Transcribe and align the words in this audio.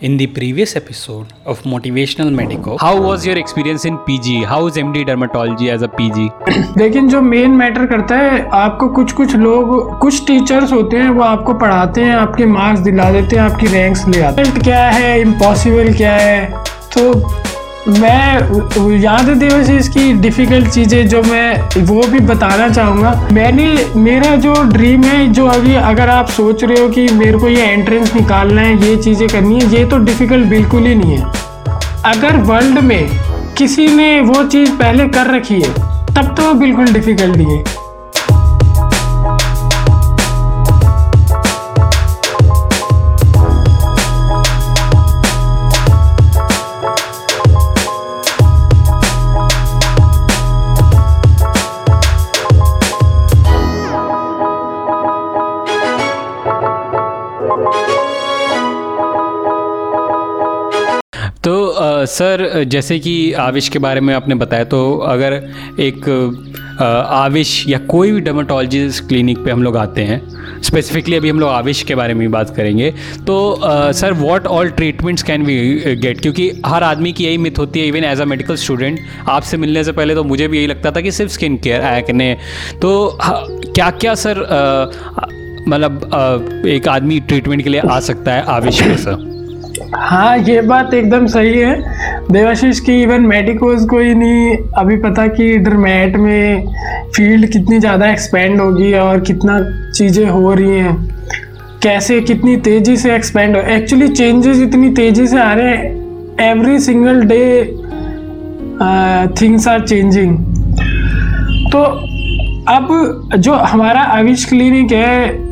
In 0.00 0.16
the 0.16 0.26
previous 0.26 0.74
episode 0.74 1.32
of 1.46 1.62
Motivational 1.62 2.34
Medico, 2.34 2.76
How 2.78 3.00
was 3.00 3.24
your 3.24 3.38
experience 3.38 3.84
in 3.84 3.96
PG? 3.98 4.42
How 4.42 4.66
is 4.66 4.76
MD 4.76 5.04
dermatology 5.06 5.70
as 5.72 5.82
a 5.82 5.88
PG? 5.88 6.30
लेकिन 6.78 7.08
जो 7.08 7.20
main 7.22 7.50
matter 7.50 7.86
करता 7.86 8.16
है 8.16 8.42
आपको 8.60 8.88
कुछ 8.96 9.12
कुछ 9.12 9.34
लोग 9.36 9.98
कुछ 10.00 10.26
टीचर्स 10.26 10.72
होते 10.72 10.96
हैं 10.96 11.08
वो 11.10 11.22
आपको 11.22 11.54
पढ़ाते 11.58 12.04
हैं 12.04 12.16
आपके 12.16 12.46
मार्क्स 12.46 12.80
दिला 12.80 13.10
देते 13.12 13.36
हैं 13.36 13.42
आपकी 13.42 13.66
रैंक्स 13.66 14.06
ले 14.08 14.22
आते 14.22 14.42
हैं 14.42 14.62
क्या 14.62 14.84
है 14.90 15.20
इम्पॉसिबल 15.20 15.92
क्या 15.96 16.12
है 16.12 16.62
तो 16.94 17.12
मैं 17.88 19.00
याद 19.00 19.28
दिवस 19.28 19.70
इसकी 19.70 20.12
डिफ़िकल्ट 20.12 20.68
चीज़ें 20.68 21.08
जो 21.08 21.22
मैं, 21.22 21.82
वो 21.82 22.02
भी 22.02 22.18
बताना 22.20 22.68
चाहूँगा। 22.68 23.28
मैंने, 23.32 23.66
मेरा 23.96 24.34
जो 24.36 24.54
ड्रीम 24.62 25.02
है, 25.02 25.26
जो 25.28 25.46
अभी 25.46 25.74
अगर 25.74 26.08
आप 26.08 26.28
सोच 26.28 26.64
रहे 26.64 26.80
हो 26.80 26.88
कि 26.88 27.06
मेरे 27.08 27.38
को 27.38 27.48
ये 27.48 27.62
एंट्रेंस 27.62 28.14
निकालना 28.14 28.62
है, 28.62 28.76
ये 28.86 28.96
चीज़ें 28.96 29.28
करनी 29.28 29.60
है, 29.60 29.70
ये 29.74 29.84
तो 29.84 29.98
डिफ़िकल्ट 29.98 30.46
बिल्कुल 30.46 30.86
ही 30.86 30.94
नहीं 30.94 31.16
है। 31.16 31.32
अगर 32.06 32.36
वर्ल्ड 32.42 32.78
में 32.78 33.08
किसी 33.58 33.88
ने 33.88 34.20
वो 34.20 34.44
चीज़ 34.44 34.70
पहले 34.72 35.08
कर 35.08 35.34
रखी 35.36 35.60
है, 35.60 35.72
तब 36.14 36.34
तो 36.36 36.52
बिल्कुल 36.54 36.92
डिफ़िकल्ट 36.92 37.36
नहीं 37.36 37.56
है। 37.58 37.83
सर, 62.14 62.64
जैसे 62.64 62.98
कि 62.98 63.32
आविश 63.32 63.68
के 63.68 63.78
बारे 63.78 64.00
में 64.00 64.14
आपने 64.14 64.34
बताया 64.34 64.64
तो 64.64 64.96
अगर 64.98 65.32
एक 65.80 66.08
आविश 66.82 67.64
या 67.68 67.78
कोई 67.78 68.12
भी 68.12 68.20
डर्माटोलॉजिस्ट 68.20 69.08
क्लिनिक 69.08 69.38
पे 69.38 69.50
हम 69.50 69.62
लोग 69.62 69.76
आते 69.76 70.02
हैं 70.02 70.20
स्पेसिफिकली 70.62 71.16
अभी 71.16 71.28
हम 71.28 71.40
लोग 71.40 71.50
आविश 71.50 71.82
के 71.82 71.94
बारे 71.94 72.14
में 72.14 72.30
बात 72.30 72.56
करेंगे 72.56 72.94
तो 73.26 73.36
sir 73.92 74.12
what 74.12 74.46
all 74.46 74.70
treatments 74.70 75.22
can 75.22 75.42
we 75.42 75.56
get 75.96 76.20
क्योंकि 76.20 76.62
हर 76.66 76.82
आदमी 76.82 77.12
की 77.12 77.24
यही 77.24 77.38
मिथ 77.38 77.58
होती 77.58 77.80
है 77.80 77.86
even 77.86 78.04
as 78.04 78.20
a 78.20 78.24
medical 78.24 78.56
student 78.56 79.00
आपसे 79.28 79.56
मिलने 79.56 79.84
से 79.84 79.92
पहले 79.92 80.14
तो 80.14 80.24
मुझे 80.24 80.48
भी 80.48 80.58
यही 80.58 80.66
लगता 80.66 80.90
था 80.90 81.00
कि 81.00 81.12
सिर्फ़ 81.12 81.32
स्किन 81.32 81.56
केयर 81.56 81.84
एक्ने 81.84 82.36
तो 82.82 83.18
क्या 83.22 83.90
क्या 83.90 84.14
सर 84.14 84.40
मतलब 85.68 86.10
एक 86.66 86.88
आदमी 86.88 87.20
ट्रीटमेंट 87.20 87.62
के 87.62 87.70
लिए 87.70 87.80
आ 87.80 88.00
सकता 88.00 88.34
है 88.34 88.42
आविश 88.42 88.82
में 88.82 88.96
सर? 88.96 89.33
हाँ 89.94 90.36
ये 90.38 90.60
बात 90.62 90.94
एकदम 90.94 91.26
सही 91.26 91.58
है। 91.58 91.74
देवाशीष 92.32 92.80
की 92.80 93.00
इवन 93.02 93.20
मेडिकोज 93.22 93.86
को 93.90 93.98
ही 93.98 94.14
नहीं, 94.14 94.56
अभी 94.76 94.96
पता 94.96 95.26
कि 95.28 95.56
डरमेट 95.58 96.16
में 96.16 96.66
फ़ील्ड 97.16 97.50
कितनी 97.52 97.78
ज़्यादा 97.78 98.10
एक्सपेंड 98.10 98.60
होगी 98.60 98.92
और 98.94 99.20
कितना 99.20 99.58
चीज़ें 99.90 100.26
हो 100.26 100.52
रही 100.54 100.78
हैं। 100.78 100.96
कैसे 101.82 102.20
कितनी 102.20 102.56
तेज़ी 102.58 102.96
से 102.96 103.14
एक्सपेंड 103.14 103.56
हो 103.56 103.62
एक्चुअली 103.72 104.08
चेंजेस 104.08 104.60
इतनी 104.62 104.90
तेज़ी 104.94 105.26
से 105.26 105.38
आ 105.38 105.52
रहे 105.54 105.76
हैं। 105.76 105.92
Every 106.42 106.78
single 106.80 107.22
day 107.24 107.64
things 109.40 109.68
are 109.68 109.80
changing 109.80 110.36
तो 111.72 111.82
अब 112.68 113.30
जो 113.36 113.54
हमारा 113.54 114.00
आविश 114.00 114.44
क्लिनिक 114.44 114.92
है, 114.92 115.42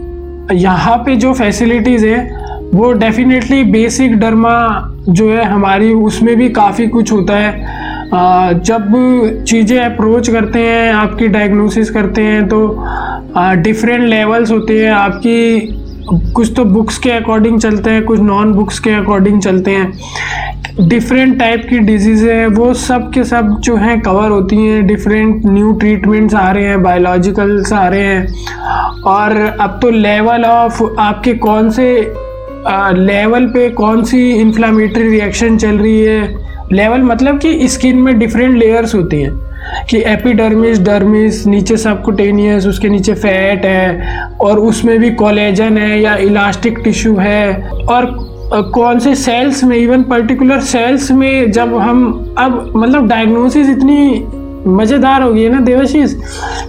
यहाँ 0.52 0.96
पे 0.98 1.16
जो 1.16 1.32
फैसिलिटीज़ 1.34 2.06
है 2.06 2.41
वो 2.74 2.92
डेफिनेटली 2.92 3.62
बेसिक 3.64 4.18
डर्मा 4.18 4.54
जो 5.08 5.28
है 5.30 5.44
हमारी, 5.44 5.92
उसमें 5.94 6.36
भी 6.36 6.48
काफ़ी 6.50 6.86
कुछ 6.88 7.12
होता 7.12 7.36
है। 7.36 7.80
जब 8.60 9.44
चीज़ें 9.48 9.78
अप्रोच 9.80 10.30
करते 10.30 10.58
हैं, 10.58 10.92
आपकी 10.92 11.28
डायग्नोसिस 11.28 11.90
करते 11.90 12.22
हैं 12.22 12.46
तो 12.48 12.84
डिफरेंट 13.62 14.04
लेवल्स 14.04 14.50
होते 14.50 14.80
हैं। 14.80 14.92
आपकी, 14.92 15.60
कुछ 16.34 16.52
तो 16.56 16.64
बुक्स 16.64 16.98
के 16.98 17.10
अकॉर्डिंग 17.10 17.60
चलते 17.60 17.90
हैं, 17.90 18.04
कुछ 18.04 18.20
नॉन 18.20 18.52
बुक्स 18.52 18.78
के 18.78 18.90
अकॉर्डिंग 18.90 19.40
चलते 19.42 19.70
हैं। 19.70 20.88
डिफरेंट 20.88 21.38
टाइप 21.38 21.66
की 21.70 21.78
डिज़ीज़ 21.78 22.26
है, 22.28 22.46
वो 22.46 22.72
सब 22.74 23.10
के 23.12 23.24
सब 23.24 23.56
जो 23.60 23.76
हैं 23.76 24.00
कवर 24.00 24.30
होती 24.30 24.56
हैं। 24.56 24.86
डिफरेंट 24.86 25.46
न्यू 25.46 25.72
ट्रीटमेंट्स 25.72 26.34
आ 26.34 26.50
रहे 26.50 26.64
हैं 26.64 26.82
बायोलॉजिकल्स 26.82 27.72
आ 27.72 27.86
रहे 27.88 28.04
हैं। 28.04 29.02
और 29.06 29.36
अब 29.60 29.78
तो 29.82 29.90
लेवल 29.90 30.44
ऑफ़ 30.44 30.82
आपके 31.00 31.34
कौन 31.36 31.70
से 31.70 31.88
लेवल 32.68 33.46
पे 33.46 33.70
कौन 33.70 34.04
सी 34.04 34.30
इन्फ्लामेटरी 34.32 35.08
रिएक्शन 35.08 35.56
चल 35.56 35.78
रही 35.78 36.00
है? 36.00 36.34
लेवल 36.72 37.02
मतलब 37.02 37.38
कि 37.38 37.68
स्किन 37.68 37.96
में 37.96 38.18
डिफरेंट 38.18 38.56
लेयर्स 38.56 38.94
होती 38.94 39.22
हैं। 39.22 39.32
कि 39.90 39.98
एपिडर्मिस 39.98 40.80
डर्मिस 40.80 41.46
नीचे 41.46 41.76
सबकुटेनियस 41.76 42.66
उसके 42.66 42.88
नीचे 42.88 43.14
फैट 43.14 43.64
है, 43.64 44.22
और 44.40 44.58
उसमें 44.58 44.98
भी 44.98 45.10
कोलेजन 45.10 45.78
है 45.78 46.00
या 46.00 46.16
इलास्टिक 46.16 46.78
टिश्यू 46.78 47.16
है। 47.16 47.62
और 47.70 48.06
कौन 48.74 48.98
से 48.98 49.14
सेल्स 49.14 49.64
में 49.64 49.76
इवन 49.76 50.02
पर्टिकुलर 50.02 50.60
सेल्स 50.60 51.10
में 51.10 51.50
जब 51.52 51.74
हम, 51.74 52.34
अब 52.38 52.72
मतलब 52.76 53.08
डायग्नोसिस 53.08 53.68
इतनी 53.68 54.24
मज़ेदार 54.66 55.22
हो 55.22 55.32
गई 55.34 55.42
है 55.42 55.48
ना 55.48 55.60
देवाशीष, 55.60 56.14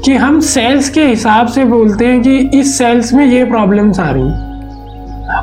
कि 0.06 0.14
हम 0.14 0.40
सेल्स 0.40 0.90
के 0.90 1.06
हिसाब 1.06 1.48
से 1.48 1.66
बोलते 1.66 2.06
हैं 2.06 2.22
कि 2.22 2.60
इस 2.60 2.78
सेल्स 2.78 3.14
में 3.14 3.25
ये 3.25 3.46
प्रॉब्लम्स 3.46 4.00
आ 4.00 4.10
रही 4.12 4.24
हैं। 4.24 4.53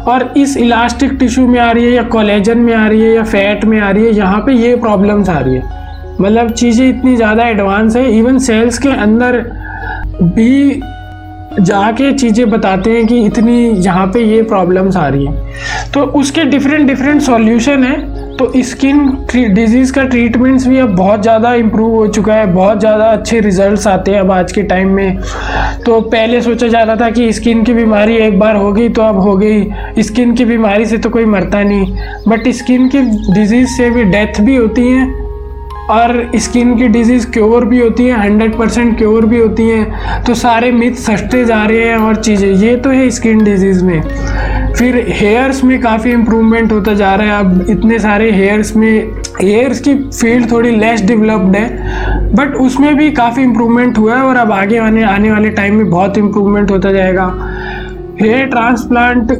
और 0.09 0.33
इस 0.37 0.57
इलास्टिक 0.57 1.13
टिश्यू 1.19 1.47
में 1.47 1.59
आ 1.61 1.71
रही 1.71 1.85
है 1.85 1.91
या 1.91 2.03
कोलेजन 2.03 2.59
में 2.59 2.75
आ 2.75 2.87
रही 2.89 3.01
है 3.01 3.15
या 3.15 3.25
फैट 3.25 3.65
में 3.65 3.79
आ 3.81 3.91
रही 3.91 4.05
है, 4.05 4.13
यहाँ 4.13 4.41
पे 4.41 4.53
ये 4.53 4.75
प्रॉब्लम्स 4.77 5.29
आ 5.29 5.39
रही 5.39 5.55
है। 5.55 5.79
मतलब 6.21 6.51
चीज़ें 6.53 6.89
इतनी 6.89 7.17
ज़्यादा 7.17 7.47
एडवांस 7.49 7.97
है, 7.97 8.11
इवन 8.19 8.39
सेल्स 8.39 8.79
के 8.79 8.89
अंदर 8.89 9.39
भी 10.23 10.81
जाके 11.63 12.13
चीज़ें 12.13 12.49
बताते 12.51 12.91
हैं 12.91 13.07
कि 13.07 13.21
इतनी 13.27 13.59
यहाँ 13.85 14.07
पे 14.07 14.21
ये 14.25 14.43
प्रॉब्लम्स 14.45 14.97
आ 14.97 15.07
रही 15.09 15.27
हैं। 15.27 15.91
तो 15.93 16.01
उसके 16.21 16.45
डिफरेंट 16.47 16.87
डिफरेंट 16.89 17.21
सॉल्यूशन 17.23 17.85
है। 17.85 17.99
तो 18.37 18.51
स्किन 18.65 19.09
डिज़ीज़ 19.55 19.93
का 19.93 20.03
ट्रीटमेंट्स 20.05 20.67
भी 20.67 20.79
अब 20.79 20.95
बहुत 20.97 21.23
ज़्यादा 21.23 21.53
इम्प्रूव 21.55 21.95
हो 21.95 22.07
चुका 22.09 22.35
है। 22.35 22.47
बहुत 22.55 22.81
ज़्यादा 22.81 23.05
अच्छे 23.07 23.41
रिजल्ट्स 23.41 23.87
आते 23.87 24.11
हैं 24.11 24.21
अब 24.21 24.31
आज 24.33 24.53
के 24.53 24.63
टाइम 24.63 24.95
में। 24.95 25.19
तो 25.87 26.01
पहले 26.01 26.41
सोचा 26.43 26.69
जाता 26.69 26.97
था 26.97 27.11
कि 27.11 27.33
स्किन 27.33 27.63
की 27.65 27.75
बीमारी 27.75 28.17
एक 28.19 28.39
बार 28.39 28.57
हो 28.57 28.73
गई 28.73 28.89
तो 28.89 29.03
अब 29.03 29.19
हो 29.19 29.37
गई। 29.37 30.03
स्किन 30.03 30.35
की 30.35 30.45
बीमारी 30.45 30.87
से 30.87 30.99
तो 30.99 31.11
कोई 31.11 31.25
मरता 31.27 31.63
नहीं। 31.63 31.97
बट 32.29 32.49
स्किन 32.51 32.89
की 32.89 33.01
डिज़ीज़ 33.33 33.69
से 33.69 33.91
भी 33.91 34.05
डेथ 34.07 34.41
भी 34.41 34.57
होती 34.57 34.89
है। 34.89 35.09
और 35.91 36.31
स्किन 36.37 36.77
की 36.77 36.89
डिज़ीज़ 36.89 37.27
क्योर 37.33 37.65
भी 37.65 37.79
होती 37.79 38.07
है 38.07 38.21
हंड्रेड 38.21 38.57
परसेंट 38.59 38.97
क्योर 38.99 39.27
भी 39.27 39.39
होती 39.39 39.69
है। 39.69 40.23
तो 40.25 40.35
सारे 40.37 40.71
मिथ 40.73 40.95
सस्ते 40.97 41.45
जा 41.45 41.65
रहे 41.65 41.89
हैं 41.89 41.97
और 41.99 42.17
चीज़ें, 42.17 42.49
ये 42.49 42.77
तो 42.77 42.91
है 42.91 43.09
स्किन 43.11 43.45
डिज़ीज़ 43.45 43.85
में। 43.85 44.01
फिर 44.75 45.05
हेयर्स 45.09 45.63
में 45.65 45.81
काफ़ी 45.81 46.11
इम्प्रूवमेंट 46.13 46.73
होता 46.73 46.95
जा 46.95 47.15
रहा 47.15 47.37
है। 47.37 47.45
अब 47.45 47.67
इतने 47.71 47.99
सारे 47.99 48.31
हेयर्स 48.33 48.75
में 48.77 49.21
हेयर्स 49.41 49.81
की 49.81 49.95
फ़ील्ड 49.95 50.51
थोड़ी 50.51 50.71
लेस 50.71 51.03
डेवलप्ड 51.03 51.57
है 51.57 52.35
बट 52.35 52.55
उसमें 52.61 52.95
भी 52.97 53.11
काफ़ी 53.13 53.43
इम्प्रूवमेंट 53.43 53.99
हुआ 53.99 54.17
है 54.17 54.23
और 54.23 54.37
अब 54.37 54.53
आगे 54.53 54.79
आने 54.79 55.03
आने 55.05 55.31
वाले 55.31 55.51
टाइम 55.51 55.75
में 55.75 55.91
बहुत 55.91 56.19
इम्प्रूवमेंट 56.19 56.71
होता 56.71 56.93
जाएगा। 56.93 57.25
हेयर 58.21 58.47
ट्रांसप्लांट 58.47 59.33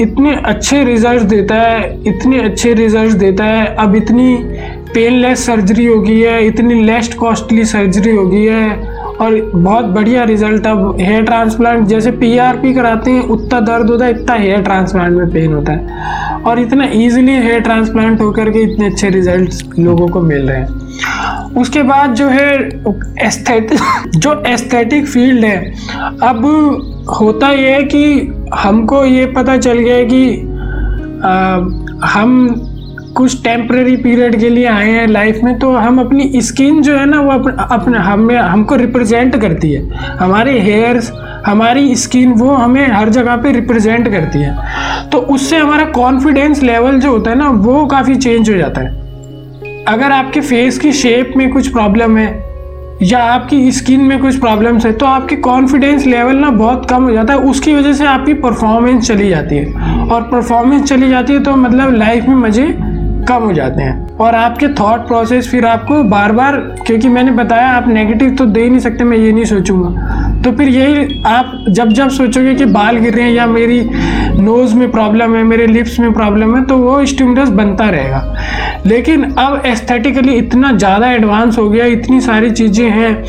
इतने 0.00 0.34
अच्छे 0.44 0.82
रिज़ल्ट 0.84 1.22
देता 1.22 1.54
है, 1.54 1.88
इतने 2.08 2.38
अच्छे 2.40 2.72
रिज़ल्ट 2.74 3.16
देता 3.16 3.44
है। 3.44 3.64
अब 3.76 3.94
इतनी 3.96 4.51
पेनलेस 4.94 5.44
सर्जरी 5.46 5.84
हो 5.86 6.00
गई 6.00 6.18
है 6.20 6.46
इतनी 6.46 6.82
लेस्ट 6.84 7.14
कॉस्टली 7.14 7.64
सर्जरी 7.64 8.16
हो 8.16 8.26
गई 8.26 8.44
है 8.44 8.90
और 9.20 9.50
बहुत 9.54 9.84
बढ़िया 9.84 10.24
रिज़ल्ट 10.24 10.66
अब 10.66 10.96
हेयर 11.00 11.24
ट्रांसप्लांट 11.24 11.86
जैसे 11.88 12.10
पीआरपी 12.10 12.72
कराते 12.74 13.10
हैं 13.10 13.22
उतना 13.28 13.60
दर्द 13.60 13.90
होता 13.90 14.04
है 14.04 14.10
इतना 14.10 14.34
हेयर 14.34 14.62
ट्रांसप्लांट 14.62 15.16
में 15.16 15.30
पेन 15.32 15.52
होता 15.52 15.72
है। 15.72 16.40
और 16.42 16.58
इतना 16.60 16.84
इजीली 16.84 17.32
हेयर 17.32 17.60
ट्रांसप्लांट 17.60 18.20
होकर 18.20 18.50
के 18.50 18.62
इतने 18.62 18.86
अच्छे 18.86 19.08
रिजल्ट्स 19.08 19.62
लोगों 19.78 20.08
को 20.08 20.20
मिल 20.20 20.48
रहे 20.48 20.60
हैं। 20.60 21.50
उसके 21.60 21.82
बाद 21.82 22.14
जो 22.14 22.28
है 22.28 22.54
एस्थेटिक 23.26 23.78
जो 24.16 24.42
एस्थेटिक 24.46 25.06
फ़ील्ड 25.06 25.44
है 25.44 25.74
अब 26.22 26.44
होता 27.20 27.50
ये 27.50 27.70
है 27.70 27.82
कि 27.84 28.04
हमको 28.54 29.04
ये 29.04 29.26
पता 29.26 29.56
चल 29.56 29.78
गया 29.78 29.96
है 29.96 30.04
कि 30.04 30.48
आ, 31.24 31.56
हम 32.08 32.54
कुछ 33.16 33.42
टेम्प्रेरी 33.42 33.96
पीरियड 33.96 34.38
के 34.40 34.48
लिए 34.48 34.66
आए 34.66 34.90
हैं 34.90 35.06
लाइफ 35.06 35.40
में 35.44 35.58
तो 35.58 35.72
हम 35.72 35.98
अपनी 36.00 36.40
स्किन 36.42 36.80
जो 36.82 36.96
है 36.96 37.06
ना, 37.06 37.20
वो 37.20 37.30
अपने 37.70 37.98
हमें, 37.98 38.36
हमको 38.36 38.76
रिप्रेजेंट 38.76 39.36
करती 39.36 39.72
है। 39.72 39.88
हमारे 40.18 40.58
हेयर्स 40.60 41.12
हमारी 41.46 41.94
स्किन 41.96 42.32
वो 42.32 42.50
हमें 42.50 42.86
हर 42.88 43.08
जगह 43.08 43.36
पे 43.36 43.52
रिप्रेजेंट 43.52 44.08
करती 44.08 44.38
है। 44.38 45.10
तो 45.10 45.18
उससे 45.18 45.56
हमारा 45.56 45.84
कॉन्फिडेंस 45.92 46.62
लेवल 46.62 47.00
जो 47.00 47.10
होता 47.10 47.30
है 47.30 47.36
ना, 47.36 47.48
वो 47.48 47.84
काफ़ी 47.86 48.14
चेंज 48.16 48.50
हो 48.50 48.56
जाता 48.56 48.80
है। 48.80 49.84
अगर 49.88 50.12
आपके 50.12 50.40
फेस 50.40 50.78
की 50.78 50.92
शेप 50.92 51.32
में 51.36 51.50
कुछ 51.52 51.68
प्रॉब्लम 51.68 52.16
है, 52.16 52.30
या 53.02 53.18
आपकी 53.24 53.70
स्किन 53.72 54.00
में 54.00 54.18
कुछ 54.20 54.36
प्रॉब्लम्स 54.36 54.84
है 54.86 54.92
तो 54.92 55.06
आपकी 55.06 55.36
कॉन्फिडेंस 55.38 56.04
लेवल 56.06 56.36
ना 56.36 56.50
बहुत 56.50 56.86
कम 56.90 57.02
हो 57.02 57.12
जाता 57.12 57.32
है। 57.32 57.38
उसकी 57.40 57.74
वजह 57.74 57.92
से 57.92 58.06
आपकी 58.06 58.34
परफॉर्मेंस 58.34 59.06
चली 59.08 59.28
जाती 59.28 59.56
है। 59.56 60.06
और 60.06 60.22
परफॉर्मेंस 60.22 60.88
चली 60.88 61.08
जाती 61.08 61.32
है 61.32 61.42
तो 61.42 61.56
मतलब 61.56 61.94
लाइफ 61.94 62.28
में 62.28 62.34
मज़े 62.36 62.66
कम 63.24 63.42
हो 63.42 63.52
जाते 63.52 63.82
हैं। 63.82 64.16
और 64.16 64.34
आपके 64.34 64.68
थॉट 64.70 65.06
प्रोसेस 65.08 65.48
फिर 65.50 65.64
आपको 65.66 66.02
बार 66.04 66.32
बार 66.32 66.56
क्योंकि 66.86 67.08
मैंने 67.08 67.30
बताया 67.32 67.68
आप 67.68 67.88
नेगेटिव 67.88 68.34
तो 68.36 68.44
दे 68.46 68.62
ही 68.62 68.70
नहीं 68.70 68.80
सकते, 68.80 69.04
मैं 69.04 69.16
ये 69.16 69.32
नहीं 69.32 69.44
सोचूँगा। 69.44 70.40
तो 70.42 70.52
फिर 70.52 70.68
यही 70.68 71.22
आप 71.26 71.64
जब 71.68 71.88
जब 71.92 72.08
सोचोगे 72.10 72.54
कि 72.54 72.64
बाल 72.66 72.96
गिर 72.96 73.14
रहे 73.14 73.24
हैं 73.24 73.32
या 73.32 73.46
मेरी 73.46 73.80
नोज़ 74.40 74.74
में 74.76 74.90
प्रॉब्लम 74.90 75.36
है, 75.36 75.42
मेरे 75.44 75.66
लिप्स 75.66 75.98
में 76.00 76.12
प्रॉब्लम 76.12 76.56
है 76.56 76.64
तो 76.64 76.76
वो 76.78 77.04
स्टिमुलस 77.06 77.48
बनता 77.50 77.88
रहेगा। 77.90 78.82
लेकिन 78.86 79.24
अब 79.24 79.62
एस्थेटिकली 79.66 80.32
इतना 80.34 80.72
ज़्यादा 80.72 81.10
एडवांस 81.12 81.58
हो 81.58 81.68
गया, 81.70 81.84
इतनी 81.86 82.20
सारी 82.20 82.50
चीज़ें 82.52 82.88
हैं। 82.90 83.24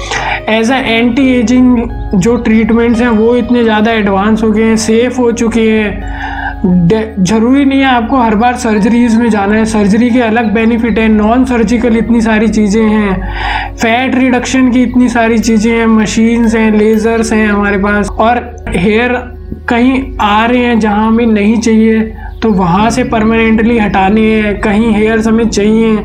एज 0.50 0.72
अ 0.72 0.78
एंटी 0.78 1.28
एजिंग 1.34 1.78
जो 2.16 2.36
ट्रीटमेंट्स 2.38 3.01
हैं, 3.01 3.10
वो 3.10 3.36
इतने 3.36 3.63
ज़्यादा 3.63 3.92
एडवांस 3.92 4.44
हो 4.44 4.51
गए 4.51 4.63
हैं 4.63 4.78
सेफ़ 4.78 5.18
हो 5.18 5.31
चुके 5.34 5.69
हैं। 5.72 6.43
ज़रूरी 6.65 7.63
नहीं 7.65 7.80
है 7.80 7.86
आपको 7.86 8.18
हर 8.18 8.36
बार 8.36 8.56
सर्जरीज 8.57 9.15
में 9.15 9.30
जाना 9.30 9.56
है। 9.56 9.65
सर्जरी 9.65 10.10
के 10.10 10.19
अलग 10.21 10.54
बेनिफिट 10.54 11.00
हैं। 11.00 11.07
नॉन 11.10 11.44
सर्जिकल 11.45 11.98
इतनी 11.98 12.21
सारी 12.21 12.48
चीज़ें 12.48 12.83
हैं। 12.83 13.75
फैट 13.75 14.15
रिडक्शन 14.15 14.71
की 14.71 14.83
इतनी 14.83 15.10
सारी 15.10 15.39
चीज़ें 15.39 15.71
हैं। 15.71 15.86
मशीन्स 15.88 16.56
हैं 16.56 16.71
लेज़र्स 16.71 17.33
हैं 17.33 17.48
हमारे 17.48 17.77
पास। 17.77 18.10
और 18.10 18.39
हेयर 18.69 19.13
कहीं 19.69 20.01
आ 20.21 20.45
रहे 20.45 20.60
हैं, 20.60 20.80
जहाँ 20.80 21.07
हमें 21.07 21.25
नहीं 21.25 21.60
चाहिए 21.60 22.00
तो 22.42 22.51
वहाँ 22.51 22.89
से 22.92 23.04
परमानेंटली 23.04 23.77
हटाने 23.80 24.21
हैं। 24.33 24.60
कहीं 24.62 24.94
हेयर्स 24.94 25.27
हमें 25.27 25.48
चाहिए 25.48 25.95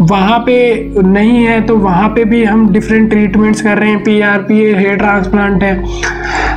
वहाँ 0.00 0.38
पे 0.38 0.54
नहीं 1.02 1.44
है 1.44 1.60
तो 1.62 1.76
वहाँ 1.76 2.08
पे 2.08 2.24
भी 2.24 2.42
हम 2.44 2.68
डिफरेंट 2.72 3.10
ट्रीटमेंट्स 3.10 3.60
कर 3.62 3.78
रहे 3.78 3.90
हैं 3.90 4.02
P 4.04 4.20
R 4.20 4.38
P 4.42 4.54
hair 4.74 4.96
transplant 4.96 5.62
है। 5.62 5.74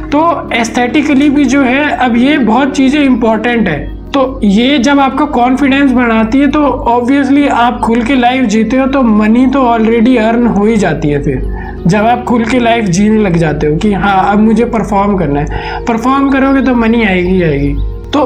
तो 0.10 0.50
एस्थेटिकली 0.54 1.30
भी 1.30 1.46
जो 1.46 1.62
है, 1.62 1.90
अब 1.90 2.16
ये 2.18 2.38
बहुत 2.38 2.76
चीज़ें 2.76 3.02
इंपॉर्टेंट 3.04 3.68
है। 3.68 3.80
तो 4.12 4.40
ये 4.44 4.78
जब 4.80 5.00
आपका 5.00 5.26
कॉन्फिडेंस 5.28 5.92
बढ़ाती 5.92 6.40
है 6.40 6.48
तो 6.52 6.64
ऑब्वियसली 6.64 7.48
आप 7.48 7.80
खुल 7.84 8.04
के 8.04 8.16
लाइफ 8.16 8.46
जीते 8.46 8.78
हो 8.78 8.86
तो 8.88 9.02
मनी 9.04 9.46
तो 9.48 9.62
ऑलरेडी 9.64 10.16
अर्न 10.18 10.48
हो 10.48 10.66
ही 10.66 10.78
जाती 10.78 11.10
है 11.10 11.22
फिर। 11.24 11.84
जब 11.88 12.06
आप 12.06 12.24
खुल 12.24 12.46
के 12.46 12.60
लाइफ 12.60 12.86
जीने 12.88 13.18
लग 13.24 13.38
जाते 13.38 13.68
हो 13.68 13.76
कि 13.78 13.92
हाँ 13.94 14.32
अब 14.32 14.40
मुझे 14.40 14.66
परफॉर्म 14.68 15.18
करना 15.18 15.40
है। 15.40 15.84
परफॉर्म 15.86 16.30
करोगे 16.32 16.62
तो 16.62 16.76
मनी 16.76 17.04
आएगी 17.06 17.42
आएगी। 17.44 17.74
तो 18.14 18.22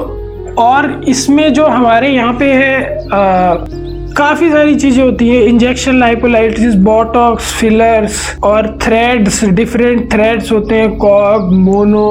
और 0.59 0.91
इसमें 1.07 1.51
जो 1.53 1.65
हमारे 1.67 2.09
यहाँ 2.09 2.33
पे 2.33 2.53
है 2.53 3.88
काफ़ी 4.17 4.49
सारी 4.49 4.75
चीज़ें 4.75 5.03
होती 5.03 5.27
है 5.29 5.41
इंजेक्शन 5.45 5.99
लाइपोलाइटिस 5.99 6.75
बोटॉक्स 6.83 7.53
फिलर्स 7.53 8.21
और 8.43 8.67
थ्रेड्स 8.81 9.43
डिफरेंट 9.45 10.11
थ्रेड्स 10.13 10.51
होते 10.51 10.75
हैं 10.75 10.95
कॉब 10.97 11.51
मोनो 11.53 12.07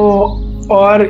और 0.70 1.02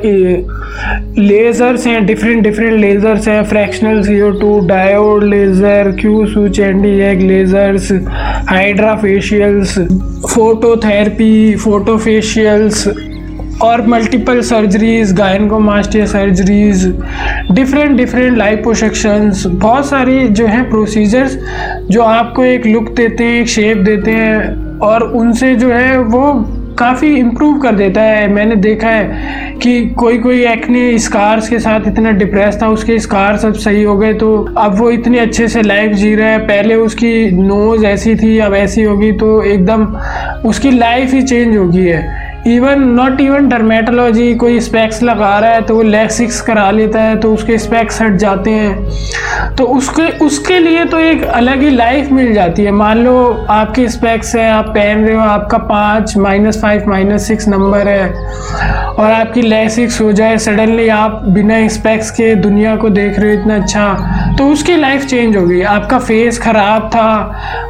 लेज़र्स 1.17 1.85
हैं 1.87 2.05
डिफरेंट 2.05 2.43
डिफरेंट 2.43 2.79
लेज़र्स 2.79 3.27
हैं 3.27 3.43
fractional 3.45 4.01
C 4.03 4.19
O 4.21 4.29
two 4.39 4.59
diode 4.67 5.23
laser 5.23 5.91
Q 5.99 6.25
switch 6.27 6.59
ND 6.59 6.91
YAG 7.01 7.21
lasers 7.21 7.91
hydra 8.49 8.95
facials 8.95 9.77
phototherapy 10.27 11.55
photofacials 11.63 12.87
और 13.61 13.85
multiple 13.87 14.41
surgeries 14.41 15.11
gynaecomastia 15.13 16.05
surgeries 16.05 16.85
different 17.51 17.97
different 17.97 18.37
liposuctions 18.37 19.45
बहुत 19.47 19.89
सारी 19.89 20.27
जो 20.29 20.45
हैं 20.47 20.69
प्रोसीजर्स 20.69 21.37
जो 21.91 22.01
आपको 22.03 22.43
एक 22.43 22.65
लुक 22.65 22.89
देते 22.91 23.23
हैं, 23.23 23.41
एक 23.41 23.47
शेप 23.47 23.77
देते 23.77 24.11
हैं 24.11 24.77
और 24.79 25.03
उनसे 25.03 25.53
जो 25.55 25.71
है 25.71 25.97
वो 25.99 26.31
काफ़ी 26.79 27.07
इम्प्रूव 27.15 27.57
कर 27.59 27.75
देता 27.75 28.01
है। 28.01 28.27
मैंने 28.33 28.55
देखा 28.55 28.89
है 28.89 29.57
कि 29.61 29.85
कोई 29.99 30.17
कोई 30.17 30.43
एक्ने 30.45 30.97
स्कार्स 30.99 31.49
के 31.49 31.59
साथ 31.59 31.87
इतना 31.87 32.11
डिप्रेस 32.11 32.61
था, 32.61 32.67
उसके 32.67 32.99
स्कार्स 32.99 33.45
अब 33.45 33.53
सही 33.55 33.83
हो 33.83 33.97
गए 33.97 34.13
तो 34.13 34.29
अब 34.57 34.77
वो 34.77 34.89
इतने 34.91 35.19
अच्छे 35.19 35.47
से 35.47 35.61
लाइफ 35.61 35.93
जी 35.93 36.13
रहा 36.15 36.29
है। 36.29 36.39
पहले 36.39 36.75
उसकी 36.75 37.29
नोज़ 37.31 37.85
ऐसी 37.85 38.15
थी, 38.15 38.37
अब 38.39 38.53
ऐसी 38.55 38.83
होगी 38.83 39.11
तो 39.11 39.41
एकदम 39.43 39.85
उसकी 40.49 40.71
लाइफ 40.71 41.13
ही 41.13 41.21
चेंज 41.21 41.57
हो 41.57 41.67
गई 41.67 41.85
है। 41.85 42.18
इवन 42.47 42.83
नॉट 42.89 43.21
इवन 43.21 43.47
डर्मेटोलॉजी 43.49 44.33
कोई 44.35 44.59
स्पेक्स 44.59 45.01
लगा 45.03 45.37
रहा 45.39 45.49
है 45.51 45.61
तो 45.61 45.75
वो 45.75 45.81
लेग 45.81 46.09
सिक्स 46.09 46.39
करा 46.41 46.69
लेता 46.71 47.01
है 47.01 47.15
तो 47.19 47.33
उसके 47.33 47.57
स्पेक्स 47.57 48.01
हट 48.01 48.15
जाते 48.15 48.51
हैं। 48.51 49.55
तो 49.55 49.63
उसके 49.67 50.07
उसके 50.25 50.59
लिए 50.59 50.85
तो 50.85 50.99
एक 50.99 51.23
अलग 51.23 51.61
ही 51.61 51.69
लाइफ 51.69 52.11
मिल 52.11 52.33
जाती 52.33 52.63
है। 52.63 52.71
मान 52.71 52.97
लो 52.97 53.45
आपके 53.49 53.87
स्पेक्स 53.89 54.35
हैं, 54.35 54.49
आप 54.51 54.65
पहन 54.67 55.05
रहे 55.05 55.15
हो, 55.15 55.21
आपका 55.21 55.57
पाँच 55.57 56.15
minus 56.17 56.61
five 56.61 56.89
minus 56.89 57.27
six 57.27 57.47
number 57.47 57.87
है। 57.87 58.88
और 58.99 59.11
आपकी 59.11 59.41
लेसिक्स 59.41 59.99
हो 60.01 60.11
जाए 60.11 60.37
सडनली 60.37 60.87
आप 60.89 61.21
बिना 61.27 61.67
स्पेक्स 61.67 62.09
के 62.11 62.33
दुनिया 62.35 62.75
को 62.75 62.89
देख 62.89 63.19
रहे 63.19 63.35
हो 63.35 63.41
इतना 63.41 63.55
अच्छा 63.55 64.35
तो 64.37 64.47
उसकी 64.51 64.75
लाइफ 64.77 65.05
चेंज 65.05 65.35
हो 65.37 65.45
गई। 65.47 65.61
आपका 65.73 65.99
फेस 65.99 66.39
ख़राब 66.41 66.89
था 66.95 67.05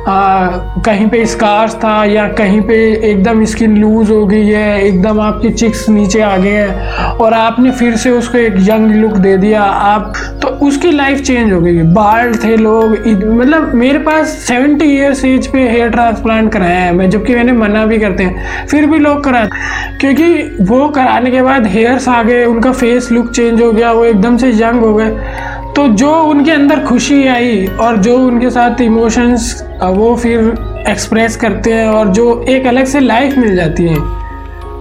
आ, 0.07 0.47
कहीं 0.85 1.07
पे 1.09 1.25
स्कार्स 1.25 1.75
था 1.75 2.03
या 2.05 2.27
कहीं 2.33 2.61
पे 2.61 2.77
एकदम 3.11 3.43
स्किन 3.45 3.77
लूज 3.77 4.09
हो 4.11 4.25
गई 4.27 4.47
है 4.47 4.81
एकदम 4.83 5.19
आपकी 5.21 5.49
चिक्स 5.51 5.87
नीचे 5.89 6.21
आ 6.21 6.35
गए 6.37 6.51
हैं 6.51 7.11
और 7.15 7.33
आपने 7.33 7.71
फिर 7.71 7.95
से 7.97 8.09
उसको 8.11 8.37
एक 8.37 8.55
यंग 8.69 8.95
लुक 8.95 9.17
दे 9.17 9.35
दिया 9.37 9.61
आप 9.61 10.13
तो 10.41 10.47
उसकी 10.67 10.91
लाइफ 10.91 11.21
चेंज 11.21 11.51
हो 11.53 11.61
गई। 11.61 11.81
बाल 11.93 12.33
थे 12.43 12.55
लोग 12.57 12.97
मतलब 13.39 13.73
मेरे 13.75 13.99
पास 13.99 14.37
सेवेंटी 14.47 14.85
ईयर्स 14.95 15.23
एज 15.25 15.47
पे 15.47 15.67
हेयर 15.69 15.89
ट्रांसप्लांट 15.89 16.51
कराया 16.53 16.79
है 16.79 16.91
मैं 16.95 17.09
जबकि 17.09 17.35
मैंने 17.35 17.51
मना 17.51 17.85
भी 17.85 17.97
करते 17.97 18.23
हैं 18.23 18.65
फिर 18.67 18.85
भी 18.85 18.99
लोग 18.99 19.23
कराते 19.23 19.97
क्योंकि 19.99 20.57
वो 20.65 20.87
कराने 21.19 21.31
के 21.31 21.41
बाद 21.41 21.65
हेयर्स 21.67 22.07
आ 22.07 22.21
गए, 22.23 22.43
उनका 22.45 22.71
फेस 22.71 23.11
लुक 23.11 23.31
चेंज 23.31 23.61
हो 23.61 23.71
गया, 23.71 23.91
वो 23.91 24.03
एकदम 24.05 24.37
से 24.37 24.51
यंग 24.51 24.83
हो 24.83 24.93
गए। 24.95 25.09
तो 25.75 25.87
जो 25.93 26.11
उनके 26.23 26.51
अंदर 26.51 26.83
खुशी 26.85 27.27
आई 27.27 27.65
और 27.79 27.97
जो 27.97 28.17
उनके 28.17 28.49
साथ 28.49 28.81
इमोशंस 28.81 29.51
वो 29.83 30.15
फिर 30.15 30.39
एक्सप्रेस 30.89 31.35
करते 31.35 31.73
हैं 31.73 31.87
और 31.87 32.07
जो 32.09 32.25
एक 32.49 32.67
अलग 32.67 32.85
से 32.85 32.99
लाइफ 32.99 33.37
मिल 33.37 33.55
जाती 33.55 33.83
है। 33.83 33.97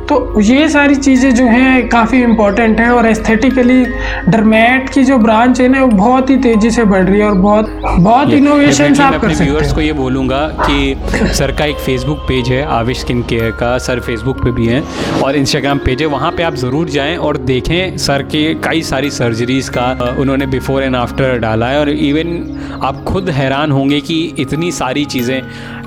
तो 0.09 0.41
ये 0.41 0.69
सारी 0.69 0.95
चीज़ें 0.97 1.35
जो 1.35 1.45
हैं 1.45 1.89
काफ़ी 1.89 2.23
इंपॉर्टेंट 2.23 2.79
हैं 2.81 2.89
और 2.91 3.07
एस्थेटिकली 3.07 3.85
डरमेट 4.29 4.89
की 4.91 5.03
जो 5.05 5.19
ब्रांच 5.19 5.61
है 5.61 5.69
ना 5.69 5.83
वो 5.83 5.89
बहुत 5.89 6.31
ही 6.31 6.37
तेज़ी 6.37 6.71
से 6.71 6.85
बढ़ 6.85 7.05
रही 7.05 7.21
है 7.21 7.27
और 7.27 7.35
बहुत 7.39 7.71
बहुत 8.01 8.31
इनोवेशन 8.31 9.01
आप 9.01 9.21
कर 9.21 9.35
सकते 9.35 9.45
हैं। 9.45 9.75
को 9.75 9.81
ये 9.81 9.93
बोलूँगा 9.93 10.47
कि 10.61 11.33
सर 11.35 11.53
का 11.53 11.65
एक 11.65 11.77
फेसबुक 11.79 12.19
पेज 12.29 12.49
है 12.49 12.63
आविश 12.77 13.01
स्किन 13.01 13.23
केयर 13.23 13.51
का 13.61 13.77
सर 13.79 14.01
फेसबुक 14.01 14.43
पे 14.45 14.51
भी 14.51 14.67
है 14.67 14.83
और 15.25 15.37
इंस्टाग्राम 15.37 15.79
पेज 15.79 16.03
है। 16.03 16.07
वहाँ 16.09 16.31
पे 16.33 16.43
आप 16.43 16.55
ज़रूर 16.57 16.89
जाएँ 16.89 17.17
और 17.19 17.37
देखें 17.45 17.97
सर 17.99 18.23
के 18.33 18.43
कई 18.65 18.83
सारी 18.83 19.11
सर्जरीज़ 19.11 19.71
का 19.71 20.17
उन्होंने 20.21 20.47
बिफोर 20.47 20.83
एंड 20.83 20.97
आफ्टर 20.97 21.39
डाला 21.39 21.69
है 21.69 21.81
और 21.81 21.91
इवन 21.91 22.81
आप 22.85 23.05
खुद 23.05 23.31
हैरान 23.31 23.73
होंगे 23.73 24.01
कि 24.01 24.23
इतनी 24.39 24.73
सारी 24.73 25.05
चीज़ें 25.07 25.41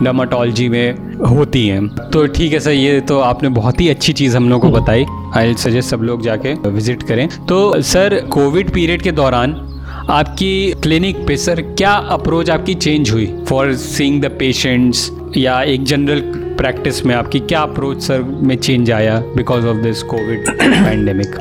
डर्माटोलॉजी 0.03 0.69
में 0.69 1.10
होती 1.27 1.67
हैं। 1.67 1.87
तो 2.11 2.25
ठीक 2.27 2.53
है 2.53 2.59
सर, 2.59 2.71
ये 2.71 2.99
तो 3.01 3.19
आपने 3.21 3.49
बहुत 3.49 3.81
ही 3.81 3.89
अच्छी 3.89 4.13
चीज़ 4.13 4.37
हम 4.37 4.49
लोग 4.49 4.61
को 4.61 4.69
बताई। 4.71 5.05
आई 5.37 5.53
सजेस्ट 5.55 5.89
सब 5.89 6.01
लोग 6.03 6.21
जाके 6.23 6.53
विज़िट 6.69 7.03
करें। 7.03 7.27
तो 7.49 7.81
सर 7.83 8.19
कोविड 8.31 8.73
पीरियड 8.73 9.01
के 9.01 9.11
दौरान 9.11 9.55
आपकी 10.09 10.73
क्लिनिक 10.83 11.17
पे 11.27 11.35
सर 11.37 11.61
क्या 11.61 11.91
अप्रोच 12.11 12.49
आपकी 12.49 12.73
चेंज 12.75 13.09
हुई? 13.11 13.25
फॉर 13.49 13.73
सीइंग 13.75 14.21
द 14.21 14.31
पेशेंट्स 14.39 15.09
या 15.37 15.61
एक 15.63 15.83
जनरल 15.83 16.21
प्रैक्टिस 16.57 17.05
में 17.05 17.13
आपकी 17.15 17.39
क्या 17.39 17.59
अप्रोच 17.61 18.01
सर 18.03 18.23
में 18.43 18.55
चेंज 18.57 18.91
आया 18.91 19.17
because 19.35 19.67
of 19.67 19.77
this 19.83 20.03
covid 20.03 20.49
pandemic 20.61 21.35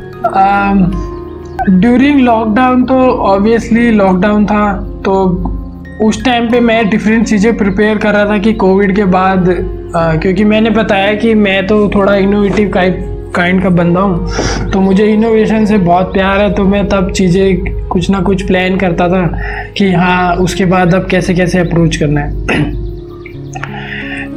during 1.70 2.20
lockdown 2.20 2.84
तो 2.84 2.94
ऑब्वियसली 3.24 3.90
लॉकडाउन 3.90 4.46
था 4.46 4.72
तो 5.04 5.24
उस 6.02 6.24
टाइम 6.24 6.50
पे 6.50 6.60
मैं 6.60 6.88
डिफरेंट 6.90 7.26
चीज़ें 7.26 7.56
प्रिपेयर 7.56 7.98
कर 7.98 8.12
रहा 8.14 8.26
था 8.26 8.36
कि 8.38 8.52
कोविड 8.54 8.94
के 8.96 9.04
बाद 9.04 9.48
आ, 9.96 10.14
क्योंकि 10.16 10.44
मैंने 10.44 10.70
बताया 10.70 11.14
कि 11.14 11.34
मैं 11.34 11.66
तो 11.66 11.88
थोड़ा 11.94 12.14
इनोवेटिव 12.16 12.70
काइंड 13.34 13.62
का 13.62 13.70
बंदा 13.70 14.00
हूँ। 14.00 14.70
तो 14.70 14.80
मुझे 14.80 15.06
इनोवेशन 15.06 15.66
से 15.66 15.78
बहुत 15.78 16.12
प्यार 16.12 16.40
है 16.40 16.52
तो 16.54 16.64
मैं 16.64 16.86
तब 16.88 17.10
चीज़ें 17.12 17.88
कुछ 17.88 18.10
ना 18.10 18.20
कुछ 18.20 18.46
प्लान 18.46 18.76
करता 18.76 19.08
था 19.08 19.26
कि 19.76 19.92
हाँ 19.92 20.36
उसके 20.36 20.64
बाद 20.64 20.94
अब 20.94 21.06
कैसे 21.10 21.34
कैसे 21.34 21.58
अप्रोच 21.58 21.96
करना 21.96 22.20
है। 22.20 22.30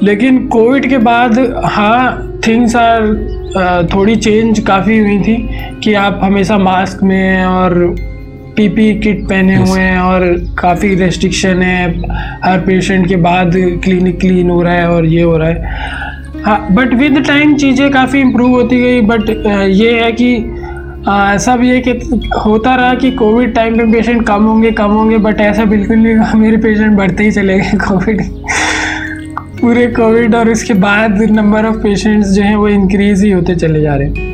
लेकिन 0.03 0.48
कोविड 0.48 0.89
के 0.89 0.98
बाद 1.00 1.39
हाँ 1.65 2.39
थिंग्स 2.48 2.75
आर 2.75 3.88
थोड़ी 3.93 4.15
चेंज 4.15 4.60
काफ़ी 4.67 5.00
हुई 5.00 5.20
थी 5.20 5.36
कि 5.84 5.93
आप 5.93 6.20
हमेशा 6.24 6.58
मास्क 6.58 7.03
में 7.03 7.46
और 7.46 7.96
पीपी 8.56 8.94
किट 9.00 9.24
पहने 9.30 9.56
हुए 9.56 9.80
हैं 9.80 10.00
और 10.00 10.26
काफ़ी 10.60 10.94
रेस्ट्रिक्शन 10.96 11.62
है। 11.62 11.88
हर 12.44 12.60
पेशेंट 12.60 13.08
के 13.08 13.16
बाद 13.18 13.52
क्लिनिक 13.84 14.20
क्लीन 14.20 14.50
हो 14.50 14.62
रहा 14.62 14.74
है 14.74 14.90
और 14.90 15.06
ये 15.06 15.22
हो 15.22 15.38
रहा 15.38 15.50
है। 15.50 16.42
हाँ 16.44 16.74
बट 16.74 16.94
विद 16.94 17.24
टाइम 17.28 17.56
चीज़ें 17.56 17.90
काफ़ी 17.92 18.20
इम्प्रूव 18.20 18.52
होती 18.52 18.82
गई 18.82 19.02
बट 19.04 19.30
ये 19.70 19.92
है 20.02 20.12
कि 20.12 20.36
आ, 21.08 21.38
सब 21.38 21.62
ये 21.64 21.80
कि 21.88 21.92
होता 22.46 22.76
रहा 22.76 22.94
कि 22.96 23.12
कोविड 23.12 23.54
टाइम 23.56 23.78
पे 23.78 23.86
पेशेंट 23.92 24.26
कम 24.28 24.44
होंगे 24.44 24.72
कम 24.72 24.92
होंगे 24.92 25.18
बट 25.18 25.40
ऐसा 25.42 25.66
बिल्कुल 25.66 25.98
नहीं 25.98 26.40
मेरे 26.42 26.58
पेशेंट 26.58 26.96
बढ़ते 26.98 27.24
ही 27.24 27.32
चले 27.32 27.58
गए 27.60 27.78
कोविड 27.80 28.22
पूरे 29.62 29.88
कोविड 29.88 30.36
और 30.36 30.50
उसके 30.50 30.74
बाद 30.74 31.22
नंबर 31.32 31.66
ऑफ़ 31.66 31.76
पेशेंट्स 31.78 32.30
जो 32.30 32.44
हैं 32.44 32.56
वो 32.56 32.68
इंक्रीज 32.70 33.24
ही 33.24 33.32
होते 33.32 33.56
चले 33.56 33.82
जा 33.82 33.96
रहे 33.96 34.08
हैं। 34.08 34.33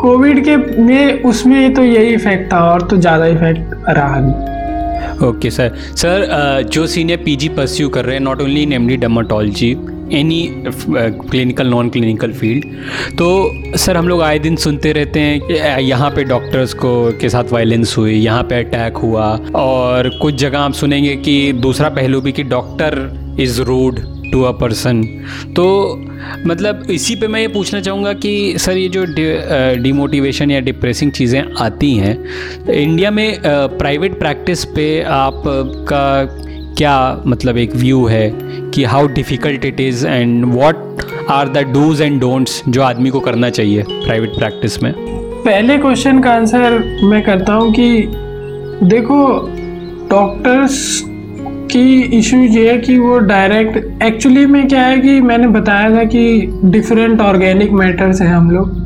कोविड 0.00 0.44
के 0.44 0.56
में 0.82 1.22
उसमें 1.22 1.74
तो 1.74 1.82
यही 1.84 2.14
इफ़ेक्ट 2.14 2.52
था 2.52 2.58
और 2.72 2.82
तो 2.82 2.96
ज़्यादा 2.96 3.26
इफ़ेक्ट 3.26 3.74
रहा 3.88 4.18
नहीं। 4.20 5.28
ओके 5.28 5.50
सर 5.50 5.74
सर 5.96 6.62
जो 6.72 6.86
सीनियर 6.86 7.18
पीजी 7.24 7.48
परस्यू 7.48 7.88
कर 7.88 8.04
रहे 8.04 8.16
हैं 8.16 8.22
not 8.22 8.42
only 8.42 8.62
in 8.62 8.72
MD 8.72 8.96
dermatology 8.96 9.70
any 10.12 10.40
clinical 10.66 11.66
non 11.66 11.88
clinical 11.88 12.32
field 12.32 12.64
तो 13.18 13.76
सर 13.78 13.96
हम 13.96 14.08
लोग 14.08 14.22
आए 14.22 14.38
दिन 14.38 14.56
सुनते 14.56 14.92
रहते 14.92 15.20
हैं 15.20 15.78
यहाँ 15.80 16.10
पे 16.10 16.24
डॉक्टर्स 16.24 16.72
को, 16.74 17.12
के 17.20 17.28
साथ 17.28 17.52
वायलेंस 17.52 17.94
हुई, 17.98 18.14
यहाँ 18.14 18.42
पे 18.42 18.54
अटैक 18.54 18.96
हुआ, 18.96 19.26
और 19.54 20.08
कुछ 20.22 20.34
जगह 20.34 20.58
आप 20.58 20.72
सुनेंगे 20.72 21.14
कि 21.16 21.52
दूसरा 21.52 21.88
पहलू 21.88 22.20
भी 22.20 22.32
कि 22.32 22.42
doctor 22.44 23.36
is 23.40 23.60
rude 23.62 24.00
to 24.32 24.42
a 24.42 24.50
person 24.52 25.02
तो 25.56 25.66
मतलब 26.46 26.86
इसी 26.90 27.14
पे 27.16 27.28
मैं 27.28 27.40
ये 27.40 27.48
पूछना 27.48 27.80
चाहूँगा 27.80 28.12
कि, 28.12 28.54
सर, 28.56 28.76
ये 28.76 28.88
जो 28.88 29.04
डिमोटिवेशन 29.82 30.50
या 30.50 30.60
डिप्रेसिंग 30.60 31.12
चीज़ें 31.12 31.42
आती 31.60 31.94
हैं 31.94 32.18
इंडिया 32.72 33.10
में 33.10 33.38
प्राइवेट 33.46 34.18
प्रैक्टिस 34.18 34.64
पे 34.64 35.02
आपका 35.02 36.36
क्या 36.78 37.22
मतलब 37.26 37.56
एक 37.58 37.74
व्यू 37.76 38.06
है 38.06 38.30
कि 38.70 38.84
how 38.84 39.06
difficult 39.06 39.64
it 39.64 39.80
is 39.80 40.06
and 40.06 40.44
what 40.44 41.00
are 41.30 41.48
the 41.48 41.58
dos 41.58 42.02
and 42.02 42.20
don'ts 42.20 42.62
जो 42.68 42.82
आदमी 42.82 43.10
को 43.10 43.20
करना 43.20 43.50
चाहिए 43.50 43.82
प्राइवेट 43.82 44.30
प्रैक्टिस 44.30 44.82
में? 44.82 44.92
पहले 45.44 45.78
क्वेश्चन 45.78 46.20
का 46.20 46.30
आंसर 46.30 46.78
मैं 47.04 47.22
करता 47.22 47.52
हूँ 47.52 47.72
कि 47.72 48.04
देखो 48.86 49.48
डॉक्टर्स 50.10 51.02
की 51.70 52.00
इशू 52.18 52.36
ये 52.36 52.70
है 52.70 52.78
कि 52.78 52.98
वो 52.98 53.18
डायरेक्ट 53.18 54.02
एक्चुअली 54.02 54.46
में 54.46 54.66
क्या 54.68 54.82
है 54.82 54.98
कि 54.98 55.20
मैंने 55.20 55.48
बताया 55.48 55.90
था 55.90 56.04
कि 56.04 56.60
डिफरेंट 56.64 57.20
ऑर्गेनिक 57.20 57.72
मैटर्स 57.72 58.22
हैं 58.22 58.28
हम 58.28 58.50
लोग। 58.50 58.78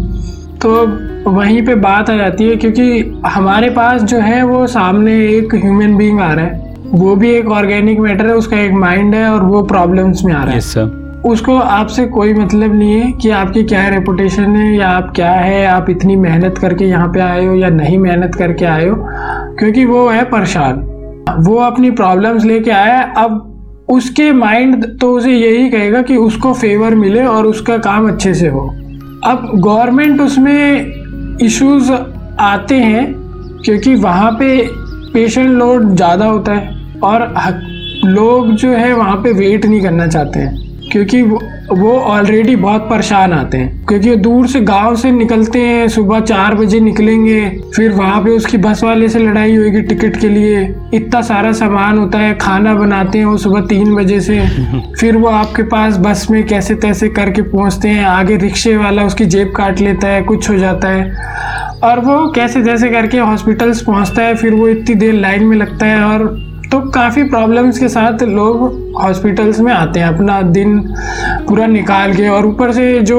तो 0.62 1.30
वहीं 1.30 1.64
पे 1.66 1.74
बात 1.74 2.10
आ 2.10 2.16
जाती 2.16 2.48
है 2.48 2.56
क्योंकि 2.56 3.20
हमारे 3.26 3.70
पास 3.70 4.02
जो 4.02 4.18
है 4.18 4.42
वो 4.42 4.66
सामने 4.66 5.14
एक 5.28 5.54
ह्यूमन 5.54 5.96
बीइंग 5.96 6.20
आ 6.20 6.32
रहा 6.32 6.44
है। 6.44 6.62
वो 6.94 7.14
भी 7.16 7.30
एक 7.30 7.48
ऑर्गेनिक 7.50 7.98
मैटर 7.98 8.26
है 8.26 8.34
उसका 8.34 8.58
एक 8.60 8.72
माइंड 8.72 9.14
है 9.14 9.28
और 9.28 9.42
वो 9.42 9.62
प्रॉब्लम्स 9.62 10.24
में 10.24 10.32
आ 10.34 10.44
रहा 10.44 10.54
है। 10.54 11.02
उसको 11.24 11.56
आपसे 11.56 12.06
कोई 12.06 12.34
मतलब 12.34 12.74
नहीं 12.74 12.92
है 12.92 13.12
कि 13.12 13.30
आपकी 13.30 13.62
क्या 13.64 13.88
रेपुटेशन 13.88 14.56
है 14.56 14.74
या 14.76 14.88
आप 14.88 15.12
क्या 15.16 15.30
है 15.30 15.64
आप 15.66 15.90
इतनी 15.90 16.16
मेहनत 16.16 16.58
करके 16.58 16.84
यहाँ 16.84 17.08
पे 17.08 17.20
आए 17.20 17.44
हो 17.46 17.54
या 17.54 17.68
नहीं 17.68 17.98
मेहनत 17.98 18.34
करके 18.34 18.64
आए 18.64 18.88
हो 18.88 18.96
क्योंकि 19.58 19.84
वो 19.84 20.08
है 20.08 20.24
परेशान। 20.24 20.82
वो 21.30 21.56
अपनी 21.56 21.90
प्रॉब्लम्स 21.92 22.44
लेके 22.44 22.70
आया। 22.70 23.00
अब 23.16 23.86
उसके 23.90 24.30
माइंड 24.32 24.84
तो 25.00 25.10
उसे 25.16 25.32
यही 25.32 25.68
कहेगा 25.70 26.02
कि 26.02 26.16
उसको 26.16 26.52
फेवर 26.54 26.94
मिले 26.94 27.24
और 27.24 27.46
उसका 27.46 27.76
काम 27.78 28.08
अच्छे 28.08 28.34
से 28.34 28.48
हो। 28.48 28.66
अब 29.24 29.50
गवर्नमेंट 29.56 30.20
उसमें 30.20 31.38
इश्यूज़ 31.42 31.92
आते 31.92 32.76
हैं 32.76 33.04
क्योंकि 33.64 33.94
वहाँ 33.94 34.30
पे 34.32 34.56
पेशेंट 35.12 35.50
लोड 35.50 35.94
ज़्यादा 35.96 36.26
होता 36.26 36.52
है 36.52 37.00
और 37.00 37.22
लोग 38.06 38.50
जो 38.52 38.70
है 38.70 38.92
वहाँ 38.92 39.16
पे 39.16 39.32
वेट 39.32 39.66
नहीं 39.66 39.82
करना 39.82 40.06
चाहते 40.06 40.40
हैं। 40.40 40.63
क्योंकि 40.94 41.22
वो- 41.22 41.98
ऑलरेडी 41.98 42.56
बहुत 42.56 42.80
परेशान 42.80 43.32
आते 43.32 43.58
हैं। 43.58 43.86
क्योंकि 43.86 44.10
वो 44.10 44.16
दूर 44.16 44.46
से 44.46 44.60
गाँव 44.60 44.96
से 44.96 45.10
निकलते 45.10 45.58
हैं 45.58 45.88
सुबह 45.88 46.20
चार 46.20 46.54
बजे 46.54 46.80
निकलेंगे 46.80 47.62
फिर 47.76 47.92
वहाँ 47.92 48.24
पे 48.24 48.30
उसकी 48.30 48.58
बस 48.58 48.84
वाले 48.84 49.08
से 49.08 49.18
लड़ाई 49.18 49.56
होगी 49.56 49.82
टिकट 49.82 50.16
के 50.16 50.28
लिए। 50.28 50.74
इतना 50.94 51.20
सारा 51.20 51.52
सामान 51.52 51.98
होता 51.98 52.18
है 52.18 52.34
खाना 52.34 52.74
बनाते 52.74 53.18
हैं 53.18 53.24
वो 53.24 53.36
सुबह 53.36 53.60
तीन 53.60 53.94
बजे 53.94 54.20
से। 54.20 54.44
फिर 55.00 55.16
वो 55.16 55.28
आपके 55.28 55.62
पास 55.62 55.96
बस 55.96 56.26
में 56.30 56.46
कैसे 56.46 56.74
तैसे 56.74 57.08
करके 57.08 57.42
पहुँचते 57.42 57.88
हैं 57.88 58.04
आगे 58.04 58.36
रिक्शे 58.36 58.76
वाला 58.76 59.04
उसकी 59.04 59.26
जेब 59.26 59.52
काट 59.56 59.80
लेता 59.80 60.08
है 60.08 60.22
कुछ 60.22 60.50
हो 60.50 60.58
जाता 60.58 60.88
है। 60.88 61.14
और 61.84 62.00
वो 62.00 62.32
कैसे 62.32 62.62
जैसे 62.62 62.88
करके 62.88 63.18
हॉस्पिटल्स 63.18 63.82
पहुँचता 63.82 64.22
है 64.22 64.34
फिर 64.34 64.54
वो 64.54 64.68
इतनी 64.68 64.94
देर 64.94 65.12
लाइन 65.12 65.44
में 65.44 65.56
लगता 65.56 65.86
है 65.86 66.02
और 66.02 66.53
तो 66.74 66.80
काफ़ी 66.90 67.22
प्रॉब्लम्स 67.22 67.78
के 67.78 67.88
साथ 67.88 68.22
लोग 68.22 68.94
हॉस्पिटल्स 69.02 69.58
में 69.60 69.72
आते 69.72 70.00
हैं 70.00 70.06
अपना 70.06 70.40
दिन 70.42 70.78
पूरा 71.48 71.66
निकाल 71.66 72.14
के 72.14 72.28
और 72.28 72.46
ऊपर 72.46 72.72
से 72.72 72.98
जो 73.00 73.18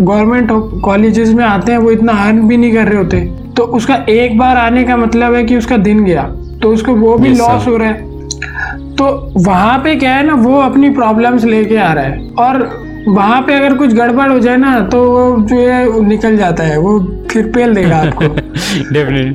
गवर्नमेंट 0.00 0.50
कॉलेजेस 0.84 1.28
में 1.28 1.44
आते 1.44 1.72
हैं 1.72 1.78
वो 1.78 1.90
इतना 1.90 2.12
अर्न 2.12 2.40
भी 2.48 2.56
नहीं 2.56 2.72
कर 2.72 2.88
रहे 2.88 2.98
होते। 2.98 3.20
तो 3.56 3.62
उसका 3.62 3.94
एक 4.08 4.38
बार 4.38 4.56
आने 4.56 4.84
का 4.84 4.96
मतलब 4.96 5.34
है 5.34 5.44
कि 5.44 5.56
उसका 5.56 5.76
दिन 5.76 6.04
गया 6.04 6.22
तो 6.62 6.72
उसको 6.72 6.94
वो 6.94 7.16
भी 7.18 7.34
लॉस 7.34 7.66
हो 7.66 7.76
रहा 7.76 7.88
है। 7.88 8.96
तो 8.96 9.32
वहाँ 9.36 9.78
पे 9.78 9.96
क्या 9.96 10.14
है 10.14 10.26
ना 10.26 10.34
वो 10.34 10.60
अपनी 10.60 10.90
प्रॉब्लम्स 10.90 11.44
लेके 11.44 11.76
आ 11.76 11.92
रहा 11.92 12.04
है। 12.04 12.30
और 12.38 12.62
वहाँ 13.08 13.42
पे 13.42 13.54
अगर 13.54 13.74
कुछ 13.74 13.94
गड़बड़ 13.94 14.30
हो 14.32 14.38
जाए 14.38 14.56
ना 14.56 14.78
तो 14.86 15.04
वो 15.04 15.40
जो 15.40 15.56
है 15.56 16.06
निकल 16.06 16.36
जाता 16.36 16.64
है 16.64 16.78
वो 16.78 16.98
फिर 17.30 17.52
पेल 17.54 17.74
देगा 17.74 17.96
आपको। 17.96 18.28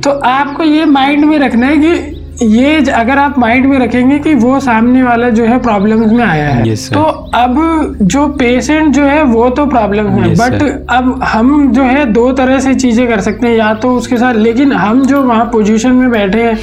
तो 0.00 0.18
आपको 0.26 0.62
ये 0.62 0.84
माइंड 0.84 1.24
में 1.24 1.38
रखना 1.38 1.66
है 1.66 1.76
कि 1.76 2.20
ये 2.42 2.84
अगर 2.90 3.18
आप 3.18 3.38
माइंड 3.38 3.66
में 3.66 3.78
रखेंगे 3.78 4.18
कि 4.18 4.34
वो 4.34 4.58
सामने 4.60 5.02
वाला 5.02 5.28
जो 5.30 5.44
है 5.46 5.58
प्रॉब्लम्स 5.62 6.12
में 6.12 6.24
आया 6.24 6.48
है 6.48 6.64
Yes, 6.64 6.86
तो 6.92 7.02
अब 7.34 7.96
जो 8.02 8.26
पेशेंट 8.38 8.94
जो 8.94 9.04
है 9.04 9.22
वो 9.22 9.48
तो 9.50 9.66
प्रॉब्लम 9.66 10.08
है. 10.08 10.28
Yes, 10.28 10.40
but 10.40 10.58
sir. 10.62 10.70
अब 10.90 11.22
हम 11.24 11.72
जो 11.72 11.82
है 11.82 12.04
दो 12.12 12.30
तरह 12.32 12.58
से 12.60 12.74
चीज़ें 12.74 13.06
कर 13.08 13.20
सकते 13.20 13.46
हैं. 13.46 13.56
या 13.56 13.72
तो 13.74 13.94
उसके 13.96 14.16
साथ 14.16 14.34
लेकिन 14.34 14.72
हम 14.72 15.04
जो 15.06 15.22
वहाँ 15.22 15.44
पोजीशन 15.52 15.92
में 15.92 16.10
बैठे 16.10 16.42
हैं 16.42 16.56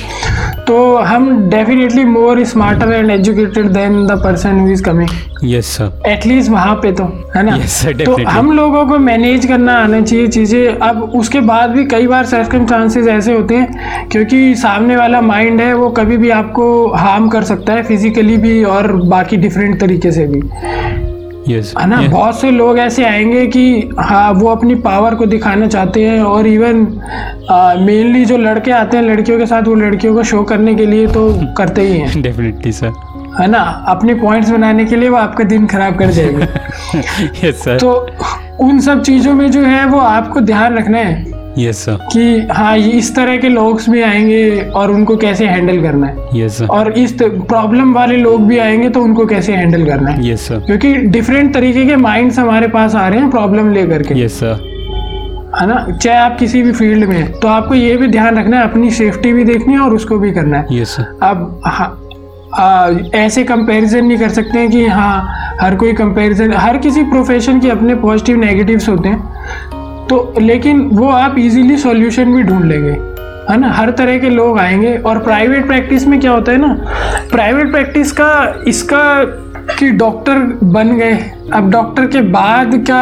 तो 0.67 0.95
हम 0.97 1.49
definitely 1.49 2.03
more 2.05 2.43
smarter 2.45 2.91
and 2.93 3.11
educated 3.11 3.67
than 3.73 4.05
the 4.07 4.19
person 4.23 4.59
who 4.59 4.69
is 4.71 4.83
coming 4.83 5.09
yes 5.43 5.67
sir 5.77 6.01
at least 6.07 6.51
वहाँ 6.51 6.75
पे 6.75 6.91
तो 6.91 7.03
है 7.35 7.43
ना? 7.45 7.57
Yes, 7.57 7.77
sir, 7.83 8.05
तो 8.05 8.17
हम 8.29 8.51
लोगों 8.51 8.85
को 8.87 8.97
मैनेज 8.99 9.45
करना 9.45 9.77
आना 9.77 10.01
चाहिए 10.01 10.27
चीज़ें. 10.27 10.77
अब 10.79 11.01
उसके 11.15 11.39
बाद 11.41 11.69
भी 11.69 11.85
कई 11.85 12.07
बार 12.07 12.25
सर्कमस्टांसेस 12.25 13.07
ऐसे 13.07 13.33
होते 13.33 13.55
हैं 13.55 14.07
क्योंकि 14.11 14.55
सामने 14.55 14.95
वाला 14.95 15.21
माइंड 15.21 15.60
है 15.61 15.73
वो 15.73 15.89
कभी 15.89 16.17
भी 16.17 16.29
आपको 16.29 16.65
हार्म 16.93 17.27
कर 17.29 17.43
सकता 17.43 17.73
है 17.73 17.83
फिजिकली 17.83 18.37
भी 18.37 18.63
और 18.63 18.91
बाकी 18.91 19.37
डिफरेंट 19.37 19.79
तरीके 19.79 20.11
से 20.11 20.27
भी। 20.27 20.41
यस 21.47 21.73
है 21.79 21.87
ना? 21.87 22.01
बहुत 22.01 22.39
से 22.41 22.51
लोग 22.51 22.79
ऐसे 22.79 23.05
आएँगे 23.05 23.45
कि 23.47 23.89
हाँ 23.99 24.31
वो 24.31 24.47
अपनी 24.47 24.75
पावर 24.75 25.15
को 25.15 25.25
दिखाना 25.25 25.67
चाहते 25.67 26.03
हैं 26.03 26.19
और 26.21 26.47
इवन 26.47 26.75
मेनली 27.85 28.25
जो 28.25 28.37
लड़के 28.37 28.71
आते 28.71 28.97
हैं 28.97 29.03
लड़कियों 29.03 29.37
के 29.39 29.45
साथ 29.45 29.63
वो 29.63 29.75
लड़कियों 29.75 30.13
को 30.13 30.23
शो 30.23 30.43
करने 30.43 30.75
के 30.75 30.85
लिए 30.85 31.07
तो 31.07 31.53
करते 31.57 31.81
ही 31.81 31.97
हैं। 31.97 32.21
डेफिनेटली 32.21 32.71
सर 32.71 32.93
है 33.39 33.47
ना? 33.47 33.59
अपने 33.87 34.13
पॉइंट्स 34.13 34.49
बनाने 34.49 34.85
के 34.85 34.95
लिए 34.95 35.09
वो 35.09 35.17
आपका 35.17 35.43
दिन 35.43 35.67
खराब 35.67 35.97
कर 35.99 36.09
जाएँगे। 36.09 36.47
यस 37.47 37.63
सर 37.63 37.77
तो 37.79 37.93
उन 38.59 38.79
सब 38.79 39.01
चीज़ों 39.03 39.33
में 39.33 39.51
जो 39.51 39.61
है 39.61 39.85
वो 39.85 39.99
आपको 39.99 40.41
ध्यान 40.41 40.77
रखना 40.77 40.97
है। 40.97 41.40
यस 41.57 41.77
सर 41.77 41.97
कि 42.13 42.47
हाँ 42.51 42.77
ये 42.77 42.89
इस 42.89 43.15
तरह 43.15 43.37
के 43.37 43.49
लोग 43.49 43.81
भी 43.89 44.01
आएँगे 44.01 44.61
और 44.75 44.91
उनको 44.91 45.15
कैसे 45.17 45.45
हैंडल 45.45 45.81
करना 45.81 46.07
है। 46.07 46.15
यस 46.35 46.51
yes, 46.51 46.59
सर 46.59 46.65
और 46.65 46.91
इस 46.91 47.13
प्रॉब्लम 47.21 47.93
वाले 47.93 48.17
लोग 48.17 48.47
भी 48.47 48.57
आएँगे 48.57 48.89
तो 48.89 49.01
उनको 49.01 49.25
कैसे 49.25 49.53
हैंडल 49.53 49.85
करना 49.85 50.11
है। 50.11 50.29
यस 50.29 50.39
yes, 50.39 50.47
सर 50.47 50.59
क्योंकि 50.59 50.93
डिफरेंट 50.93 51.53
तरीके 51.53 51.85
के 51.85 51.95
माइंड्स 51.95 52.39
हमारे 52.39 52.67
पास 52.67 52.95
आ 52.95 53.07
रहे 53.07 53.19
हैं 53.19 53.29
प्रॉब्लम 53.29 53.71
लेकर 53.73 54.03
के। 54.03 54.19
यस 54.23 54.39
सर 54.39 54.69
है 55.61 55.67
ना? 55.67 55.97
चाहे 56.01 56.17
आप 56.17 56.37
किसी 56.39 56.61
भी 56.61 56.71
फ़ील्ड 56.71 57.05
में 57.05 57.15
हैं 57.15 57.31
तो 57.39 57.47
आपको 57.47 57.75
ये 57.75 57.97
भी 57.97 58.07
ध्यान 58.07 58.37
रखना 58.39 58.57
है 58.57 58.63
अपनी 58.63 58.91
सेफ्टी 58.91 59.33
भी 59.33 59.43
देखनी 59.43 59.73
है 59.73 59.79
और 59.79 59.93
उसको 59.93 60.17
भी 60.17 60.31
करना 60.31 60.57
है। 60.57 60.79
यस 60.79 60.89
सर 60.89 61.17
अब 61.23 61.61
हाँ, 61.65 61.97
आ, 62.53 62.89
ऐसे 63.15 63.43
कंपैरिजन 63.43 64.05
नहीं 64.05 64.17
कर 64.17 64.29
सकते 64.29 64.59
हैं 64.59 64.69
कि 64.71 64.85
हाँ 64.85 65.57
हर 65.61 65.75
कोई 65.75 65.93
कंपैरिजन 65.93 66.53
हर 66.53 66.77
किसी 66.77 67.03
प्रोफेशन 67.03 67.59
के 67.59 67.69
अपने 67.69 67.95
पॉजिटिव 67.95 68.37
नेगेटिव्स 68.37 68.89
होते 68.89 69.09
हैं। 69.09 69.79
तो 70.11 70.33
लेकिन 70.39 70.81
वो 70.81 71.09
आप 71.09 71.37
इजीली 71.37 71.77
सॉल्यूशन 71.77 72.33
भी 72.33 72.43
ढूंढ 72.43 72.65
लेंगे 72.65 72.89
है 73.51 73.57
ना? 73.57 73.71
हर 73.71 73.91
तरह 73.91 74.17
के 74.19 74.29
लोग 74.29 74.59
आएँगे 74.59 74.97
और 74.97 75.19
प्राइवेट 75.19 75.67
प्रैक्टिस 75.67 76.07
में 76.07 76.19
क्या 76.19 76.31
होता 76.31 76.51
है 76.51 76.57
ना? 76.57 76.73
प्राइवेट 77.31 77.71
प्रैक्टिस 77.71 78.11
का 78.11 78.63
इसका 78.67 79.23
कि 79.79 79.91
डॉक्टर 79.91 80.33
बन 80.63 80.95
गए। 80.97 81.13
अब 81.53 81.71
डॉक्टर 81.71 82.07
के 82.07 82.21
बाद 82.21 82.83
क्या 82.85 83.01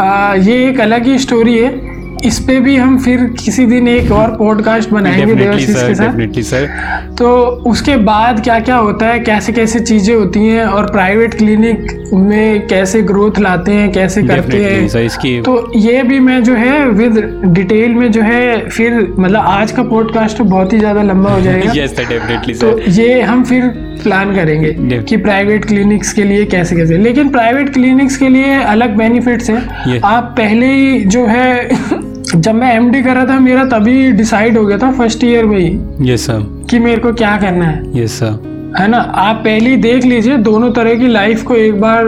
आ, 0.00 0.34
ये 0.34 0.68
एक 0.68 0.80
अलग 0.80 1.06
ही 1.06 1.18
स्टोरी 1.18 1.58
है। 1.58 1.89
इस 2.24 2.38
पे 2.38 2.58
भी 2.60 2.76
हम 2.76 2.98
फिर 2.98 3.24
किसी 3.44 3.66
दिन 3.66 3.88
एक 3.88 4.10
और 4.12 4.36
पॉडकास्ट 4.36 4.90
बनाएँगे 4.90 5.24
डेफिनेटली 5.24 5.66
देवाशीष 5.66 5.96
सर 5.98 6.26
के 6.26 6.42
साथ। 6.42 6.60
सर 6.60 7.14
तो 7.18 7.46
उसके 7.66 7.96
बाद 7.96 8.40
क्या 8.44 8.58
क्या 8.60 8.76
होता 8.76 9.06
है? 9.06 9.20
कैसे 9.20 9.52
कैसे 9.52 9.80
चीज़ें 9.80 10.14
होती 10.14 10.40
हैं? 10.40 10.64
और 10.64 10.90
प्राइवेट 10.90 11.34
क्लिनिक 11.34 12.10
में 12.14 12.66
कैसे 12.66 13.02
ग्रोथ 13.02 13.38
लाते 13.38 13.72
हैं? 13.72 13.92
कैसे 13.92 14.22
करते 14.22 14.64
हैं? 14.64 15.42
तो 15.42 15.72
ये 15.76 16.02
भी 16.02 16.20
मैं 16.20 16.42
जो 16.44 16.54
है 16.54 16.88
विद 16.88 17.42
डिटेल 17.44 17.94
में 17.94 18.12
जो 18.12 18.22
है 18.22 18.68
फिर 18.68 19.14
मतलब 19.18 19.40
आज 19.40 19.72
का 19.72 19.82
पॉडकास्ट 19.82 20.38
तो 20.38 20.44
बहुत 20.44 20.72
ही 20.72 20.78
ज़्यादा 20.78 21.02
लंबा 21.02 21.30
हो 21.30 21.40
जाएगा। 21.40 21.86
सर 21.86 22.54
तो 22.60 22.78
ये 22.90 23.20
हम 23.22 23.44
फिर 23.44 23.66
प्लान 24.02 24.34
करेंगे 24.34 24.98
कि 24.98 25.16
प्राइवेट 25.16 25.64
क्लिनिक्स 25.64 26.12
के 26.12 26.24
लिए 26.24 26.44
कैसे 26.44 26.76
कैसे 26.76 26.98
लेकिन 26.98 27.28
प्राइवेट 27.28 27.72
क्लिनिक्स 27.72 28.16
के 28.16 28.28
लिए 28.28 28.54
अलग 28.54 28.96
बेनिफिट्स 28.96 29.50
हैं। 29.50 30.00
आप 30.00 30.34
पहले 30.38 30.66
ही 30.66 31.00
जो 31.00 31.26
है 31.26 32.09
जब 32.36 32.54
मैं 32.54 32.74
एमडी 32.74 33.02
कर 33.02 33.14
रहा 33.14 33.26
था 33.26 33.40
मेरा 33.40 33.64
तभी 33.64 34.12
डिसाइड 34.12 34.58
हो 34.58 34.66
गया 34.66 34.78
था 34.78 34.92
फ़र्स्ट 34.92 35.24
ईयर 35.24 35.44
में 35.44 35.58
ही 35.58 36.16
सर 36.16 36.66
कि 36.70 36.78
मेरे 36.78 37.00
को 37.00 37.12
क्या 37.12 37.36
करना 37.36 37.64
है। 37.64 38.02
यस 38.02 38.12
सर 38.12 38.50
है 38.78 38.88
ना? 38.88 38.98
आप 38.98 39.36
पहले 39.36 39.76
देख 39.76 40.04
लीजिए 40.04 40.36
दोनों 40.36 40.70
तरह 40.70 40.94
की 40.94 41.06
लाइफ 41.06 41.42
को 41.42 41.54
एक 41.54 41.80
बार 41.80 42.04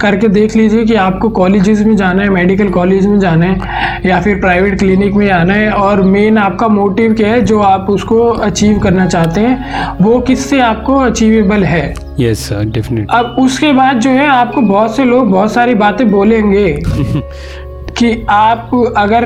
करके 0.00 0.28
देख 0.28 0.56
लीजिए 0.56 0.84
कि 0.84 0.94
आपको 0.94 1.28
कॉलेजेस 1.28 1.80
में 1.80 1.96
जाना 1.96 2.22
है 2.22 2.28
मेडिकल 2.28 2.68
कॉलेज 2.68 3.06
में 3.06 3.20
जाना 3.20 3.46
है 3.46 3.58
या 4.06 4.20
फिर 4.20 4.40
प्राइवेट 4.40 4.78
क्लिनिक 4.78 5.14
में 5.14 5.26
जाना 5.26 5.54
है 5.54 5.70
और 5.70 6.02
मेन 6.02 6.38
आपका 6.38 6.68
मोटिव 6.68 7.14
क्या 7.14 7.28
है 7.28 7.42
जो 7.42 7.60
आप 7.60 7.86
उसको 7.90 8.22
अचीव 8.22 8.78
करना 8.78 9.06
चाहते 9.06 9.40
हैं 9.40 9.88
वो 10.00 10.20
किससे 10.20 10.60
आपको 10.60 10.96
अचीवेबल 10.96 11.64
है? 11.64 11.94
यस 12.20 12.38
सर 12.38 12.64
डेफिनेट 12.64 13.06
अब 13.10 13.36
उसके 13.38 13.72
बाद 13.72 14.00
जो 14.00 14.10
है 14.10 14.26
आपको 14.26 14.60
बहुत 14.60 14.96
से 14.96 15.04
लोग 15.04 15.30
बहुत 15.30 15.52
सारी 15.52 15.74
बातें 15.74 16.10
बोलेंगे। 16.10 16.82
कि 17.98 18.26
आप 18.30 18.70
अगर 18.96 19.24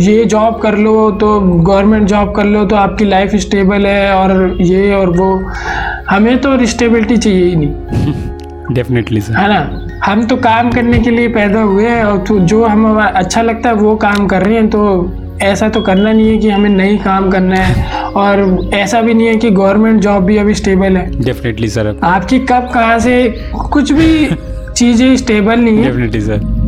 ये 0.00 0.24
जॉब 0.24 0.58
कर 0.60 0.76
लो 0.78 1.10
तो 1.10 1.38
गवर्नमेंट 1.40 2.08
जॉब 2.08 2.34
कर 2.36 2.44
लो 2.44 2.64
तो 2.64 2.76
आपकी 2.76 3.04
लाइफ 3.04 3.34
स्टेबल 3.34 3.86
है 3.86 4.14
और 4.14 4.56
ये 4.60 4.92
और 4.94 5.10
वो। 5.10 5.30
हमें 6.10 6.36
तो 6.38 6.66
स्टेबिलिटी 6.66 7.16
चाहिए 7.16 7.44
ही 7.44 7.56
नहीं। 7.56 8.74
डेफिनेटली 8.74 9.20
सर 9.20 9.34
है 9.34 9.48
ना? 9.48 9.86
हम 10.04 10.24
तो 10.26 10.36
काम 10.36 10.70
करने 10.72 10.98
के 10.98 11.10
लिए 11.10 11.28
पैदा 11.28 11.60
हुए 11.60 11.88
हैं 11.88 12.04
और 12.04 12.18
तो 12.18 12.38
जो 12.38 12.64
हमें 12.64 13.02
अच्छा 13.02 13.42
लगता 13.42 13.68
है 13.68 13.74
वो 13.74 13.96
काम 13.96 14.26
कर 14.26 14.42
रहे 14.42 14.54
हैं। 14.54 14.68
तो 14.70 15.12
ऐसा 15.42 15.68
तो 15.68 15.80
करना 15.80 16.12
नहीं 16.12 16.28
है 16.30 16.36
कि 16.38 16.48
हमें 16.50 16.70
नहीं 16.70 16.98
काम 16.98 17.30
करना 17.30 17.56
है। 17.56 18.02
और 18.12 18.70
ऐसा 18.74 19.00
भी 19.02 19.14
नहीं 19.14 19.26
है 19.26 19.36
कि 19.36 19.50
गवर्नमेंट 19.50 20.00
जॉब 20.00 20.24
भी 20.24 20.36
अभी 20.36 20.54
स्टेबल 20.54 20.96
है। 20.96 21.10
डेफिनेटली 21.20 21.68
सर 21.68 21.98
आपकी 22.04 22.38
कब 22.38 22.70
कहाँ 22.74 22.98
से 22.98 23.22
कुछ 23.72 23.92
भी 23.92 24.26
चीज़ें 24.76 25.16
स्टेबल 25.16 25.60
नहीं 25.60 25.76
है। 25.76 25.84
डेफिनेटली 25.84 26.20
सर 26.20 26.59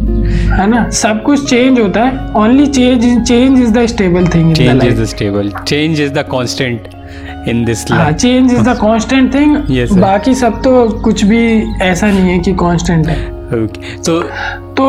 है 0.52 0.66
ना? 0.70 0.88
सब 0.90 1.22
कुछ 1.22 1.48
चेंज 1.50 1.78
होता 1.80 2.00
है। 2.04 2.32
Only 2.36 2.66
change 2.66 3.04
change 3.28 3.60
is 3.62 3.72
the 3.72 3.86
stable 3.86 4.26
thing 4.34 4.54
change 4.54 4.84
is 4.84 5.00
the 5.00 5.04
stable 5.04 5.50
change 5.66 6.00
is 6.00 6.12
the 6.12 6.24
constant 6.32 6.88
in 7.48 7.64
this 7.64 7.84
the 7.84 7.92
constant 7.92 7.92
in 7.92 7.92
this 7.92 7.92
हाँ 7.92 8.12
change 8.12 8.52
is 8.52 8.62
the 8.68 8.76
constant 8.80 9.34
thing 9.34 10.00
बाकी 10.00 10.34
सब 10.34 10.62
तो 10.62 10.88
कुछ 11.04 11.24
भी 11.24 11.42
ऐसा 11.82 12.10
नहीं 12.10 12.30
है 12.30 12.38
कि 12.38 12.52
कांस्टेंट 12.60 13.06
है। 13.06 13.31
Okay 13.52 13.98
so 14.00 14.20
तो 14.76 14.84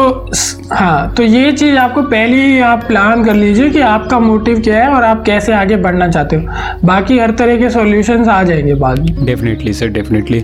हाँ 0.71 1.13
तो 1.13 1.23
ये 1.23 1.51
चीज़ 1.51 1.75
आपको 1.77 2.01
पहले 2.01 2.37
ही 2.37 2.59
आप 2.59 2.83
प्लान 2.83 3.23
कर 3.25 3.33
लीजिए 3.33 3.69
कि 3.69 3.79
आपका 3.79 4.19
मोटिव 4.19 4.59
क्या 4.61 4.83
है 4.83 4.89
और 4.89 5.03
आप 5.03 5.23
कैसे 5.25 5.53
आगे 5.53 5.75
बढ़ना 5.75 6.07
चाहते 6.07 6.35
हो। 6.35 6.87
बाकी 6.87 7.17
हर 7.19 7.31
तरह 7.31 7.57
के 7.57 7.69
सॉल्यूशंस 7.69 8.27
आ 8.27 8.41
जाएँगे 8.43 8.73
बाद 8.73 8.99
में। 8.99 9.25
डेफिनेटली 9.25 9.73
सर 9.73 9.87
डेफिनेटली 9.87 10.43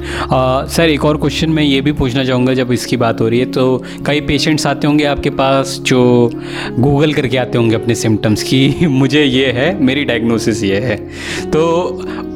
सर 0.70 0.90
एक 0.90 1.06
और 1.06 1.18
क्वेश्चन 1.18 1.50
मैं 1.50 1.64
ये 1.64 1.82
भी 1.82 1.92
पूछना 1.92 2.24
चाहूँगा 2.24 2.54
जब 2.54 2.72
इसकी 2.72 2.98
बात 2.98 3.22
हो 3.22 3.30
रही 3.30 3.40
है 3.40 3.46
तो 3.46 3.84
कई 4.06 4.22
पेशेंट्स 4.22 4.68
आते 4.68 4.88
होंगे 4.88 5.06
आपके 5.06 5.30
पास 5.30 5.80
जो 5.86 6.32
गूगल 6.80 7.14
करके 7.14 7.38
आते 7.38 7.58
होंगे 7.58 7.76
अपने 7.76 7.96
सिम्टम्स 7.96 8.44
की। 8.44 8.88
मुझे 8.88 9.24
ये 9.24 9.52
है 9.52 9.74
मेरी 9.84 10.06
डायग्नोसिस 10.06 10.64
ये 10.64 10.80
है। 10.80 10.96
तो 11.52 11.62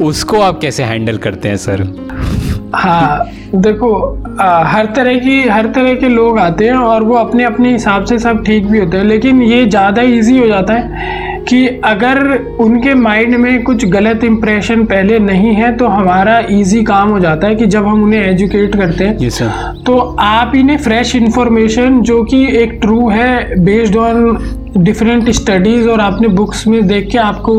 उसको 0.02 0.40
आप 0.42 0.60
कैसे 0.60 0.84
हैंडल 0.84 1.18
करते 1.18 1.50
हैं 1.50 1.58
सर 1.58 1.84
हाँ 2.74 3.26
देखो 3.56 3.94
आ, 4.40 4.64
हर 4.64 4.86
तरह 4.96 5.18
की 5.20 5.42
हर 5.48 5.68
तरह 5.68 5.96
के 5.96 6.08
लोग 6.10 6.40
आते 6.40 6.66
हैं 6.66 6.74
और 6.74 7.04
वो 7.04 7.16
अपने 7.16 7.44
अपने 7.44 7.72
हिसाब 7.72 8.06
से 8.06 8.18
सब 8.20 8.44
ठीक 8.46 8.66
भी 8.68 8.80
होते 8.80 8.98
हैं। 8.98 9.04
लेकिन 9.06 9.42
ये 9.44 9.66
ज़्यादा 9.66 10.02
इजी 10.02 10.38
हो 10.40 10.48
जाता 10.48 10.74
है 10.74 11.22
कि 11.50 11.68
अगर 11.86 12.20
उनके 12.62 12.94
माइंड 12.96 13.36
में 13.36 13.64
कुछ 13.64 13.86
गलत 13.86 14.24
इम्प्रेशन 14.24 14.84
पहले 14.86 15.20
नहीं 15.20 15.54
है 15.54 15.76
तो 15.78 15.88
हमारा 15.88 16.40
इजी 16.52 16.84
काम 16.84 17.10
हो 17.10 17.20
जाता 17.20 17.48
है 17.48 17.56
कि 17.56 17.66
जब 17.68 17.88
हम 17.88 18.04
उन्हें 18.04 18.22
एजुकेट 18.22 18.76
करते 18.76 19.06
हैं। 19.06 19.30
सर 19.30 19.82
तो 19.86 19.98
आप 20.22 20.56
इन्हें 20.56 20.78
फ्रेश 20.78 21.16
इन्फॉर्मेशन 21.16 22.02
जो 22.02 22.24
कि 22.24 22.46
एक 22.62 22.78
ट्रू 22.82 23.10
है 23.10 23.64
बेस्ड 23.64 23.98
ऑन 23.98 24.38
डिफरेंट 24.78 25.30
स्टडीज़ 25.32 25.90
और 25.90 26.00
आपने 26.02 26.28
बुक्स 26.30 26.66
में 26.68 26.86
देख 26.88 27.10
के 27.12 27.18
आपको 27.18 27.56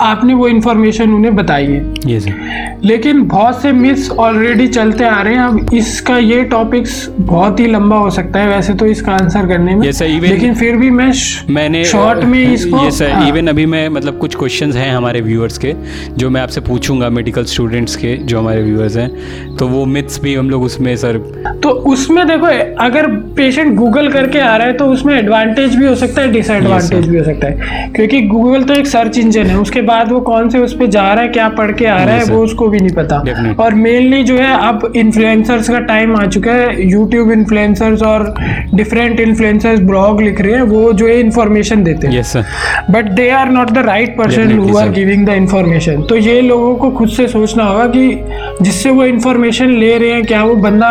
आपने 0.00 0.34
वो 0.34 0.48
इन्फॉर्मेशन 0.48 1.12
उन्हें 1.12 1.34
बताई 1.36 1.66
है। 1.66 1.94
ये 2.06 2.20
सर 2.20 2.78
लेकिन 2.84 3.22
बहुत 3.28 3.62
से 3.62 3.72
मिथ्स 3.72 4.10
ऑलरेडी 4.10 4.66
चलते 4.68 5.04
आ 5.04 5.20
रहे 5.22 5.34
हैं। 5.34 5.40
अब 5.40 5.74
इसका 5.74 6.18
ये 6.18 6.42
टॉपिक्स 6.44 7.08
बहुत 7.20 7.60
ही 7.60 7.66
लंबा 7.66 7.96
हो 7.96 8.10
सकता 8.10 8.40
है। 8.40 8.48
वैसे 8.48 8.74
तो 8.74 8.86
इसका 8.86 9.12
आंसर 9.12 9.46
करने 9.46 9.74
में। 9.74 9.86
Yes, 9.88 9.98
sir, 9.98 10.08
even- 10.08 10.28
लेकिन 10.28 10.54
फिर 10.54 10.76
भी 10.76 10.90
मैं 10.90 11.12
मैंने 11.50 11.84
शॉर्ट 11.84 12.24
में 12.24 12.52
इसको 12.52 12.84
ये 12.84 12.90
सर 12.90 13.10
हाँ, 13.10 13.28
इवन 13.28 13.46
अभी 13.46 13.66
मैं 13.66 13.88
मतलब 13.88 14.18
कुछ 14.18 14.34
क्वेश्चन 14.34 14.72
हैं 14.72 14.90
हमारे 14.92 15.20
व्यूअर्स 15.20 15.58
के 15.58 15.74
जो 16.16 16.30
मैं 16.30 16.40
आपसे 16.40 16.60
पूछूँगा 16.60 17.08
मेडिकल 17.10 17.44
स्टूडेंट्स 17.44 17.96
के 17.96 18.16
जो 18.16 18.38
हमारे 18.38 18.62
व्यूअर्स 18.62 18.96
हैं। 18.96 19.56
तो 19.56 19.68
वो 19.68 19.84
मिथ्स 19.86 20.20
भी 20.20 20.34
हम 20.34 20.50
लोग 20.50 20.62
उसमें 20.62 20.94
सर 20.96 21.18
तो 21.62 21.68
उसमें 21.68 22.26
देखो 22.26 22.46
अगर 22.84 23.06
पेशेंट 23.36 23.74
गूगल 23.76 24.08
करके 24.08 24.38
आ 24.38 24.56
रहा 24.56 24.66
है 24.66 24.72
तो 24.72 24.86
उसमें 24.86 25.14
एडवांटेज 25.18 25.74
भी 25.74 25.86
हो 25.86 25.94
सकता 25.94 26.22
है 26.22 26.32
डिसएडवांटेज 26.32 27.08
भी 27.08 27.18
हो 27.18 27.24
सकता 27.24 27.46
है। 27.46 27.88
क्योंकि 27.96 28.20
गूगल 28.22 28.62
तो 28.62 28.74
एक 28.74 28.86
सर्च 28.86 29.18
इंजन 29.18 29.46
है 29.46 29.58
उसके 29.58 29.73
बाद 29.82 30.12
वो 30.12 30.20
कौन 30.20 30.48
से 30.48 30.58
उस 30.58 30.72
पर 30.78 30.86
जा 30.86 31.02
रहा 31.12 31.22
है 31.22 31.28
क्या 31.28 31.48
पढ़ 31.50 31.72
के 31.72 31.86
आ 31.86 32.02
रहा 32.04 32.16
है 32.16 32.24
वो 32.24 32.42
उसको 32.44 32.68
भी 32.68 32.80
नहीं 32.80 32.94
पता। 32.94 33.16
और 33.64 33.74
मेनली 33.74 34.22
जो 34.24 34.36
है 34.38 34.52
अब 34.68 34.92
इन्फ्लुएंसर्स 34.96 35.68
का 35.68 35.78
टाइम 35.80 36.16
आ 36.16 36.24
चुका 36.26 36.52
है। 36.52 36.88
यूट्यूब 36.90 37.30
इन्फ्लुएंसर्स 37.32 38.02
और 38.02 38.34
डिफरेंट 38.74 39.20
इन्फ्लुएंसर्स 39.20 39.80
ब्लॉग 39.80 40.22
लिख 40.22 40.40
रहे 40.40 40.52
हैं 40.52 40.62
वो 40.62 40.92
जो 40.92 41.06
है 41.06 41.18
इन्फॉर्मेशन 41.20 41.84
देते 41.84 42.06
हैं। 42.06 42.44
But 42.90 43.10
they 43.12 43.28
are 43.30 43.50
not 43.50 43.70
the 43.70 43.78
right 43.78 44.16
person 44.18 44.58
who 44.58 44.76
are 44.76 44.88
giving 44.90 45.26
the 45.26 45.28
information 45.28 46.02
तो 46.02 46.16
ये 46.16 46.40
लोगों 46.40 46.74
को 46.76 46.90
खुद 46.90 47.08
से 47.08 47.28
सोचना 47.28 47.64
होगा 47.64 47.86
कि 47.86 48.08
जिससे 48.62 48.90
वो 48.90 49.04
इंफॉर्मेशन 49.04 49.70
ले 49.70 49.96
रहे 49.98 50.10
हैं 50.10 50.24
क्या 50.24 50.42
वो 50.44 50.54
बंदा 50.54 50.88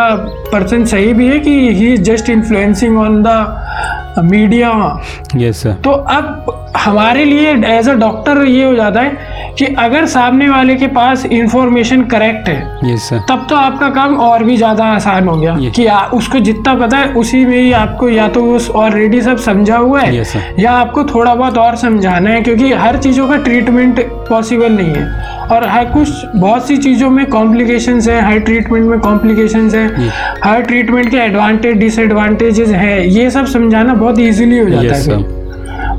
पर्सन 0.52 0.84
सही 0.84 1.12
भी 1.12 1.26
है 1.28 1.38
कि 1.38 1.50
he 1.50 1.92
is 1.92 2.02
just 2.02 2.30
influencing 2.30 2.98
on 2.98 3.22
the 3.22 4.03
media 4.22 4.70
yes 5.36 5.62
sir 5.62 5.72
तो 5.84 5.90
अब 5.90 6.72
हमारे 6.76 7.24
लिए 7.24 7.54
एज 7.68 7.88
अ 7.88 7.92
डॉक्टर 7.98 8.44
ये 8.44 8.64
हो 8.64 8.74
जाता 8.74 9.00
है 9.00 9.33
कि 9.58 9.66
अगर 9.78 10.06
सामने 10.06 10.48
वाले 10.48 10.74
के 10.74 10.86
पास 10.86 11.24
इंफॉर्मेशन 11.26 12.02
करेक्ट 12.04 12.48
है 12.48 12.96
सर 12.98 13.18
तब 13.28 13.46
तो 13.50 13.56
आपका 13.56 13.88
काम 13.90 14.16
और 14.20 14.44
भी 14.44 14.56
ज़्यादा 14.56 14.84
आसान 14.84 15.28
हो 15.28 15.36
गया 15.36 15.56
ये। 15.60 15.70
कि 15.70 15.86
आ, 15.86 16.00
उसको 16.14 16.38
जितना 16.38 16.74
पता 16.74 16.96
है 16.96 17.12
उसी 17.14 17.44
में 17.46 17.56
ही 17.58 17.72
आपको 17.72 18.08
या 18.08 18.28
तो 18.28 18.42
वो 18.42 18.58
ऑलरेडी 18.74 19.20
सब 19.22 19.36
समझा 19.38 19.76
हुआ 19.76 20.00
है 20.00 20.12
Yes, 20.14 20.36
या 20.60 20.72
आपको 20.72 21.04
थोड़ा 21.04 21.34
बहुत 21.34 21.58
और 21.58 21.76
समझाना 21.76 22.30
है 22.30 22.40
क्योंकि 22.40 22.72
हर 22.72 22.96
चीज़ों 22.98 23.28
का 23.28 23.36
ट्रीटमेंट 23.36 24.00
पॉसिबल 24.28 24.72
नहीं 24.72 24.94
है। 24.94 25.46
और 25.46 25.66
हर 25.68 25.84
कुछ 25.84 26.08
बहुत 26.36 26.66
सी 26.68 26.76
चीज़ों 26.76 27.10
में 27.10 27.24
कॉम्प्लिकेशंस 27.26 28.08
है 28.08 28.20
हर 28.22 28.38
ट्रीटमेंट 28.40 28.86
में 28.86 28.98
कॉम्प्लिकेशंस 29.00 29.74
है। 29.74 30.10
हर 30.44 30.62
ट्रीटमेंट 30.62 31.10
के 31.10 31.16
एडवांटेज 31.16 31.76
डिसएडवांटेजेस 31.78 32.68
है 32.68 33.08
ये 33.08 33.30
सब 33.30 33.46
समझाना 33.46 33.94
बहुत 33.94 34.18
ईजिली 34.20 34.58
हो 34.58 34.68
जाता 34.70 34.94
है 34.96 35.42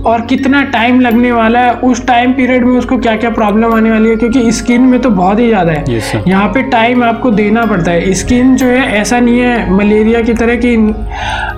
और 0.05 0.21
कितना 0.21 0.61
टाइम 0.71 0.99
लगने 0.99 1.31
वाला 1.31 1.59
है 1.59 1.73
उस 1.83 2.05
टाइम 2.07 2.33
पीरियड 2.33 2.63
में 2.63 2.77
उसको 2.77 2.97
क्या 2.97 3.15
क्या 3.15 3.29
प्रॉब्लम 3.31 3.73
आने 3.73 3.91
वाली 3.91 4.09
है 4.09 4.15
क्योंकि 4.15 4.51
स्किन 4.51 4.81
में 4.81 4.99
तो 5.01 5.09
बहुत 5.11 5.39
ही 5.39 5.47
ज़्यादा 5.47 5.71
है। 5.71 5.83
Yes, 5.85 6.27
यहाँ 6.27 6.47
पे 6.47 6.61
टाइम 6.69 7.03
आपको 7.03 7.31
देना 7.31 7.65
पड़ता 7.65 7.91
है। 7.91 8.13
स्किन 8.13 8.55
जो 8.55 8.67
है 8.67 8.85
ऐसा 8.97 9.19
नहीं 9.19 9.39
है 9.39 9.73
मलेरिया 9.73 10.21
की 10.21 10.33
तरह 10.33 10.55
कि 10.65 10.75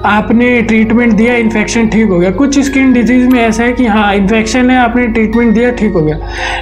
आपने 0.08 0.62
ट्रीटमेंट 0.62 1.14
दिया 1.14 1.36
इन्फेक्शन 1.36 1.88
ठीक 1.88 2.10
हो 2.10 2.20
गया। 2.20 2.32
कुछ 2.34 2.60
स्किन 2.60 2.94
डिज़ीज़ 2.94 3.28
में 3.30 3.40
ऐसा 3.42 3.64
है 3.64 3.74
कि 3.74 3.86
हाँ 3.88 4.14
इन्फेक्शन 4.16 4.70
है 4.70 4.78
आपने 4.80 5.08
ट्रीटमेंट 5.08 5.54
दिया 5.56 5.72
ठीक 5.72 5.94
हो 5.94 6.02
गया। 6.02 6.18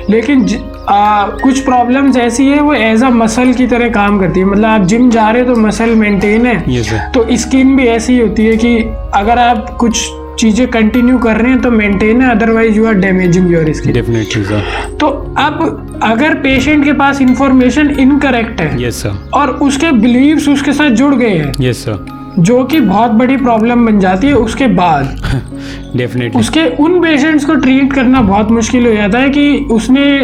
लेकिन 0.09 0.45
ज, 0.45 0.61
आ, 0.89 1.27
कुछ 1.43 1.59
प्रॉब्लम्स 1.59 2.17
ऐसी 2.17 2.47
है 2.47 2.59
वो 2.59 2.73
एज 2.73 3.03
अ 3.03 3.09
मसल 3.11 3.53
की 3.53 3.67
तरह 3.67 3.89
काम 3.91 4.19
करती 4.19 4.39
है। 4.39 4.45
मतलब 4.45 4.65
आप 4.65 4.81
जिम 4.87 5.09
जा 5.09 5.29
रहे 5.29 5.41
हो 5.41 5.53
तो 5.53 5.61
मसल 5.61 5.95
मेंटेन 5.95 6.45
है। 6.45 6.83
सर 6.83 7.09
तो 7.13 7.25
स्किन 7.37 7.75
भी 7.75 7.87
ऐसी 7.87 8.19
होती 8.19 8.45
है 8.45 8.57
कि 8.57 8.77
अगर 9.13 9.39
आप 9.39 9.75
कुछ 9.79 10.07
चीज़ें 10.39 10.67
कंटिन्यू 10.67 11.17
कर 11.17 11.37
रहे 11.37 11.51
हैं 11.51 11.61
तो 11.61 11.71
मेंटेन 11.71 12.21
है 12.21 12.31
otherwise 12.31 12.75
you 12.75 12.85
are 12.85 12.93
damaging 12.93 13.51
your 13.51 13.73
skin 13.73 13.93
definitely 13.93 14.43
sir 14.43 14.63
तो 14.99 15.07
अब 15.37 15.99
अगर 16.03 16.33
पेशेंट 16.33 16.85
के 16.85 16.93
पास 16.93 17.21
इंफॉर्मेशन 17.21 17.89
इनकरेक्ट 17.89 18.61
है 18.61 18.83
यस 18.83 18.95
सर 18.95 19.29
और 19.33 19.49
उसके 19.49 19.91
बिलीव्स 19.91 20.49
उसके 20.49 20.73
साथ 20.73 20.89
जुड़ 20.89 21.15
गए 21.15 21.29
हैं 21.29 21.53
यस 21.61 21.77
सर 21.77 22.05
जो 22.39 22.63
कि 22.63 22.79
बहुत 22.79 23.11
बड़ी 23.11 23.37
प्रॉब्लम 23.37 23.85
बन 23.85 23.99
जाती 23.99 24.27
है 24.27 24.33
उसके 24.33 24.67
बाद 24.67 25.17
डेफिनेटली 25.95 26.39
उसके 26.39 26.65
उन 26.83 27.01
पेशेंट्स 27.01 27.45
को 27.45 27.55
ट्रीट 27.55 27.93
करना 27.93 28.21
बहुत 28.21 28.51
मुश्किल 28.51 28.87
हो 28.87 28.93
जाता 28.93 29.19
है 29.19 29.29
कि 29.29 29.67
उसने 29.71 30.19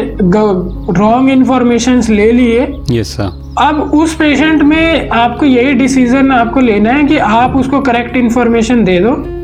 रॉन्ग 0.93 1.29
इंफॉर्मेशन 1.29 2.01
ले 2.09 2.31
लिए। 2.31 2.81
यस 2.91 3.07
सर 3.07 3.55
अब 3.59 3.81
उस 3.93 4.15
पेशेंट 4.15 4.63
में 4.63 5.09
आपको 5.09 5.45
यही 5.45 5.73
डिसीज़न 5.73 6.31
आपको 6.31 6.59
लेना 6.59 6.91
है 6.91 7.03
कि 7.03 7.17
आप 7.17 7.55
उसको 7.55 7.79
करेक्ट 7.79 8.17
इन्फॉर्मेशन 8.17 8.83
दे 8.83 8.99
दो। 8.99 9.40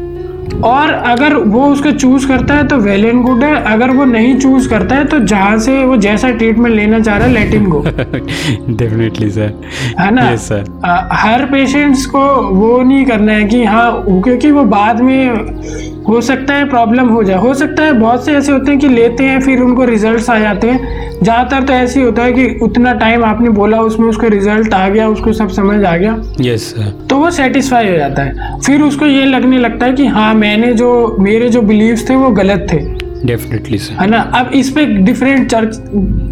और 0.64 0.92
अगर 0.92 1.34
वो 1.36 1.66
उसको 1.66 1.92
चूज़ 1.92 2.28
करता 2.28 2.54
है 2.54 2.68
तो 2.68 2.78
वेल 2.78 3.06
एंड 3.06 3.24
गुड 3.24 3.44
है। 3.44 3.64
अगर 3.74 3.92
वो 3.92 4.06
नहीं 4.06 4.36
चूज़ 4.40 4.70
करता 4.70 4.96
है 4.96 5.06
तो 5.06 5.20
जहाँ 5.20 5.58
से 5.60 5.84
वो 5.86 5.98
जैसा 5.98 6.30
ट्रीटमेंट 6.32 6.76
लेना 6.76 7.00
चाह 7.00 7.18
रहा 7.18 7.28
है 7.28 7.34
let 7.34 7.54
in 7.54 7.70
go 7.70 7.84
definitely 7.86 9.30
sir 9.30 9.54
है 10.00 10.12
ना? 10.12 10.32
Yes, 10.32 10.40
सर 10.40 10.66
आ, 10.86 11.08
हर 11.14 11.46
पेशेंट्स 11.46 12.06
को 12.06 12.26
वो 12.52 12.82
नहीं 12.82 13.06
करना 13.06 13.32
है 13.32 13.44
कि 13.44 13.64
हाँ 13.64 14.04
क्योंकि 14.08 14.52
वो 14.52 14.64
बाद 14.66 15.02
में 15.02 15.97
हो 16.08 16.20
सकता 16.22 16.54
है 16.54 16.68
प्रॉब्लम 16.70 17.08
हो 17.10 17.24
जाए। 17.24 17.38
हो 17.38 17.54
सकता 17.54 17.84
है 17.84 17.94
बहुत 17.94 18.26
से 18.26 18.34
ऐसे 18.34 18.52
होते 18.52 18.72
हैं 18.72 18.80
कि 18.80 18.90
लेते 18.90 19.24
हैं 19.24 19.40
फिर 19.42 19.62
उनको 19.62 19.86
रिजल्ट्स 19.86 20.30
आ 20.30 20.38
जाते 20.40 20.70
हैं। 20.70 20.96
ज़्यादातर 21.14 21.64
तो 21.64 21.74
ऐसे 21.74 22.00
ही 22.00 22.06
होता 22.06 22.24
है 22.24 22.34
कि 22.34 22.60
उतना 22.64 22.94
टाइम 22.96 23.24
आपने 23.26 23.50
बोला 23.52 23.80
उसमें 23.82 24.08
उसका 24.08 24.28
रिज़ल्ट 24.28 24.74
आ 24.74 24.88
गया 24.90 25.08
उसको 25.10 25.34
सब 25.34 25.50
समझ 25.52 25.84
आ 25.84 25.96
गया। 25.98 26.16
यस 26.42 26.70
सर 26.72 26.92
तो 27.10 27.18
वो 27.18 27.32
सेटिस्फाई 27.32 27.90
हो 27.90 27.96
जाता 27.98 28.24
है। 28.24 28.60
फिर 28.60 28.82
उसको 28.82 29.06
ये 29.06 29.26
लगने 29.26 29.58
लगता 29.58 29.86
है 29.86 29.94
कि 29.94 30.06
हाँ 30.08 30.34
मैंने 30.36 30.74
जो 30.74 31.16
मेरे 31.20 31.50
जो 31.50 31.62
बिलीव्स 31.64 32.10
थे 32.10 32.16
वो 32.16 32.30
गलत 32.32 32.68
थे। 32.74 32.80
डेफिनेटली 33.26 33.78
सर 33.78 34.02
है 34.02 34.08
ना? 34.10 34.20
अब 34.36 34.52
इस 34.54 34.70
पे 34.70 34.86
डिफरेंट 34.86 35.50
चर्च 35.52 35.78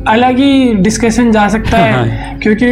अलग 0.07 0.37
ही 0.39 0.73
डिस्कशन 0.75 1.31
जा 1.31 1.47
सकता 1.47 1.77
है। 1.77 1.93
हाँ। 1.93 2.39
क्योंकि 2.39 2.67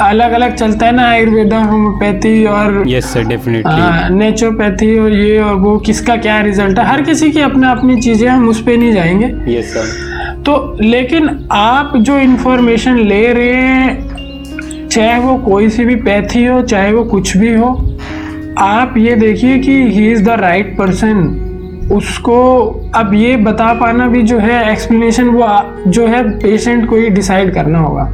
अलग 0.00 0.32
अलग 0.32 0.54
चलता 0.54 0.86
है 0.86 0.92
ना 0.92 1.08
आयुर्वेदा 1.08 1.58
होम्योपैथी 1.58 2.44
और 2.44 2.84
यस 2.86 3.12
सर 3.12 3.24
डेफिनेटली 3.24 4.14
नेचुरोपैथी 4.14 4.98
और 4.98 5.12
ये 5.12 5.38
और 5.38 5.54
वो 5.54 5.78
किसका 5.78 6.16
क्या 6.16 6.40
रिज़ल्ट 6.40 6.78
है? 6.78 6.84
हर 6.84 7.02
किसी 7.02 7.30
की 7.30 7.40
अपना 7.40 7.70
अपनी 7.70 8.00
चीज़ें 8.00 8.28
हम 8.28 8.48
उस 8.48 8.62
पे 8.62 8.76
नहीं 8.76 8.92
जाएँगे। 8.92 9.58
यस 9.58 9.74
सर 9.74 10.42
तो 10.46 10.78
लेकिन 10.80 11.48
आप 11.52 11.92
जो 11.96 12.18
इंफॉर्मेशन 12.18 12.98
ले 12.98 13.32
रहे 13.32 13.52
हैं 13.52 14.88
चाहे 14.88 15.18
वो 15.18 15.36
कोई 15.38 15.68
सी 15.68 15.84
भी 15.84 15.94
पैथी 15.94 16.44
हो 16.44 16.62
चाहे 16.62 16.92
वो 16.92 17.04
कुछ 17.04 17.36
भी 17.36 17.54
हो 17.54 17.98
आप 18.58 18.94
ये 18.98 19.14
देखिए 19.16 19.58
कि 19.58 19.72
he 19.72 20.12
is 20.12 20.24
the 20.24 20.28
right 20.28 20.78
person 20.78 21.44
उसको 21.92 22.38
अब 22.94 23.14
ये 23.14 23.36
बता 23.36 23.72
पाना 23.72 24.06
भी 24.08 24.22
जो 24.22 24.38
है 24.38 24.72
एक्सप्लेनेशन 24.72 25.28
वो 25.28 25.46
जो 25.90 26.06
है 26.06 26.22
पेशेंट 26.38 26.88
को 26.88 26.96
ही 26.96 27.08
डिसाइड 27.08 27.54
करना 27.54 27.78
होगा। 27.78 28.10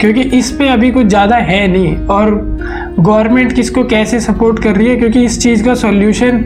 क्योंकि 0.00 0.20
इस 0.20 0.50
पे 0.50 0.68
अभी 0.68 0.90
कुछ 0.90 1.06
ज़्यादा 1.06 1.36
है 1.36 1.66
नहीं 1.68 1.96
और 1.96 2.30
गवर्नमेंट 3.00 3.52
किसको 3.52 3.84
कैसे 3.84 4.20
सपोर्ट 4.20 4.62
कर 4.62 4.76
रही 4.76 4.86
है? 4.88 4.96
क्योंकि 4.96 5.24
इस 5.24 5.40
चीज़ 5.42 5.64
का 5.64 5.74
सॉल्यूशन 5.74 6.42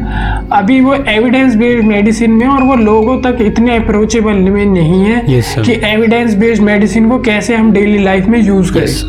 अभी 0.52 0.80
वो 0.80 0.94
एविडेंस 0.94 1.54
बेस्ड 1.54 1.86
मेडिसिन 1.86 2.30
में 2.30 2.46
और 2.46 2.62
वो 2.62 2.74
लोगों 2.74 3.20
तक 3.22 3.38
इतने 3.40 3.76
अप्रोचेबल 3.76 4.32
में 4.32 4.64
नहीं 4.66 5.04
है 5.04 5.26
Yes, 5.26 5.66
कि 5.66 5.80
एविडेंस 5.84 6.34
बेस्ड 6.34 6.62
मेडिसिन 6.62 7.08
को 7.08 7.18
कैसे 7.18 7.56
हम 7.56 7.72
डेली 7.72 7.98
लाइफ 7.98 8.26
में 8.26 8.40
यूज़ 8.42 8.72
करें। 8.72 8.84
यस 8.84 9.04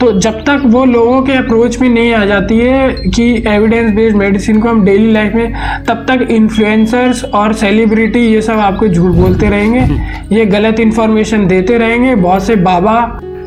तो 0.00 0.12
जब 0.18 0.40
तक 0.40 0.62
वो 0.66 0.84
लोगों 0.84 1.20
के 1.22 1.32
अप्रोच 1.32 1.78
में 1.80 1.88
नहीं 1.88 2.12
आ 2.14 2.24
जाती 2.26 2.58
है 2.58 2.88
कि 3.08 3.24
एविडेंस 3.46 3.92
बेस्ड 3.94 4.16
मेडिसिन 4.16 4.60
को 4.60 4.68
हम 4.68 4.84
डेली 4.84 5.12
लाइफ 5.12 5.34
में 5.34 5.52
तब 5.84 6.04
तक 6.08 6.26
इन्फ्लुएंसर्स 6.30 7.24
और 7.34 7.52
सेलिब्रिटी 7.54 8.26
ये 8.26 8.42
सब 8.42 8.58
आपको 8.60 8.88
झूठ 8.88 9.14
बोलते 9.14 9.50
रहेंगे 9.50 10.36
ये 10.36 10.46
गलत 10.46 10.80
इन्फॉर्मेशन 10.80 11.46
देते 11.46 11.78
रहेंगे 11.78 12.14
बहुत 12.16 12.42
से 12.42 12.56
बाबा 12.56 12.92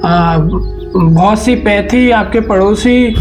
आ, 0.05 0.37
बहुत 0.95 1.39
सी 1.39 1.55
पैथी 1.55 2.09
आपके 2.11 2.39
पड़ोसी 2.39 3.07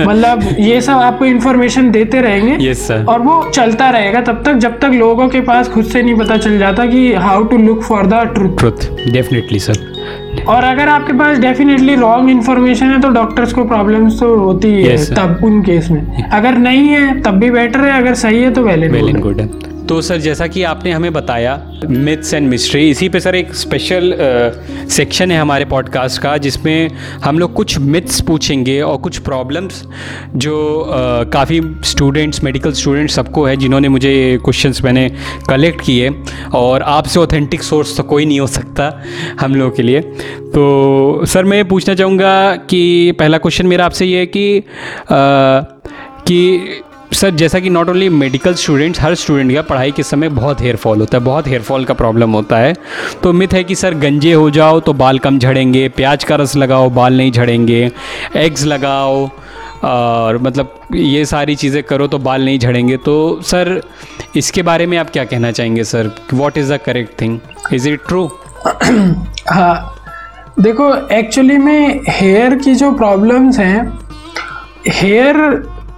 मतलब 0.00 0.42
ये 0.58 0.80
सब 0.80 0.92
आपको 0.92 1.24
इन्फॉर्मेशन 1.24 1.90
देते 1.90 2.20
रहेंगे 2.20 2.74
सर 2.74 3.04
और 3.04 3.20
वो 3.20 3.42
चलता 3.50 3.90
रहेगा 3.90 4.20
तब 4.22 4.42
तक 4.44 4.58
जब 4.58 4.78
तक 4.78 4.94
लोगों 4.94 5.28
के 5.28 5.40
पास 5.40 5.68
खुद 5.68 5.84
से 5.84 6.02
नहीं 6.02 6.14
पता 6.14 6.36
चल 6.36 6.58
जाता 6.58 6.86
कि 6.86 7.12
how 7.14 7.44
to 7.44 7.58
look 7.58 7.82
for 7.82 8.06
the 8.06 8.24
truth 8.34 8.88
definitely 9.12 9.58
sir 9.58 9.95
और 10.44 10.64
अगर 10.64 10.88
आपके 10.88 11.12
पास 11.12 11.38
डेफिनेटली 11.38 11.94
रॉन्ग 11.94 12.30
इन्फॉर्मेशन 12.30 12.86
है 12.86 13.00
तो 13.00 13.08
डॉक्टर्स 13.08 13.52
को 13.52 13.64
प्रॉब्लम्स 13.64 14.20
तो 14.20 14.34
होती 14.36 14.68
ही 14.68 14.82
है 14.84 14.96
Yes. 14.96 15.08
तब 15.16 15.40
उन 15.44 15.62
केस 15.62 15.90
में। 15.90 16.22
अगर 16.22 16.58
नहीं 16.58 16.88
है 16.88 17.20
तब 17.22 17.34
भी 17.34 17.50
बेटर 17.50 17.80
है 17.80 17.98
अगर 18.02 18.14
सही 18.14 18.42
है 18.42 18.50
तो 18.50 18.62
वेल 18.62 18.84
एंड 18.84 19.20
गुड 19.20 19.40
है। 19.40 19.48
तो 19.88 20.00
सर 20.00 20.18
जैसा 20.18 20.46
कि 20.46 20.62
आपने 20.62 20.92
हमें 20.92 21.12
बताया 21.12 21.72
मिथ्स 21.88 22.34
एंड 22.34 22.48
मिस्ट्री 22.48 22.90
इसी 22.90 23.08
पे 23.08 23.20
सर 23.20 23.34
एक 23.34 23.54
स्पेशल 23.54 24.14
सेक्शन 24.90 25.30
है 25.30 25.40
हमारे 25.40 25.64
पॉडकास्ट 25.64 26.22
का 26.22 26.36
जिसमें 26.36 26.90
हम 27.24 27.38
लोग 27.38 27.54
कुछ 27.54 27.78
मिथ्स 27.78 28.20
पूछेंगे 28.20 28.80
और 28.80 28.96
कुछ 28.96 29.18
प्रॉब्लम्स 29.18 29.84
जो 30.36 30.86
काफ़ी 31.32 31.62
स्टूडेंट्स 31.84 32.44
मेडिकल 32.44 32.72
स्टूडेंट्स 32.72 33.14
सबको 33.14 33.44
है 33.44 33.56
जिन्होंने 33.56 33.88
मुझे 33.88 34.38
क्वेश्चंस 34.44 34.82
मैंने 34.82 35.12
कलेक्ट 35.48 35.80
किए 35.80 36.10
और 36.54 36.82
आपसे 36.82 37.20
ऑथेंटिक 37.20 37.62
सोर्स 37.62 37.96
तो 37.96 38.02
कोई 38.02 38.24
नहीं 38.24 38.40
हो 38.40 38.46
सकता 38.46 39.02
हम 39.40 39.54
लोगों 39.54 39.70
के 39.70 39.82
लिए। 39.82 40.00
तो 40.40 41.20
सर 41.24 41.44
मैं 41.44 41.68
पूछना 41.68 41.94
चाहूँगा 41.94 42.56
कि 42.56 43.12
पहला 43.12 43.38
क्वेश्चन 43.38 43.66
मेरा 43.66 43.84
आपसे 43.84 44.06
ये 44.06 44.18
है 44.18 44.26
कि 44.26 44.58
अ, 44.58 44.64
कि 46.28 46.70
सर, 47.12 47.30
जैसा 47.30 47.58
कि 47.60 47.70
नॉट 47.70 47.88
ओनली 47.88 48.08
मेडिकल 48.08 48.54
स्टूडेंट्स 48.54 49.00
हर 49.00 49.14
स्टूडेंट 49.14 49.52
का 49.54 49.62
पढ़ाई 49.62 49.90
के 49.90 50.02
समय 50.02 50.28
बहुत 50.28 50.60
हेयर 50.60 50.76
फॉल 50.76 51.00
होता 51.00 51.18
है, 51.18 51.24
बहुत 51.24 51.46
हेयर 51.48 51.62
फॉल 51.62 51.84
का 51.84 51.94
प्रॉब्लम 51.94 52.32
होता 52.32 52.58
है। 52.58 52.74
तो 53.22 53.32
मिथ 53.32 53.54
है 53.54 53.62
कि 53.64 53.74
सर, 53.74 53.94
गंजे 53.96 54.32
हो 54.32 54.48
जाओ 54.50 54.80
तो 54.80 54.92
बाल 54.94 55.18
कम 55.18 55.38
झड़ेंगे, 55.38 55.88
प्याज 55.88 56.24
का 56.24 56.36
रस 56.36 56.56
लगाओ, 56.56 56.90
बाल 56.90 57.16
नहीं 57.16 57.32
झड़ेंगे 57.32 57.90
एग्स 58.36 58.64
लगाओ, 58.64 59.28
और 59.84 60.38
मतलब 60.38 60.78
ये 60.94 61.24
सारी 61.24 61.54
चीज़ें 61.56 61.82
करो 61.82 62.06
तो 62.06 62.18
बाल 62.18 62.44
नहीं 62.44 62.58
झड़ेंगे। 62.58 62.96
तो 62.96 63.40
सर, 63.42 63.80
इसके 64.36 64.62
बारे 64.62 64.86
में 64.86 64.96
आप 64.98 65.10
क्या 65.10 65.24
कहना 65.24 65.50
चाहेंगे 65.50 65.84
sir? 65.84 66.10
What 66.34 66.58
is 66.58 66.72
the 66.72 66.78
correct 66.86 67.20
thing 67.20 67.38
is 67.72 67.88
it 67.88 68.06
true 68.08 68.30
हाँ 69.48 69.94
देखो 70.60 70.94
एक्चुअली 71.14 71.56
में 71.58 72.00
हेयर 72.08 72.54
की 72.56 72.74
जो 72.74 72.90
प्रॉब्लम्स 72.92 73.58
हैं 73.58 73.98
हेयर 74.88 75.36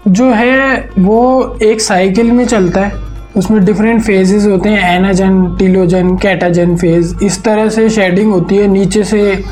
जो 0.08 0.30
है 0.30 0.88
वो 0.98 1.58
एक 1.62 1.80
साइकिल 1.80 2.30
में 2.32 2.44
चलता 2.46 2.80
है। 2.80 3.06
उसमें 3.36 3.64
डिफरेंट 3.64 4.02
फेजेस 4.02 4.46
होते 4.46 4.68
हैं 4.68 4.94
एनाजन 4.94 5.56
टीलोजन 5.58 6.16
कैटाजन 6.16 6.76
फ़ेज़ 6.76 7.14
इस 7.24 7.42
तरह 7.44 7.68
से 7.68 7.88
शेडिंग 7.90 8.32
होती 8.32 8.56
है 8.56 8.66
नीचे 8.68 9.04
से। 9.04 9.42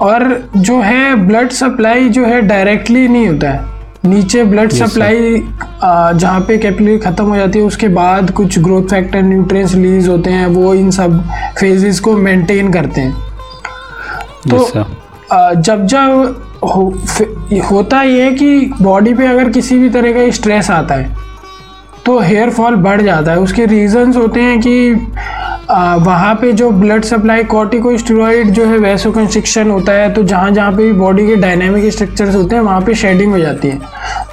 और 0.00 0.50
जो 0.56 0.80
है 0.80 1.14
ब्लड 1.26 1.50
सप्लाई 1.52 2.08
जो 2.08 2.24
है 2.26 2.40
डायरेक्टली 2.42 3.06
नहीं 3.08 3.28
होता 3.28 3.50
है। 3.50 3.76
नीचे 4.04 4.42
ब्लड 4.44 4.72
सप्लाई 4.72 5.36
जहाँ 5.82 6.40
पे 6.40 6.56
कैपिलरी 6.58 6.98
ख़त्म 6.98 7.24
हो 7.24 7.36
जाती 7.36 7.58
है 7.58 7.64
उसके 7.64 7.88
बाद 7.90 8.30
कुछ 8.30 8.58
ग्रोथ 8.58 8.82
फैक्टर 8.90 9.22
न्यूट्रिएंट्स 9.22 9.74
रिलीज़ 9.74 10.08
होते 10.10 10.30
हैं 10.30 10.46
वो 10.48 10.74
इन 10.74 10.90
सब 10.90 11.22
फेजेस 11.58 12.00
को 12.00 12.16
मेंटेन 12.18 12.72
करते 12.72 13.00
हैं। 13.00 13.12
तो 14.50 14.68
जब 15.56 15.86
जब 15.86 16.47
हो, 16.64 16.94
होता 17.70 18.02
ये 18.02 18.22
है 18.24 18.32
कि 18.34 18.70
बॉडी 18.82 19.14
पे 19.14 19.26
अगर 19.26 19.50
किसी 19.50 19.78
भी 19.78 19.90
तरह 19.90 20.12
का 20.12 20.30
स्ट्रेस 20.30 20.70
आता 20.70 20.94
है 20.94 21.16
तो 22.06 22.18
हेयर 22.18 22.50
फॉल 22.50 22.76
बढ़ 22.76 23.02
जाता 23.02 23.32
है। 23.32 23.38
उसके 23.38 23.66
रीजंस 23.66 24.16
होते 24.16 24.40
हैं 24.40 24.60
कि 24.60 24.94
वहाँ 25.70 26.34
पे 26.34 26.50
जो 26.52 26.70
ब्लड 26.70 27.04
सप्लाई 27.04 27.44
कॉर्टिकोस्टेरॉइड 27.44 28.50
जो 28.50 28.64
है 28.66 28.76
वैसो 28.78 29.10
कंस्ट्रिक्शन 29.12 29.70
होता 29.70 29.92
है 29.92 30.12
तो 30.14 30.22
जहाँ 30.22 30.50
जहाँ 30.50 30.72
पे 30.72 30.92
बॉडी 30.92 31.26
के 31.26 31.34
डायनेमिक 31.36 31.92
स्ट्रक्चर्स 31.92 32.34
होते 32.34 32.56
हैं, 32.56 32.62
वहाँ 32.62 32.80
पे 32.80 32.94
शेडिंग 32.94 33.32
हो 33.32 33.38
जाती 33.38 33.68
है। 33.68 33.80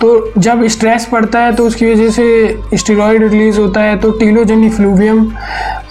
तो 0.01 0.33
जब 0.37 0.65
स्ट्रेस 0.67 1.05
पड़ता 1.05 1.39
है 1.39 1.55
तो 1.55 1.65
उसकी 1.67 1.91
वजह 1.91 2.09
से 2.09 2.77
स्टेरॉइड 2.77 3.23
रिलीज़ 3.23 3.59
होता 3.59 3.81
है 3.81 3.97
तो 3.99 4.11
टीलोजन 4.11 4.63
इफ्लूवियम 4.63 5.25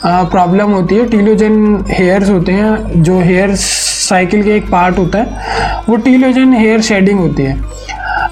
प्रॉब्लम 0.07 0.71
होती 0.71 0.95
है। 0.95 1.09
टीलोजन 1.09 1.85
हेयर्स 1.91 2.31
होते 2.31 2.53
हैं, 2.53 3.03
जो 3.03 3.21
हेयर 3.21 3.55
साइकिल 3.57 4.43
के 4.43 4.57
एक 4.57 4.71
पार्ट 4.71 4.99
होता 4.99 5.19
है, 5.19 5.83
वो 5.89 5.97
टीलोजन 5.99 6.53
हेयर 6.55 6.81
शेडिंग 6.83 7.21
होती 7.21 7.43
है। 7.43 7.63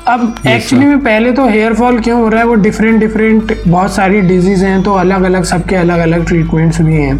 अब 0.08 0.34
एक्चुअली 0.46 0.86
में 0.86 0.98
पहले 0.98 1.32
तो 1.32 1.46
हेयर 1.48 1.74
फॉल 1.74 1.98
क्यों 2.00 2.20
हो 2.20 2.28
रहा 2.28 2.40
है? 2.40 2.46
वो 2.46 2.54
डिफरेंट 2.56 3.00
डिफरेंट 3.00 3.52
बहुत 3.68 3.94
सारी 3.94 4.20
डिज़ीज़ 4.20 4.64
हैं 4.64 4.82
तो 4.82 4.94
अलग 4.94 5.22
अलग 5.22 5.44
सबके 5.44 5.76
अलग 5.76 5.98
अलग 5.98 6.26
ट्रीटमेंट्स 6.26 6.80
भी 6.80 6.96
हैं। 6.96 7.18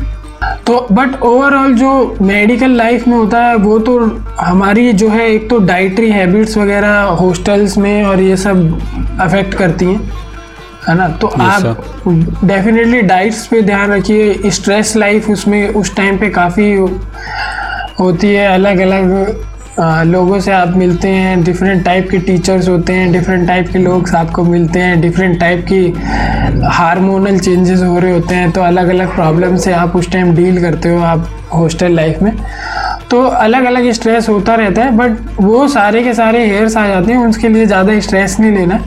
तो 0.66 0.86
बट 0.92 1.20
ओवरऑल 1.22 1.74
जो 1.74 2.16
मेडिकल 2.22 2.70
लाइफ 2.70 3.06
में 3.08 3.16
होता 3.16 3.44
है 3.44 3.56
वो 3.56 3.78
तो 3.78 3.98
हमारी 4.40 4.92
जो 4.92 5.08
है 5.08 5.28
एक 5.30 5.48
तो 5.50 5.58
डाइटरी 5.66 6.10
हैबिट्स 6.10 6.56
वगैरह 6.58 7.00
हॉस्टल्स 7.20 7.76
में 7.78 8.02
और 8.04 8.20
ये 8.20 8.36
सब 8.36 9.18
अफेक्ट 9.20 9.54
करती 9.54 9.84
हैं 9.84 10.00
है 10.88 10.94
ना? 10.96 11.08
तो 11.08 11.26
आप 11.26 12.42
डेफिनेटली 12.44 13.00
डाइट्स 13.02 13.46
पे 13.46 13.62
ध्यान 13.62 13.90
रखिए। 13.92 14.50
स्ट्रेस 14.50 14.96
लाइफ 14.96 15.30
उसमें 15.30 15.68
उस 15.70 15.94
टाइम 15.96 16.18
पे 16.18 16.28
काफ़ी 16.30 16.74
होती 18.00 18.28
है 18.28 18.46
अलग 18.54 18.78
अलग 18.78 19.51
लोगों 19.80 20.38
से 20.40 20.52
आप 20.52 20.74
मिलते 20.76 21.08
हैं 21.08 21.42
डिफरेंट 21.44 21.84
टाइप 21.84 22.08
के 22.10 22.18
टीचर्स 22.18 22.68
होते 22.68 22.92
हैं 22.92 23.10
डिफरेंट 23.12 23.46
टाइप 23.48 23.68
के 23.72 23.78
लोग 23.78 24.08
आपको 24.14 24.44
मिलते 24.44 24.80
हैं 24.80 25.00
डिफरेंट 25.00 25.38
टाइप 25.40 25.64
की 25.72 25.80
हार्मोनल 26.68 27.38
चेंजेस 27.38 27.82
हो 27.82 27.98
रहे 27.98 28.12
होते 28.12 28.34
हैं 28.34 28.50
तो 28.52 28.62
अलग 28.62 28.88
अलग 28.88 29.14
प्रॉब्लम 29.14 29.56
से 29.56 29.72
आप 29.72 29.96
उस 29.96 30.10
टाइम 30.12 30.34
डील 30.36 30.60
करते 30.62 30.88
हो 30.88 31.00
आप 31.02 31.28
हॉस्टल 31.52 31.94
लाइफ 31.94 32.22
में। 32.22 32.32
तो 33.10 33.22
अलग 33.22 33.64
अलग 33.64 33.90
स्ट्रेस 33.92 34.28
होता 34.28 34.54
रहता 34.54 34.82
है 34.82 34.96
बट 34.96 35.40
वो 35.40 35.66
सारे 35.68 36.02
के 36.02 36.14
सारे 36.14 36.46
हेयर्स 36.46 36.76
आ 36.76 36.86
जाते 36.88 37.12
हैं 37.12 37.26
उसके 37.26 37.48
लिए 37.48 37.66
ज़्यादा 37.66 37.98
स्ट्रेस 38.00 38.38
नहीं 38.40 38.52
लेना। 38.52 38.84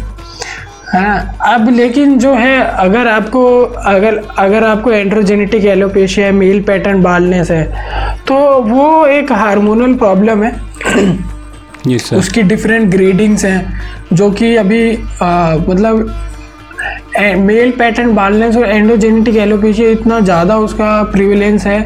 हाँ 0.95 1.37
अब 1.53 1.69
लेकिन 1.69 2.17
जो 2.19 2.33
है 2.33 2.59
अगर 2.61 3.07
आपको 3.07 3.61
अगर 3.85 4.21
अगर 4.37 4.63
आपको 4.63 4.91
androgenetic 4.91 5.65
alopecia 5.65 6.31
male 6.31 6.61
pattern 6.61 7.01
baldness 7.01 7.51
है 7.51 7.63
तो 8.27 8.35
वो 8.63 9.05
एक 9.07 9.31
हार्मोनल 9.31 9.93
प्रॉब्लम 9.93 10.43
है। 10.43 10.51
Yes, 11.87 12.13
उसकी 12.13 12.41
डिफरेंट 12.41 12.89
ग्रेडिंग्स 12.91 13.45
हैं 13.45 13.81
जो 14.13 14.29
कि 14.31 14.55
अभी 14.55 14.97
आ, 15.21 15.55
मतलब 15.55 16.09
मेल 17.37 17.71
पैटर्न 17.71 18.13
बालनेस 18.15 18.57
और 18.57 18.65
एंडोजेनेटिक 18.65 19.35
एलोपेशिया 19.37 19.89
इतना 19.89 20.19
ज़्यादा 20.19 20.57
उसका 20.57 21.03
प्रिविलेंस 21.03 21.65
है। 21.67 21.79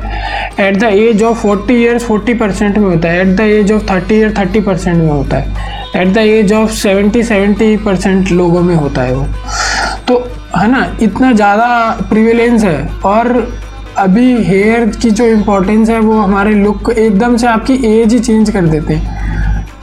At 0.60 0.78
the 0.78 0.84
age 0.84 1.24
of 1.24 1.46
40 1.46 1.72
years 1.72 2.08
40 2.08 2.34
percent 2.40 2.78
में 2.78 2.90
होता 2.90 3.10
है। 3.10 3.22
At 3.22 3.36
the 3.38 3.40
age 3.40 3.72
of 3.72 3.86
30 3.86 4.12
year 4.12 4.34
30 4.34 4.62
percent 4.62 4.98
में 4.98 5.10
होता 5.10 5.38
है। 5.38 6.02
At 6.02 6.14
the 6.14 6.18
age 6.18 6.54
of 6.54 6.72
70 6.78 7.24
70 7.24 7.78
percent 7.86 8.32
लोगों 8.32 8.62
में 8.62 8.76
होता 8.76 9.02
है 9.02 9.16
वो। 9.16 9.26
तो 10.08 10.20
है 10.58 10.72
ना, 10.72 10.86
इतना 11.02 11.32
ज़्यादा 11.32 11.68
प्रिविलेंस 12.10 12.64
है। 12.64 12.90
और 13.06 13.48
अभी 13.98 14.44
हेयर 14.44 14.86
की 15.02 15.10
जो 15.12 15.26
इम्पोर्टेंस 15.26 15.90
है, 15.90 16.00
वो 16.00 16.20
हमारे 16.20 16.54
लुक 16.54 16.90
एकदम 16.90 17.38
से 17.38 17.48
आपकी 17.48 17.74
एज 17.88 18.14
ही 18.14 18.20
चेंज 18.20 18.50
कर 18.50 18.62
देते 18.62 18.94
हैं। 18.94 19.19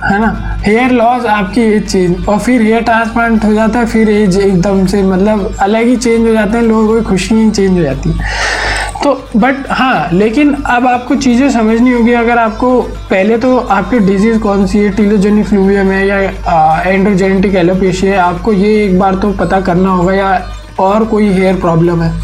है 0.07 0.19
ना? 0.21 0.59
हेयर 0.65 0.91
लॉस 0.93 1.25
आपकी 1.27 1.61
एज 1.63 1.87
चेंज, 1.89 2.27
और 2.29 2.39
फिर 2.39 2.63
हेयर 2.63 2.83
ट्रांसप्लांट 2.83 3.45
हो 3.45 3.53
जाता 3.53 3.79
है, 3.79 3.87
फिर 3.87 4.11
एज 4.11 4.39
एकदम 4.39 4.85
से 4.87 5.03
मतलब 5.03 5.55
अलग 5.61 5.87
ही 5.87 5.97
चेंज 5.97 6.27
हो 6.27 6.33
जाते 6.33 6.57
हैं, 6.57 6.65
लोगों 6.65 6.97
की 6.97 7.05
खुशी 7.05 7.35
ही 7.35 7.51
चेंज 7.51 7.79
हो 7.79 7.83
जाती 7.83 8.11
है। 8.11 8.35
तो 9.03 9.13
बट 9.37 9.57
हाँ 9.71 10.09
लेकिन 10.13 10.53
अब 10.67 10.87
आपको 10.87 11.15
चीज़ें 11.17 11.49
समझनी 11.51 11.93
होगी, 11.93 12.13
अगर 12.15 12.39
आपको 12.39 12.81
पहले 13.11 13.37
तो 13.39 13.57
आपकी 13.59 13.99
डिज़ीज़ 14.07 14.39
कौन 14.39 14.67
सी 14.67 14.79
है 14.79 14.91
टीलोजेनी 14.97 15.43
फ्लूवियम 15.43 15.91
है 15.91 16.07
या 16.07 16.83
एंड्रोजेनेटिक 16.87 17.55
एलोपेशिया 17.55 18.13
है, 18.13 18.19
आपको 18.21 18.53
ये 18.53 18.75
एक 18.85 18.99
बार 18.99 19.15
तो 19.15 19.33
पता 19.35 19.61
करना 19.61 19.91
होगा 19.91 20.15
या 20.15 20.41
और 20.81 21.05
कोई 21.05 21.29
हेयर 21.29 21.61
प्रॉब्लम 21.61 22.03
है। 22.03 22.15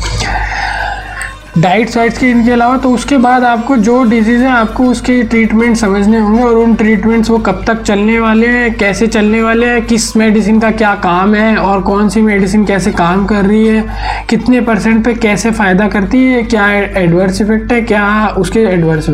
डाइट 1.58 1.96
वाइट्स 1.96 2.18
के 2.18 2.26
इनके 2.26 2.50
अलावा 2.50 2.76
तो 2.76 2.90
उसके 2.90 3.16
बाद 3.16 3.44
आपको 3.44 3.76
जो 3.76 4.02
डिज़ीज़ 4.02 4.42
है, 4.42 4.50
आपको 4.50 4.84
उसके 4.84 5.22
ट्रीटमेंट 5.22 5.76
समझने 5.76 6.18
होंगे 6.18 6.42
और 6.42 6.54
उन 6.54 6.74
ट्रीटमेंट्स 6.74 7.30
वो 7.30 7.38
कब 7.38 7.62
तक 7.66 7.82
चलने 7.82 8.18
वाले 8.20 8.46
हैं, 8.46 8.72
कैसे 8.74 9.06
चलने 9.06 9.42
वाले 9.42 9.66
हैं, 9.66 9.84
किस 9.86 10.16
मेडिसिन 10.16 10.60
का 10.60 10.70
क्या 10.70 10.94
काम 10.94 11.34
है 11.34 11.56
और 11.56 11.82
कौन 11.82 12.08
सी 12.08 12.22
मेडिसिन 12.22 12.64
कैसे 12.64 12.92
काम 12.92 13.26
कर 13.26 13.44
रही 13.44 13.66
है, 13.66 13.84
कितने 14.30 14.60
परसेंट 14.60 15.04
पे 15.04 15.14
कैसे 15.14 15.50
फ़ायदा 15.50 15.88
करती 15.88 16.24
है, 16.24 16.42
क्या 16.44 16.70
एडवर्स 16.70 17.40
इफ़ेक्ट 17.40 17.72
है, 17.72 17.82
क्या 17.82 18.28
उसके 18.38 18.60
एडवर्स 18.60 19.08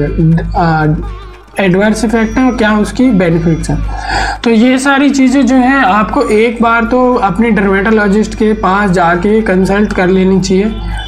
एडवर्स 1.61 2.05
इफ़ेक्ट 2.05 2.39
हैं 2.39 2.45
और 2.45 2.57
क्या 2.57 2.73
उसकी 2.79 3.11
बेनिफिट्स 3.13 3.71
हैं। 3.71 4.41
तो 4.45 4.51
ये 4.51 4.79
सारी 4.79 5.11
चीज़ें 5.11 5.47
जो 5.47 5.55
हैं, 5.57 5.77
आपको 5.77 6.23
एक 6.23 6.63
बार 6.63 6.85
तो 6.85 7.15
अपने 7.15 7.51
डर्मेटोलॉजिस्ट 7.51 8.35
के 8.35 8.53
पास 8.57 8.91
जाके 8.91 9.41
कंसल्ट 9.43 9.93
कर 9.93 10.09
लेनी 10.09 10.41
चाहिए। 10.41 10.65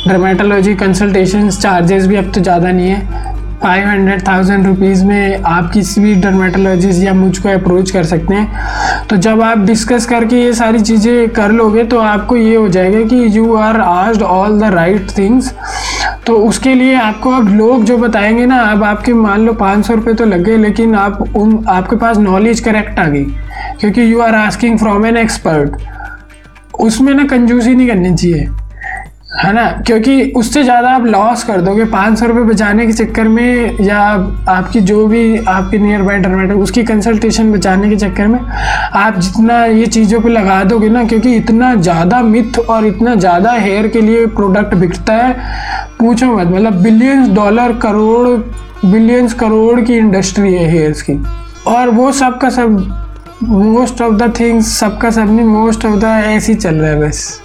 डर्मेटोलॉजी 0.09 0.75
कंसल्टेशन 0.75 1.51
चार्जेस 1.51 2.07
भी 2.07 2.17
अब 2.17 2.33
तो 2.35 2.41
ज़्यादा 2.41 2.71
नहीं 2.71 2.89
है। 2.89 3.39
फाइव 3.63 3.87
हंड्रेड 3.89 4.27
थाउज़ेंड 4.29 4.67
रुपीज़ 4.67 5.05
में 5.05 5.43
आप 5.47 5.71
किसी 5.73 6.01
भी 6.01 6.15
डर्मेटोलॉजिस्ट 6.21 7.03
या 7.03 7.13
मुझको 7.15 7.49
अप्रोच 7.49 7.91
कर 7.91 8.05
सकते 8.05 8.35
हैं। 8.35 9.07
तो 9.09 9.17
जब 9.17 9.43
आप 9.43 9.59
डिस्कस 9.61 10.07
करके 10.07 10.37
ये 10.37 10.53
सारी 10.55 10.81
चीज़ें 10.81 11.29
कर 11.31 11.53
लोगे 11.53 11.85
तो 11.85 11.99
आपको 11.99 12.37
ये 12.37 12.55
हो 12.57 12.69
जाएगा 12.69 13.03
कि 13.09 13.37
you 13.37 13.55
are 13.57 13.81
asked 13.81 14.23
all 14.23 14.59
the 14.61 14.73
right 14.75 15.11
things 15.19 15.53
तो 16.27 16.37
उसके 16.39 16.75
लिए 16.75 16.95
आपको 16.95 17.31
अब 17.31 17.49
लोग 17.49 17.85
जो 17.85 17.97
बताएँगे 17.99 18.47
ना, 18.47 18.57
अब 18.63 18.83
आपके 18.85 19.13
मान 19.15 19.47
लो 19.47 19.53
पाँच 19.55 19.87
सौ 19.87 19.95
रुपये 19.95 20.15
तो 20.15 20.25
लग 20.25 20.45
गए, 20.45 20.57
लेकिन 20.57 20.95
आप 20.95 21.37
उन, 21.37 21.65
आपके 21.69 21.97
पास 21.97 22.19
नॉलेज 22.19 22.61
करेक्ट 22.61 22.99
आ 22.99 23.07
गई, 23.07 23.25
क्योंकि 23.81 24.13
you 24.13 24.21
are 24.21 24.35
asking 24.35 24.79
from 24.79 25.07
an 25.07 25.17
expert 25.17 25.77
उसमें 26.81 27.13
ना 27.15 27.25
कंजूसी 27.27 27.75
नहीं 27.75 27.89
करनी 27.89 28.15
चाहिए। 28.15 28.49
है 29.33 29.53
ना? 29.53 29.65
क्योंकि 29.87 30.23
उससे 30.37 30.63
ज़्यादा 30.63 30.89
आप 30.91 31.05
लॉस 31.07 31.43
कर 31.45 31.61
दोगे। 31.61 31.85
पाँच 31.87 32.19
सौ 32.19 32.27
रुपये 32.27 32.43
बचाने 32.45 32.87
के 32.87 32.93
चक्कर 32.93 33.29
में 33.29 33.77
या 33.81 33.99
आपकी 34.49 34.81
जो 34.83 35.07
भी 35.07 35.37
आपके 35.39 35.79
नियर 35.79 36.03
बाय 36.03 36.19
डरमेटो 36.19 36.55
उसकी 36.63 36.83
कंसल्टेशन 36.85 37.53
बचाने 37.53 37.91
के 37.91 37.97
चक्कर 37.97 38.27
में 38.27 38.39
आप 38.41 39.19
जितना 39.19 39.65
ये 39.65 39.87
चीज़ों 39.87 40.21
पे 40.21 40.29
लगा 40.29 40.63
दोगे 40.65 40.89
ना, 40.89 41.05
क्योंकि 41.05 41.35
इतना 41.37 41.75
ज़्यादा 41.77 42.21
मिथ 42.23 42.59
और 42.61 42.87
इतना 42.87 43.15
ज़्यादा 43.17 43.53
हेयर 43.53 43.89
के 43.89 44.01
लिए 44.01 44.27
प्रोडक्ट 44.29 44.75
बिकता 44.75 45.15
है, 45.15 45.33
पूछो 45.99 46.27
मत। 46.29 46.47
मतलब 46.47 46.83
billions 46.83 47.29
dollar 47.35 47.73
crore 47.83 48.29
billions 48.83 49.35
crore 49.35 49.81
की 49.81 49.97
इंडस्ट्री 49.97 50.55
है 50.55 50.69
हेयर्स 50.71 51.03
की। 51.03 51.19
और 51.69 51.91
वो 51.91 52.11
सब 52.13 52.39
का 52.39 52.51
सब 52.51 52.79
मोस्ट 53.43 54.03
ऑफ़ 54.03 54.15
द 54.15 54.33
थिंग्स 54.41 54.79
सबका 54.79 55.11
सब 55.11 55.31
नहीं 55.31 55.47
मोस्ट 55.47 55.87
ऑफ़ 55.87 55.99
द 56.01 56.05
ऐसे 56.27 56.55
चल 56.55 56.75
रहा 56.75 56.91
है 56.91 57.01
बस। 57.01 57.41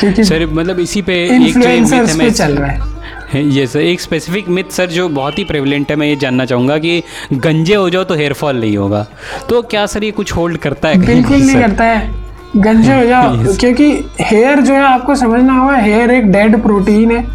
क्योंकि 0.00 0.24
सर 0.24 0.46
मतलब 0.46 0.78
इसी 0.80 1.02
पे 1.02 1.24
इन्फ्लुएंसर्स 1.26 2.16
पे 2.18 2.30
चल 2.30 2.52
रहा 2.54 2.70
है। 2.70 3.42
ये 3.46 3.66
सर 3.66 3.80
एक 3.80 4.00
स्पेसिफिक 4.00 4.48
मिथ 4.48 4.70
सर 4.72 4.86
जो 4.90 5.08
बहुत 5.10 5.38
ही 5.38 5.44
प्रेवलेंट 5.44 5.90
है 5.90 5.96
मैं 5.96 6.06
ये 6.06 6.16
जानना 6.16 6.44
चाहूँगा 6.44 6.78
कि 6.78 7.02
गंजे 7.34 7.74
हो 7.74 7.90
जाओ 7.90 8.04
तो 8.04 8.14
हेयर 8.14 8.32
फॉल 8.32 8.60
नहीं 8.60 8.76
होगा। 8.76 9.06
तो 9.48 9.62
क्या 9.64 9.84
सर 9.86 10.04
ये 10.04 10.10
कुछ 10.10 10.32
होल्ड 10.32 10.58
करता 10.58 10.88
है 10.88 11.06
बिल्कुल 11.06 11.36
नहीं 11.36 11.56
करता 11.56 11.84
है। 11.84 12.26
गंजे 12.56 12.94
हो 12.94 13.04
जाओ 13.06 13.56
क्योंकि 13.56 13.90
हेयर 14.20 14.60
जो 14.60 14.74
है 14.74 14.82
आपको 14.82 15.14
समझना 15.16 15.58
होगा 15.58 15.76
हेयर 15.76 16.10
एक 16.10 16.30
डेड 16.32 16.62
प्रोटीन 16.62 17.10
है 17.10 17.26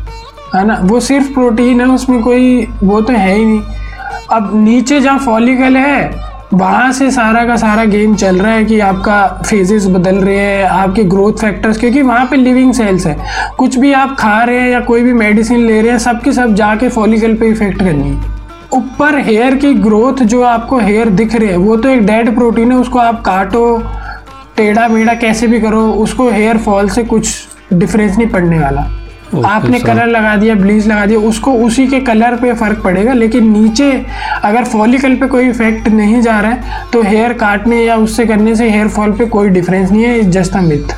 है 0.55 0.65
ना? 0.67 0.79
वो 0.83 0.99
सिर्फ़ 0.99 1.31
प्रोटीन 1.33 1.81
है 1.81 1.87
उसमें 1.89 2.21
कोई 2.21 2.67
वो 2.83 3.01
तो 3.01 3.13
है 3.13 3.35
ही 3.35 3.45
नहीं। 3.45 3.61
अब 4.31 4.51
नीचे 4.55 4.99
जहाँ 4.99 5.19
फॉलिकल 5.19 5.77
है 5.77 6.32
वहाँ 6.53 6.91
से 6.91 7.09
सारा 7.11 7.43
का 7.45 7.55
सारा 7.57 7.83
गेम 7.85 8.15
चल 8.15 8.37
रहा 8.37 8.51
है 8.53 8.65
कि 8.65 8.79
आपका 8.79 9.27
फेजेस 9.45 9.85
बदल 9.85 10.15
रहे 10.15 10.37
हैं, 10.37 10.63
आपके 10.63 11.03
ग्रोथ 11.03 11.33
फैक्टर्स 11.33 11.77
क्योंकि 11.77 12.01
वहाँ 12.01 12.25
पे 12.25 12.35
लिविंग 12.35 12.73
सेल्स 12.73 13.07
है। 13.07 13.17
कुछ 13.57 13.77
भी 13.77 13.93
आप 13.93 14.15
खा 14.19 14.43
रहे 14.43 14.59
हैं 14.59 14.69
या 14.69 14.79
कोई 14.79 15.03
भी 15.03 15.13
मेडिसिन 15.13 15.65
ले 15.65 15.81
रहे 15.81 15.91
हैं, 15.91 15.99
सबके 15.99 16.31
सब 16.31 16.53
जाके 16.55 16.89
फॉलिकल 16.89 17.35
पे 17.35 17.47
इफ़ेक्ट 17.47 17.79
करनी 17.79 18.09
है। 18.09 18.21
ऊपर 18.73 19.17
हेयर 19.19 19.55
की 19.55 19.73
ग्रोथ 19.73 20.23
जो 20.23 20.41
आपको 20.41 20.79
हेयर 20.79 21.09
दिख 21.09 21.35
रहे 21.35 21.49
हैं, 21.49 21.57
वो 21.57 21.77
तो 21.77 21.89
एक 21.89 22.05
डेड 22.05 22.35
प्रोटीन 22.35 22.71
है, 22.71 22.77
उसको 22.77 22.99
आप 22.99 23.21
काटो, 23.21 23.77
टेढ़ा 24.57 24.87
मेढ़ा 24.87 25.13
कैसे 25.13 25.47
भी 25.47 25.61
करो, 25.61 25.81
उसको 25.91 26.29
हेयर 26.29 26.57
फॉल 26.57 26.89
से 26.89 27.03
कुछ 27.03 27.35
डिफरेंस 27.73 28.17
नहीं 28.17 28.29
पड़ने 28.29 28.59
वाला। 28.59 28.89
आपने 29.41 29.79
कलर 29.79 30.07
लगा 30.07 30.35
दिया 30.35 30.55
ब्लीच 30.55 30.87
लगा 30.87 31.05
दिया 31.05 31.19
उसको 31.19 31.53
उसी 31.53 31.87
के 31.87 31.99
कलर 31.99 32.35
पे 32.35 32.53
फ़र्क 32.53 32.81
पड़ेगा 32.83 33.13
लेकिन 33.13 33.51
नीचे 33.51 34.05
अगर 34.43 34.63
फॉलिकल 34.63 35.15
पे 35.15 35.27
कोई 35.27 35.49
इफ़ेक्ट 35.49 35.87
नहीं 35.87 36.21
जा 36.21 36.39
रहा 36.39 36.51
है 36.51 36.63
तो 36.93 37.01
हेयर 37.01 37.33
काटने 37.33 37.83
या 37.85 37.95
उससे 37.95 38.25
करने 38.25 38.55
से 38.55 38.69
हेयर 38.69 38.87
फॉल 38.87 39.11
पे 39.11 39.25
कोई 39.25 39.49
डिफरेंस 39.49 39.91
नहीं 39.91 40.03
है 40.03 40.23
जस्ट 40.31 40.55
अ 40.55 40.61
मिथ 40.61 40.95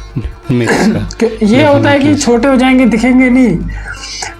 ये 1.44 1.68
होता 1.68 1.90
है 1.90 2.00
कि 2.00 2.16
छोटे 2.16 2.48
हो 2.48 2.56
जाएँगे 2.56 2.86
दिखेंगे 2.86 3.30
नहीं। 3.30 3.58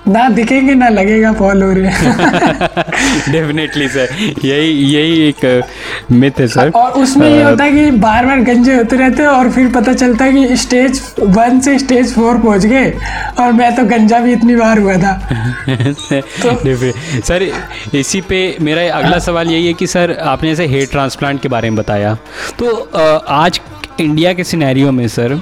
ना 0.08 0.28
दिखेंगे 0.30 0.74
ना 0.76 0.90
लगेगा 0.90 1.32
फॉल 1.34 1.64
हो 1.64 1.72
रहे 1.74 1.92
हैं। 1.92 3.32
डेफिनेटली 3.32 3.88
सर 3.88 4.10
यही 4.46 4.72
यही 4.94 5.22
एक 5.30 5.64
मिथ 6.12 6.40
है 6.40 6.48
सर 6.48 6.70
और 6.76 6.92
उसमें 6.92 7.28
ये 7.30 7.44
होता 7.44 7.64
है 7.64 7.72
कि 7.72 7.92
बार 7.92 8.26
बार 8.26 8.40
गंजे 8.40 8.76
होते 8.76 8.96
रहते 8.96 9.24
हैं 9.24 9.30
और 9.30 9.50
फिर 9.52 9.68
पता 9.72 9.94
चलता 9.94 10.26
है 10.26 10.34
कि 10.34 10.58
स्टेज 10.58 11.02
वन 11.20 11.60
से 11.60 11.78
स्टेज 11.80 12.14
फोर 12.14 12.38
पहुँच 12.38 12.66
गए 12.66 12.94
और 13.40 13.52
मैं 13.52 13.76
तो 13.76 13.84
गंजा 13.86 14.20
भी 14.20 14.34
इतनी 14.34 14.56
बार 14.56 14.80
हुआ 14.80 14.98
था। 14.98 15.14
Definitely. 15.70 16.92
सर 17.26 17.50
इसी 17.94 18.22
पे 18.22 18.58
मेरा 18.62 18.82
अगला 18.98 19.20
सवाल 19.20 19.48
यही 19.48 19.68
है 19.68 19.74
कि 19.74 19.88
सर 19.88 20.18
आपने 20.22 20.50
जैसे 20.50 20.66
हेयर 20.66 20.88
ट्रांसप्लांट 20.92 21.42
के 21.42 21.50
बारे 21.50 21.70
में 21.70 21.78
बताया। 21.80 22.14
तो 22.60 22.92
आज 23.28 23.60
इंडिया 24.00 24.34
के 24.34 24.44
सिनेरियो 24.44 24.92
में 24.92 25.08
सर 25.08 25.40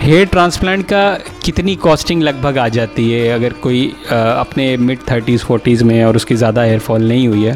हेयर 0.00 0.26
ट्रांसप्लांट 0.26 0.84
का 0.84 1.02
कितनी 1.44 1.74
कॉस्टिंग 1.76 2.22
लगभग 2.22 2.58
आ 2.58 2.66
जाती 2.68 3.10
है? 3.10 3.28
अगर 3.28 3.52
कोई 3.62 3.84
अ, 4.10 4.14
अपने 4.14 4.76
मिड 4.76 4.98
थर्टीज़ 5.10 5.44
फोर्टीज़ 5.44 5.84
में 5.84 6.04
और 6.04 6.16
उसकी 6.16 6.34
ज़्यादा 6.34 6.62
हेयर 6.62 6.78
फॉल 6.78 7.02
नहीं 7.08 7.26
हुई 7.28 7.42
है 7.44 7.54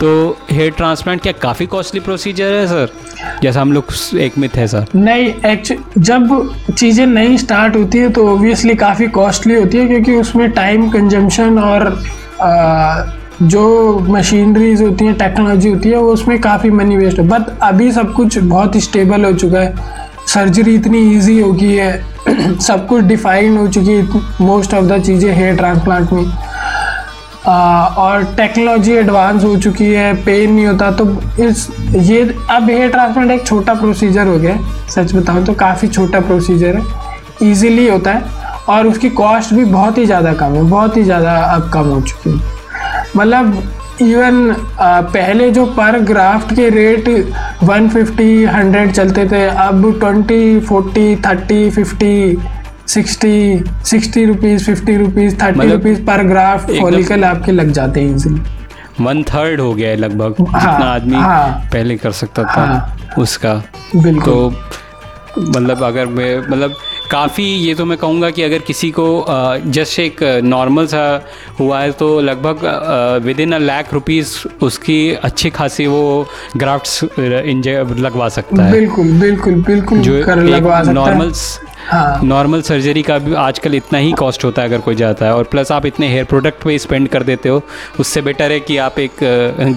तो 0.00 0.36
हेयर 0.50 0.72
ट्रांसप्लांट 0.72 1.20
क्या 1.22 1.32
काफ़ी 1.42 1.66
कॉस्टली 1.66 2.00
प्रोसीजर 2.00 2.52
है 2.52 2.66
सर? 2.66 2.92
जैसा 3.42 3.60
हम 3.60 3.72
लोग 3.72 3.92
एक 4.20 4.38
मिथ 4.38 4.56
है 4.56 4.66
सर। 4.68 4.86
नहीं 4.94 5.32
एक्चुअली 5.50 6.00
जब 6.00 6.74
चीज़ें 6.78 7.06
नई 7.06 7.38
स्टार्ट 7.38 7.76
होती 7.76 7.98
है 7.98 8.10
तो 8.10 8.28
ओबियसली 8.34 8.74
काफ़ी 8.84 9.06
कॉस्टली 9.18 9.54
होती 9.54 9.78
है 9.78 9.86
क्योंकि 9.86 10.16
उसमें 10.16 10.50
टाइम 10.50 10.88
कंजम्पशन 10.90 11.58
और 11.58 11.86
आ, 12.42 13.02
जो 13.42 13.98
मशीनरीज 14.08 14.82
होती 14.82 15.04
हैं 15.04 15.14
टेक्नोलॉजी 15.18 15.70
होती 15.70 15.88
है 15.88 15.96
वो 15.96 16.12
उसमें 16.12 16.40
काफ़ी 16.40 16.70
मनी 16.70 16.96
वेस्ट 16.96 17.18
है। 17.18 17.26
बट 17.28 17.58
अभी 17.62 17.90
सब 17.92 18.12
कुछ 18.12 18.38
बहुत 18.38 18.76
स्टेबल 18.76 19.24
हो 19.24 19.32
चुका 19.32 19.58
है। 19.58 19.74
सर्जरी 20.28 20.74
इतनी 20.74 20.98
इजी 21.10 21.40
हो 21.40 21.52
गई 21.52 21.72
है। 21.74 22.58
सब 22.60 22.86
कुछ 22.86 23.04
डिफाइंड 23.04 23.58
हो 23.58 23.66
चुकी 23.68 23.92
है। 23.92 24.20
मोस्ट 24.40 24.74
ऑफ़ 24.74 24.84
द 24.84 25.00
चीज़ें 25.02 25.32
हेयर 25.32 25.56
ट्रांसप्लांट 25.56 26.12
में। 26.12 26.24
आ, 27.46 27.84
और 27.86 28.24
टेक्नोलॉजी 28.36 28.92
एडवांस 28.92 29.44
हो 29.44 29.56
चुकी 29.56 29.90
है। 29.92 30.12
पेन 30.24 30.52
नहीं 30.52 30.66
होता। 30.66 30.90
तो 30.92 31.06
इस 31.44 31.66
ये 31.94 32.22
अब 32.50 32.68
हेयर 32.70 32.90
ट्रांसप्लांट 32.90 33.30
एक 33.30 33.46
छोटा 33.46 33.74
प्रोसीजर 33.74 34.26
हो 34.26 34.38
गया 34.38 34.58
सच 34.90 35.14
बताऊँ 35.14 35.44
तो 35.44 35.54
काफ़ी 35.54 35.88
छोटा 35.88 36.20
प्रोसीजर 36.20 36.76
है। 36.76 37.50
इजीली 37.50 37.88
होता 37.88 38.12
है। 38.12 38.38
और 38.68 38.86
उसकी 38.86 39.08
कॉस्ट 39.10 39.54
भी 39.54 39.64
बहुत 39.64 39.98
ही 39.98 40.06
ज़्यादा 40.06 40.32
कम 40.34 40.54
है। 40.54 40.62
बहुत 40.62 40.96
ही 40.96 41.02
ज़्यादा 41.02 41.36
अब 41.44 41.70
कम 41.74 41.88
हो 41.88 42.00
चुकी 42.00 42.30
है। 42.30 42.58
मतलब 43.16 43.62
इवन 44.02 44.52
पहले 44.80 45.50
जो 45.50 45.64
पर 45.72 45.98
ग्राफ्ट 46.02 46.54
के 46.56 46.68
रेट 46.70 47.08
150 47.08 48.46
100 48.48 48.90
चलते 48.92 49.26
थे 49.30 49.44
अब 49.64 49.82
20 50.00 50.68
40 50.68 51.16
30 51.24 51.78
50 51.78 52.60
60 52.88 53.32
60 53.86 54.26
रुपीज़ 54.26 54.64
फिफ्टी 54.64 54.96
रुपीज़ 54.96 55.34
थर्टी 55.42 55.58
मतलब 55.58 55.72
रुपीज़ 55.72 56.00
पर 56.04 56.22
ग्राफ 56.28 56.70
फॉलिकल 56.70 57.24
आपके 57.24 57.52
लग 57.52 57.70
जाते 57.72 58.00
हैं 58.00 58.14
इजीली 58.14 59.04
वन 59.04 59.22
थर्ड 59.24 59.60
हो 59.60 59.72
गया 59.74 59.88
है 59.90 59.96
लगभग 59.96 60.46
हाँ, 60.46 60.60
जितना 60.60 60.86
आदमी 60.86 61.16
हाँ। 61.16 61.68
पहले 61.72 61.96
कर 61.96 62.12
सकता 62.12 62.42
था 62.44 62.64
हाँ। 62.64 63.14
उसका 63.18 63.54
बिल्कुल 63.96 64.24
तो 64.24 65.50
मतलब 65.50 65.82
अगर 65.84 66.06
मैं 66.08 66.36
मतलब 66.38 66.74
काफ़ी 67.10 67.44
ये 67.44 67.74
तो 67.74 67.84
मैं 67.84 67.96
कहूँगा 67.98 68.30
कि 68.30 68.42
अगर 68.42 68.58
किसी 68.66 68.90
को 68.90 69.04
जस्ट 69.68 69.98
एक 70.00 70.22
नॉर्मल 70.44 70.86
सा 70.86 71.04
हुआ 71.58 71.80
है 71.80 71.92
तो 71.92 72.08
लगभग 72.20 72.60
with 73.24 73.40
in 73.40 73.52
a 73.52 73.58
lakh 73.58 73.92
rupees 73.94 74.36
उसकी 74.62 74.98
अच्छी 75.24 75.50
खासी 75.50 75.86
वो 75.86 76.26
ग्राफ्ट 76.56 77.18
लगवा 77.98 78.28
सकता 78.28 78.62
है। 78.62 78.72
बिल्कुल 78.72 79.12
बिल्कुल 79.20 79.54
बिल्कुल 79.62 79.98
जो 79.98 80.22
कर 80.24 80.42
लगवा 80.44 80.82
सकता 80.82 80.92
नॉर्मल 80.92 81.32
है। 81.82 82.26
नॉर्मल 82.26 82.62
सर्जरी 82.62 83.02
का 83.02 83.18
भी 83.18 83.34
आजकल 83.38 83.74
इतना 83.74 83.98
ही 83.98 84.12
कॉस्ट 84.12 84.44
होता 84.44 84.62
है 84.62 84.68
अगर 84.68 84.80
कोई 84.80 84.94
जाता 84.94 85.26
है। 85.26 85.34
और 85.34 85.44
प्लस 85.44 85.72
आप 85.72 85.86
इतने 85.86 86.08
हेयर 86.08 86.24
प्रोडक्ट 86.24 86.62
पे 86.64 86.78
स्पेंड 86.78 87.08
कर 87.08 87.22
देते 87.22 87.48
हो 87.48 87.62
उससे 88.00 88.22
बेटर 88.22 88.52
है 88.52 88.60
कि 88.60 88.76
आप 88.78 88.98
एक 88.98 89.24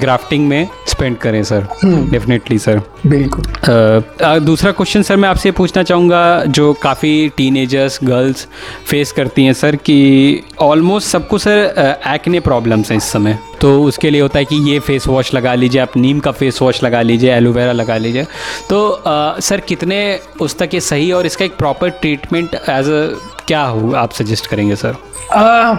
ग्राफ्टिंग 0.01 0.47
में 0.47 0.67
स्पेंड 0.87 1.17
करें 1.17 1.43
सर 1.43 1.67
डेफिनेटली 1.85 2.57
सर 2.59 2.81
बिल्कुल। 3.07 4.39
दूसरा 4.39 4.71
क्वेश्चन 4.71 5.01
सर 5.01 5.15
मैं 5.15 5.29
आपसे 5.29 5.51
पूछना 5.51 5.83
चाहूँगा 5.83 6.43
जो 6.47 6.71
काफ़ी 6.73 7.29
टीनेजर्स 7.37 7.99
गर्ल्स 8.03 8.47
फेस 8.87 9.11
करती 9.11 9.45
हैं 9.45 9.53
सर 9.53 9.75
कि 9.75 10.43
ऑलमोस्ट 10.61 11.07
सबको 11.07 11.37
सर 11.37 11.99
एक्ने 12.07 12.39
प्रॉब्लम्स 12.39 12.91
हैं 12.91 12.97
इस 12.97 13.11
समय। 13.11 13.37
तो 13.61 13.81
उसके 13.83 14.09
लिए 14.09 14.21
होता 14.21 14.39
है 14.39 14.45
कि 14.45 14.55
ये 14.71 14.79
फेस 14.79 15.07
वॉश 15.07 15.33
लगा 15.33 15.53
लीजिए 15.53 15.81
आप 15.81 15.95
नीम 15.97 16.19
का 16.19 16.31
फेस 16.31 16.61
वॉश 16.61 16.81
लगा 16.83 17.01
लीजिए 17.01 17.33
एलोवेरा 17.33 17.71
लगा 17.71 17.97
लीजिए। 17.97 18.25
तो 18.69 18.87
अ, 18.87 19.39
सर 19.39 19.59
कितने 19.59 20.19
उस 20.41 20.57
तक 20.57 20.73
ये 20.73 20.79
सही 20.81 21.11
और 21.11 21.25
इसका 21.25 21.45
एक 21.45 21.55
प्रॉपर 21.57 21.89
ट्रीटमेंट 22.03 22.55
एज 22.55 22.89
अ 22.89 23.01
क्या 23.47 23.61
हो 23.63 23.91
आप 23.95 24.11
सजेस्ट 24.13 24.47
करेंगे 24.47 24.75
सर 24.75 24.95
आ, 25.33 25.75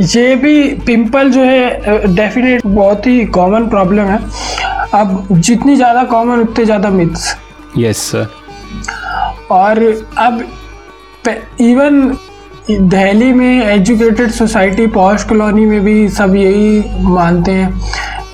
ये 0.00 0.34
भी 0.36 0.62
पिंपल 0.86 1.30
जो 1.30 1.42
है 1.42 2.14
डेफिनेट 2.14 2.66
बहुत 2.66 3.06
ही 3.06 3.24
कॉमन 3.36 3.68
प्रॉब्लम 3.68 4.06
है। 4.06 4.18
अब 4.94 5.26
जितनी 5.32 5.76
ज़्यादा 5.76 6.04
कॉमन 6.06 6.40
उतने 6.40 6.64
ज़्यादा 6.64 6.90
मिथ्स 6.90 7.34
यस 7.78 7.98
सर 8.10 8.26
और 9.50 9.82
अब 10.18 10.44
इवन 11.60 12.16
दिल्ली 12.70 13.32
में 13.32 13.62
एजुकेटेड 13.62 14.30
सोसाइटी 14.32 14.86
पॉश 14.94 15.24
कॉलोनी 15.24 15.64
में 15.66 15.80
भी 15.84 16.08
सब 16.10 16.34
यही 16.36 17.00
मानते 17.04 17.52
हैं। 17.52 17.70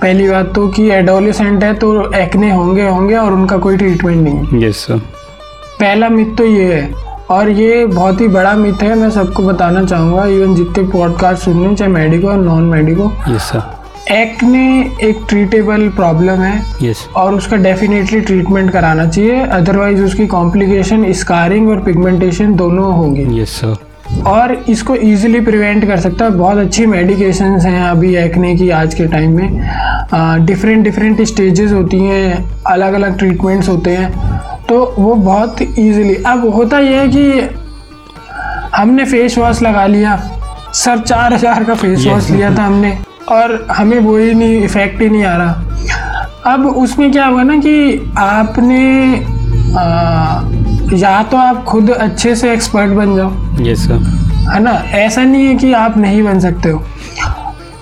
पहली 0.00 0.28
बात 0.28 0.52
तो 0.54 0.66
कि 0.68 0.90
एडोलेसेंट 0.92 1.64
है 1.64 1.72
तो 1.74 2.12
एक्ने 2.16 2.50
होंगे 2.50 2.88
होंगे 2.88 3.16
और 3.16 3.32
उनका 3.32 3.56
कोई 3.58 3.76
ट्रीटमेंट 3.76 4.20
नहीं। 4.20 4.62
यस 4.64 4.84
सर 4.86 4.98
पहला 5.80 6.08
मिथ 6.08 6.36
तो 6.38 6.46
ये 6.46 6.72
है। 6.74 7.11
और 7.32 7.48
ये 7.50 7.84
बहुत 7.86 8.20
ही 8.20 8.26
बड़ा 8.28 8.52
मिथ 8.54 8.82
है 8.82 8.94
मैं 8.94 9.10
सबको 9.10 9.42
बताना 9.42 9.84
चाहूँगा 9.84 10.24
इवन 10.28 10.54
जितने 10.54 10.82
पॉडकास्ट 10.90 11.42
सुन 11.42 11.58
रहे 11.58 11.68
हैं 11.68 11.76
चाहे 11.76 11.90
मेडिको 11.90 12.28
और 12.28 12.38
non 12.38 12.64
medico 12.64 13.10
yes 13.28 13.42
sir 13.42 14.12
acne 14.12 14.64
एक 15.02 15.24
ट्रीटेबल 15.28 15.88
प्रॉब्लम 15.88 16.42
है 16.42 16.62
यस 16.82 17.06
और 17.16 17.34
उसका 17.34 17.56
डेफिनेटली 17.56 18.20
ट्रीटमेंट 18.20 18.70
कराना 18.72 19.06
चाहिए 19.06 19.40
अदरवाइज़ 19.58 20.02
उसकी 20.02 20.26
कॉम्प्लिकेशन 20.26 21.12
स्कारिंग 21.12 21.68
और 21.68 21.80
पिगमेंटेशन 21.80 22.54
दोनों 22.56 22.92
होंगे। 22.94 23.26
यस 23.40 23.56
सर 23.60 24.22
और 24.26 24.52
इसको 24.68 24.94
इजीली 24.94 25.40
प्रिवेंट 25.40 25.86
कर 25.86 26.00
सकता 26.00 26.24
है। 26.24 26.30
बहुत 26.30 26.58
अच्छी 26.58 26.86
मेडिकेशंस 26.86 27.64
हैं 27.64 27.82
अभी 27.82 28.14
एक्ने 28.16 28.54
की 28.56 28.70
आज 28.70 28.94
के 28.94 29.06
टाइम 29.08 29.36
में। 29.36 30.46
डिफरेंट 30.46 30.84
डिफरेंट 30.84 31.22
स्टेजेस 31.22 31.72
होती 31.72 31.98
हैं 31.98 32.44
अलग 32.66 32.94
अलग 32.94 33.18
ट्रीटमेंट्स 33.18 33.68
होते 33.68 33.90
हैं। 33.90 34.51
तो 34.68 34.94
वो 34.98 35.14
बहुत 35.14 35.62
इजीली 35.62 36.14
अब 36.26 36.48
होता 36.54 36.78
यह 36.78 37.00
है 37.00 37.08
कि 37.08 37.24
हमने 38.76 39.04
फेस 39.04 39.38
वॉश 39.38 39.62
लगा 39.62 39.86
लिया। 39.86 40.16
सर 40.74 40.98
चार 40.98 41.32
हज़ार 41.34 41.64
का 41.64 41.74
फेस 41.74 42.06
वॉश 42.06 42.30
लिया 42.30 42.54
था 42.56 42.64
हमने 42.64 42.96
और 43.28 43.66
हमें 43.70 43.98
वो 43.98 44.16
ही 44.16 44.32
नहीं 44.34 44.62
इफ़ेक्ट 44.64 45.00
ही 45.02 45.08
नहीं 45.08 45.24
आ 45.24 45.36
रहा। 45.36 46.52
अब 46.52 46.66
उसमें 46.66 47.10
क्या 47.12 47.26
हुआ 47.26 47.42
ना 47.42 47.56
कि 47.56 48.12
आपने 48.18 48.80
आ, 49.72 49.82
या 50.94 51.22
तो 51.22 51.36
आप 51.36 51.62
खुद 51.64 51.90
अच्छे 51.90 52.34
से 52.36 52.52
एक्सपर्ट 52.52 52.92
बन 52.92 53.14
जाओ। 53.16 53.64
यस 53.64 53.86
सर 53.88 53.98
है 54.52 54.62
ना? 54.62 54.70
ऐसा 54.96 55.22
नहीं 55.22 55.46
है 55.46 55.54
कि 55.54 55.72
आप 55.72 55.96
नहीं 55.98 56.22
बन 56.22 56.40
सकते 56.40 56.68
हो। 56.68 56.82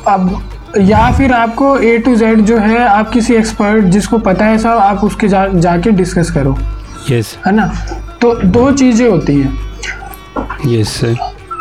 अब 0.08 0.42
या 0.78 1.12
फिर 1.12 1.32
आपको 1.32 1.78
ए 1.78 1.98
टू 1.98 2.16
जेड 2.16 2.40
जो 2.40 2.58
है 2.58 2.78
आप 2.78 3.10
किसी 3.10 3.34
एक्सपर्ट 3.34 3.84
जिसको 3.84 4.18
पता 4.18 4.44
है 4.44 4.58
सब 4.58 4.68
आप 4.68 5.04
उसके 5.04 5.28
जा 5.28 5.46
जाके 5.46 5.90
डिस्कस 5.90 6.30
करो। 6.30 6.58
Yes 7.10 7.36
yes. 7.36 7.46
है 7.46 7.52
ना? 7.52 7.72
तो 8.22 8.34
दो 8.34 8.72
चीज़ें 8.72 9.10
होती 9.10 9.40
हैं। 9.40 9.58
यस 10.66 10.88
सर 10.88 11.16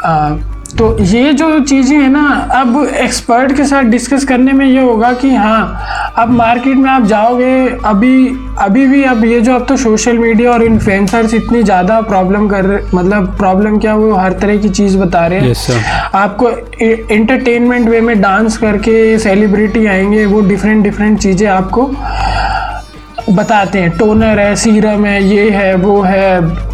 आ, 0.06 0.36
तो 0.77 0.88
ये 0.99 1.32
जो 1.34 1.60
चीज़ें 1.60 1.97
हैं 1.97 2.10
ना 2.10 2.23
अब 2.55 2.75
एक्सपर्ट 2.95 3.55
के 3.58 3.63
साथ 3.65 3.84
डिस्कस 3.84 4.23
करने 4.25 4.51
में 4.51 4.65
ये 4.65 4.82
होगा 4.82 5.12
कि 5.13 5.34
हाँ 5.36 6.13
अब 6.17 6.29
मार्केट 6.29 6.77
में 6.77 6.89
आप 6.89 7.03
जाओगे 7.03 7.53
अभी 7.86 8.27
अभी 8.60 8.86
भी 8.88 9.03
अब 9.03 9.25
ये 9.25 9.39
जो 9.41 9.55
अब 9.55 9.65
तो 9.65 9.77
सोशल 9.77 10.17
मीडिया 10.17 10.51
और 10.51 10.63
इन्फ्लुएंसर्स 10.63 11.34
इतनी 11.34 11.63
ज़्यादा 11.63 11.99
प्रॉब्लम 12.01 12.47
कर 12.47 12.65
रहे 12.65 12.95
मतलब 12.95 13.36
प्रॉब्लम 13.38 13.77
क्या 13.79 13.95
वो 13.95 14.13
हर 14.15 14.34
तरह 14.34 14.58
की 14.58 14.69
चीज़ 14.69 14.97
बता 14.97 15.25
रहे 15.27 15.39
हैं। 15.39 15.53
सर 15.55 15.84
आपको 16.17 16.49
एंटरटेनमेंट 17.12 17.89
वे 17.89 18.01
में 18.01 18.19
डांस 18.21 18.58
करके 18.58 19.17
सेलिब्रिटी 19.19 19.86
आएँगे 19.86 20.25
वो 20.25 20.41
डिफरेंट 20.41 20.84
डिफरेंट 20.84 21.19
चीज़ें 21.19 21.47
आपको 21.49 21.91
बताते 23.34 23.79
हैं। 23.79 23.97
टोनर 23.97 24.39
है 24.39 24.55
सीरम 24.55 25.05
है 25.05 25.23
ये 25.25 25.49
है 25.49 25.73
वो 25.75 26.01
है 26.01 26.68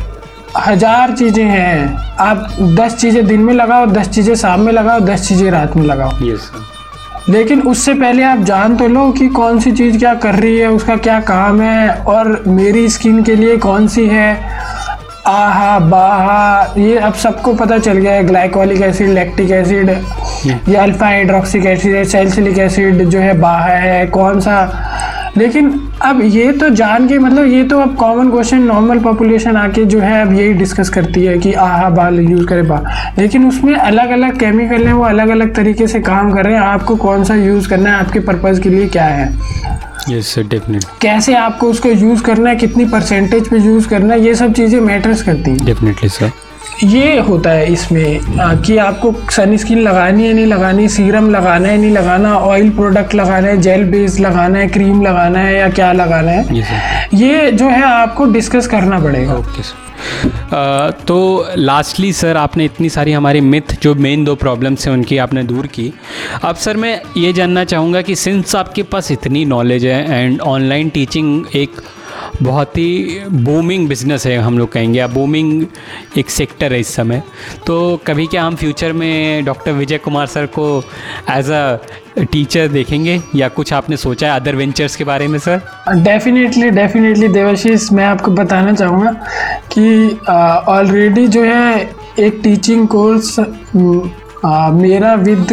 हज़ार 0.57 1.11
चीज़ें 1.11 1.43
हैं। 1.45 2.15
आप 2.19 2.47
दस 2.79 2.95
चीज़ें 2.95 3.25
दिन 3.27 3.41
में 3.41 3.53
लगाओ 3.53 3.85
दस 3.87 4.09
चीज़ें 4.09 4.35
शाम 4.35 4.61
में 4.61 4.71
लगाओ 4.73 4.99
दस 5.01 5.27
चीज़ें 5.27 5.49
रात 5.51 5.75
में 5.77 5.85
लगाओ। 5.85 6.11
यस 6.23 6.39
सर 6.41 6.73
लेकिन 7.27 7.61
उससे 7.63 7.93
पहले 7.93 8.23
आप 8.23 8.39
जान 8.45 8.75
तो 8.77 8.87
लो 8.87 9.09
कि 9.11 9.27
कौन 9.31 9.59
सी 9.59 9.71
चीज़ 9.71 9.97
क्या 9.99 10.13
कर 10.15 10.35
रही 10.35 10.57
है 10.57 10.67
उसका 10.71 10.95
क्या 10.97 11.19
काम 11.21 11.61
है 11.61 11.89
और 11.89 12.43
मेरी 12.47 12.87
स्किन 12.89 13.23
के 13.23 13.35
लिए 13.35 13.57
कौन 13.57 13.87
सी 13.87 14.05
है। 14.07 14.33
आहा 15.27 15.77
बाहा 15.81 16.73
ये 16.77 16.97
अब 16.97 17.13
सबको 17.15 17.53
पता 17.55 17.77
चल 17.79 17.97
गया 17.97 18.13
है। 18.13 18.23
ग्लाइकोलिक 18.23 18.81
एसिड 18.81 19.09
लैक्टिक 19.09 19.51
एसिड 19.51 19.89
ये 19.89 20.75
अल्फ़ा 20.75 21.07
हाइड्रोक्सिक 21.07 21.65
एसिड 21.65 21.95
है 21.95 22.03
सैलिसिलिक 22.05 22.57
एसिड 22.59 23.03
जो 23.03 23.19
है 23.19 23.37
बाहा 23.39 23.73
है 23.77 24.05
कौन 24.09 24.39
सा 24.39 24.57
लेकिन 25.37 25.69
अब 26.01 26.21
ये 26.23 26.51
तो 26.51 26.69
जान 26.69 27.07
के 27.07 27.17
मतलब 27.19 27.45
ये 27.45 27.63
तो 27.63 27.79
अब 27.79 27.95
कॉमन 27.95 28.29
क्वेश्चन 28.31 28.61
नॉर्मल 28.63 28.99
पॉपुलेशन 28.99 29.55
आके 29.57 29.85
जो 29.85 29.99
है 29.99 30.21
अब 30.21 30.33
यही 30.33 30.53
डिस्कस 30.53 30.89
करती 30.89 31.23
है 31.25 31.37
कि 31.39 31.53
आहा 31.53 31.89
बाल 31.89 32.19
यूज़ 32.19 32.45
करे 32.45 32.61
बा 32.61 32.81
लेकिन 33.17 33.47
उसमें 33.47 33.73
अलग 33.75 34.09
अलग 34.09 34.39
केमिकल 34.39 34.85
हैं 34.87 34.93
वो 34.93 35.03
अलग 35.03 35.29
अलग 35.29 35.53
तरीके 35.55 35.87
से 35.87 35.99
काम 35.99 36.31
कर 36.33 36.45
रहे 36.45 36.53
हैं। 36.53 36.61
आपको 36.61 36.95
कौन 36.95 37.23
सा 37.23 37.35
यूज़ 37.35 37.69
करना 37.69 37.89
है 37.89 37.95
आपके 37.95 38.19
पर्पज़ 38.19 38.61
के 38.61 38.69
लिए 38.69 38.87
क्या 38.87 39.05
है? 39.05 39.33
यस 40.09 40.33
सर 40.35 40.43
डेफिनेट 40.43 40.83
कैसे 41.01 41.35
आपको 41.35 41.67
उसको 41.67 41.89
यूज़ 41.89 42.23
करना 42.23 42.49
है 42.49 42.55
कितनी 42.55 42.85
परसेंटेज 42.85 43.49
पे 43.49 43.57
यूज़ 43.57 43.87
करना 43.89 44.13
है 44.13 44.25
ये 44.25 44.35
सब 44.35 44.53
चीज़ें 44.53 44.79
मैटर्स 44.81 45.23
करती 45.23 45.51
हैं। 45.51 45.65
डेफिनेटली 45.65 46.09
सर 46.09 46.31
ये 46.83 47.19
होता 47.19 47.49
है 47.49 47.71
इसमें 47.73 48.39
आ, 48.39 48.53
कि 48.55 48.77
आपको 48.77 49.13
सन 49.31 49.55
स्किन 49.57 49.79
लगानी 49.79 50.27
है 50.27 50.33
नहीं 50.33 50.45
लगानी 50.45 50.87
सीरम 50.89 51.29
लगाना 51.29 51.67
है 51.67 51.77
नहीं 51.77 51.91
लगाना 51.91 52.35
ऑयल 52.37 52.69
प्रोडक्ट 52.69 53.15
लगाना 53.15 53.47
है 53.47 53.61
जेल 53.61 53.83
बेस 53.83 54.19
लगाना 54.19 54.59
है 54.59 54.67
क्रीम 54.67 55.01
लगाना 55.01 55.39
है 55.39 55.55
या 55.55 55.69
क्या 55.69 55.91
लगाना 55.93 56.31
है 56.31 57.07
ये 57.13 57.51
जो 57.51 57.69
है 57.69 57.83
आपको 57.83 58.25
डिस्कस 58.25 58.67
करना 58.67 58.99
पड़ेगा। 58.99 59.33
ओके 59.33 59.63
सर 59.63 59.83
Uh, 60.25 60.91
तो 61.07 61.47
लास्टली 61.57 62.11
सर 62.13 62.37
आपने 62.37 62.65
इतनी 62.65 62.89
सारी 62.89 63.11
हमारी 63.11 63.41
मिथ 63.41 63.75
जो 63.81 63.93
मेन 63.95 64.23
दो 64.25 64.35
प्रॉब्लम्स 64.35 64.87
हैं 64.87 64.93
उनकी 64.93 65.17
आपने 65.17 65.43
दूर 65.43 65.67
की। 65.67 65.93
अब 66.43 66.55
सर 66.55 66.77
मैं 66.77 67.01
ये 67.17 67.31
जानना 67.33 67.63
चाहूँगा 67.63 68.01
कि 68.01 68.15
सिंस 68.15 68.55
आपके 68.55 68.83
पास 68.83 69.11
इतनी 69.11 69.45
नॉलेज 69.45 69.85
है 69.85 70.23
एंड 70.23 70.41
ऑनलाइन 70.41 70.89
टीचिंग 70.89 71.45
एक 71.55 71.81
बहुत 72.43 72.77
ही 72.77 73.19
बूमिंग 73.29 73.87
बिज़नेस 73.89 74.25
है, 74.27 74.37
हम 74.37 74.57
लोग 74.59 74.71
कहेंगे। 74.71 74.99
या 74.99 75.07
बूमिंग 75.07 75.65
एक 76.17 76.29
सेक्टर 76.29 76.73
है 76.73 76.79
इस 76.79 76.93
समय। 76.95 77.21
तो 77.67 77.99
कभी 78.07 78.25
क्या 78.27 78.43
हम 78.43 78.55
फ्यूचर 78.55 78.93
में 78.93 79.45
डॉक्टर 79.45 79.71
विजय 79.71 79.97
कुमार 79.97 80.27
सर 80.27 80.45
को 80.59 80.67
एज 81.31 81.49
अ 81.51 81.77
टीचर 82.31 82.67
देखेंगे? 82.67 83.19
या 83.35 83.47
कुछ 83.49 83.73
आपने 83.73 83.97
सोचा 83.97 84.27
है 84.27 84.39
अदर 84.39 84.55
वेंचर्स 84.55 84.95
के 84.95 85.03
बारे 85.03 85.27
में 85.27 85.37
सर 85.39 85.61
डेफिनेटली 86.03 86.69
डेफिनेटली 86.71 87.27
देवाशीष 87.27 87.91
मैं 87.91 88.05
आपको 88.05 88.31
बताना 88.31 88.73
चाहूँगा 88.73 89.11
कि 89.71 90.17
ऑलरेडी 90.71 91.27
जो 91.27 91.43
है 91.43 91.89
एक 92.19 92.39
टीचिंग 92.43 92.87
कोर्स 92.87 93.35
मेरा 94.75 95.13
विद 95.15 95.47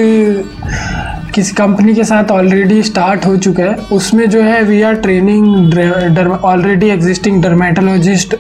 किसी 1.34 1.52
कंपनी 1.54 1.94
के 1.94 2.04
साथ 2.04 2.30
ऑलरेडी 2.30 2.82
स्टार्ट 2.82 3.26
हो 3.26 3.36
चुका 3.36 3.62
है। 3.62 3.74
उसमें 3.92 4.28
जो 4.30 4.42
है 4.42 4.62
we 4.62 4.80
are 4.82 4.94
training 5.02 6.38
already 6.44 6.88
existing 6.90 7.42
dermatologist 7.42 8.34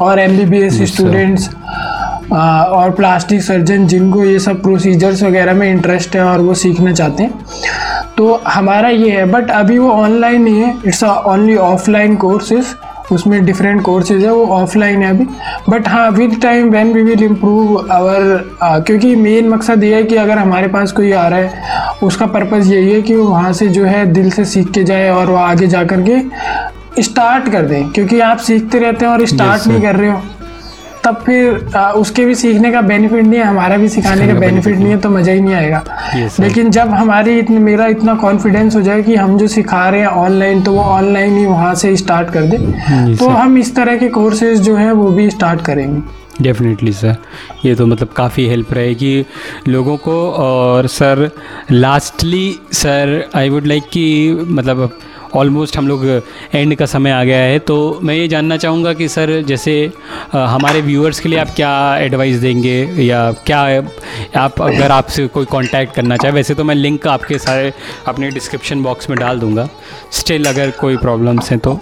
और 0.00 0.18
M 0.18 0.36
B 0.38 0.44
B 0.44 0.58
S 0.58 0.82
students 0.92 1.48
और 2.32 2.90
प्लास्टिक 2.96 3.42
सर्जन 3.42 3.86
जिनको 3.86 4.24
ये 4.24 4.38
सब 4.38 4.62
प्रोसीजर्स 4.62 5.22
वगैरह 5.22 5.54
में 5.54 5.70
इंटरेस्ट 5.70 6.16
है 6.16 6.22
और 6.22 6.40
वो 6.40 6.54
सीखना 6.54 6.92
चाहते 6.92 7.22
हैं। 7.22 7.32
तो 8.16 8.40
हमारा 8.46 8.88
ये 8.88 9.10
है 9.10 9.24
बट 9.26 9.50
अभी 9.50 9.78
वो 9.78 9.90
ऑनलाइन 9.92 10.42
नहीं 10.42 10.60
है 10.60 10.74
इट्स 10.86 11.02
ओनली 11.04 11.56
ऑफलाइन 11.56 12.16
कोर्सेज 12.16 12.66
उसमें 13.12 13.44
डिफरेंट 13.44 13.82
कोर्सेज 13.82 14.24
है 14.24 14.32
वो 14.32 14.46
ऑफलाइन 14.46 15.02
है 15.02 15.10
अभी। 15.10 15.26
बट 15.68 15.88
हाँ 15.88 16.10
with 16.10 16.38
time 16.42 16.70
when 16.70 16.92
we 16.92 17.02
will 17.02 17.24
improve 17.24 17.92
our 17.92 18.50
क्योंकि 18.86 19.16
मेन 19.16 19.48
मकसद 19.48 19.84
ये 19.84 19.94
है 19.94 20.02
कि 20.02 20.16
अगर 20.16 20.38
हमारे 20.38 20.68
पास 20.68 20.92
कोई 20.92 21.12
आ 21.12 21.28
रहा 21.28 21.38
है 21.38 21.52
उसका 22.02 22.26
पर्पज़ 22.26 22.72
यही 22.72 22.92
है 22.92 23.02
कि 23.02 23.16
वो 23.16 23.24
वहाँ 23.24 23.52
से 23.52 23.68
जो 23.68 23.84
है 23.84 24.06
दिल 24.06 24.30
से 24.30 24.44
सीख 24.44 24.70
के 24.70 24.84
जाए 24.84 25.10
और 25.10 25.26
वो 25.26 25.36
आगे 25.36 25.66
जा 25.66 25.84
कर 25.84 26.00
के 26.00 27.02
स्टार्ट 27.02 27.52
कर 27.52 27.62
दें। 27.62 27.88
क्योंकि 27.88 28.20
आप 28.20 28.38
सीखते 28.38 28.78
रहते 28.78 29.06
हैं 29.06 29.12
और 29.12 29.26
स्टार्ट 29.26 29.60
Yes, 29.62 29.68
नहीं 29.68 29.82
कर 29.82 29.96
रहे 29.96 30.10
हो। 30.10 30.22
तब 31.04 31.22
फिर 31.26 31.76
आ, 31.76 31.90
उसके 31.92 32.24
भी 32.24 32.34
सीखने 32.34 32.70
का 32.72 32.80
बेनिफिट 32.82 33.24
नहीं 33.24 33.40
है 33.40 33.46
हमारा 33.46 33.76
भी 33.76 33.88
सिखाने 33.88 34.26
का 34.26 34.34
बेनिफिट 34.34 34.76
नहीं 34.76 34.90
है 34.90 34.98
तो 35.00 35.10
मज़ा 35.10 35.32
ही 35.32 35.40
नहीं 35.40 35.54
आएगा। 35.54 35.84
लेकिन 36.40 36.70
जब 36.70 36.90
हमारी 36.90 37.38
इतने 37.38 37.58
मेरा 37.60 37.86
इतना 37.88 38.14
कॉन्फिडेंस 38.16 38.76
हो 38.76 38.82
जाए 38.82 39.02
कि 39.02 39.14
हम 39.16 39.36
जो 39.38 39.46
सिखा 39.48 39.88
रहे 39.88 40.00
हैं 40.00 40.08
ऑनलाइन 40.08 40.62
तो 40.62 40.72
वो 40.72 40.82
ऑनलाइन 40.82 41.36
ही 41.38 41.46
वहाँ 41.46 41.74
से 41.74 41.94
स्टार्ट 41.96 42.30
कर 42.30 42.42
दे। 42.46 42.58
तो 43.16 43.28
हम 43.28 43.58
इस 43.58 43.74
तरह 43.76 43.96
के 43.96 44.08
कोर्सेज 44.10 44.60
जो 44.60 44.76
है 44.76 44.92
वो 44.92 45.10
भी 45.10 45.30
स्टार्ट 45.30 45.60
करेंगे। 45.60 46.02
डेफिनेटली 46.42 46.92
सर 46.92 47.16
ये 47.64 47.74
तो 47.74 47.86
मतलब 47.86 48.08
काफ़ी 48.16 48.46
हेल्प 48.48 48.72
रहेगी 48.74 49.24
लोगों 49.68 49.96
को 49.96 50.14
और 50.32 50.86
sir 50.88 51.30
lastly 51.70 52.58
sir 52.72 53.30
I 53.34 53.48
would 53.48 53.66
like 53.66 53.84
कि 53.92 54.06
मतलब 54.48 54.98
ऑलमोस्ट 55.34 55.76
हम 55.78 55.88
लोग 55.88 56.04
एंड 56.54 56.74
का 56.74 56.86
समय 56.86 57.10
आ 57.10 57.22
गया 57.24 57.38
है। 57.38 57.58
तो 57.60 57.76
मैं 58.02 58.14
ये 58.14 58.26
जानना 58.28 58.56
चाहूँगा 58.56 58.92
कि 58.92 59.08
सर, 59.08 59.40
जैसे 59.42 59.92
हमारे 60.32 60.80
व्यूअर्स 60.80 61.20
के 61.20 61.28
लिए 61.28 61.38
आप 61.38 61.48
क्या 61.56 61.72
एडवाइस 61.98 62.36
देंगे? 62.36 62.78
या 62.98 63.30
क्या, 63.46 63.60
आप 64.36 64.60
अगर 64.62 64.90
आपसे 64.90 65.26
कोई 65.28 65.46
कांटेक्ट 65.52 65.94
करना 65.94 66.16
चाहे, 66.16 66.34
वैसे 66.34 66.54
तो 66.54 66.64
मैं 66.64 66.74
लिंक 66.74 67.06
आपके 67.06 67.38
सारे, 67.38 67.72
अपने 68.08 68.30
डिस्क्रिप्शन 68.30 68.82
बॉक्स 68.82 69.10
में 69.10 69.18
डाल 69.18 69.40
दूँगा। 69.40 69.68
स्टिल 70.12 70.44
अगर 70.44 70.70
कोई 70.80 70.96
प्रॉब्लम्स 70.96 71.50
हैं 71.50 71.58
तो। 71.58 71.80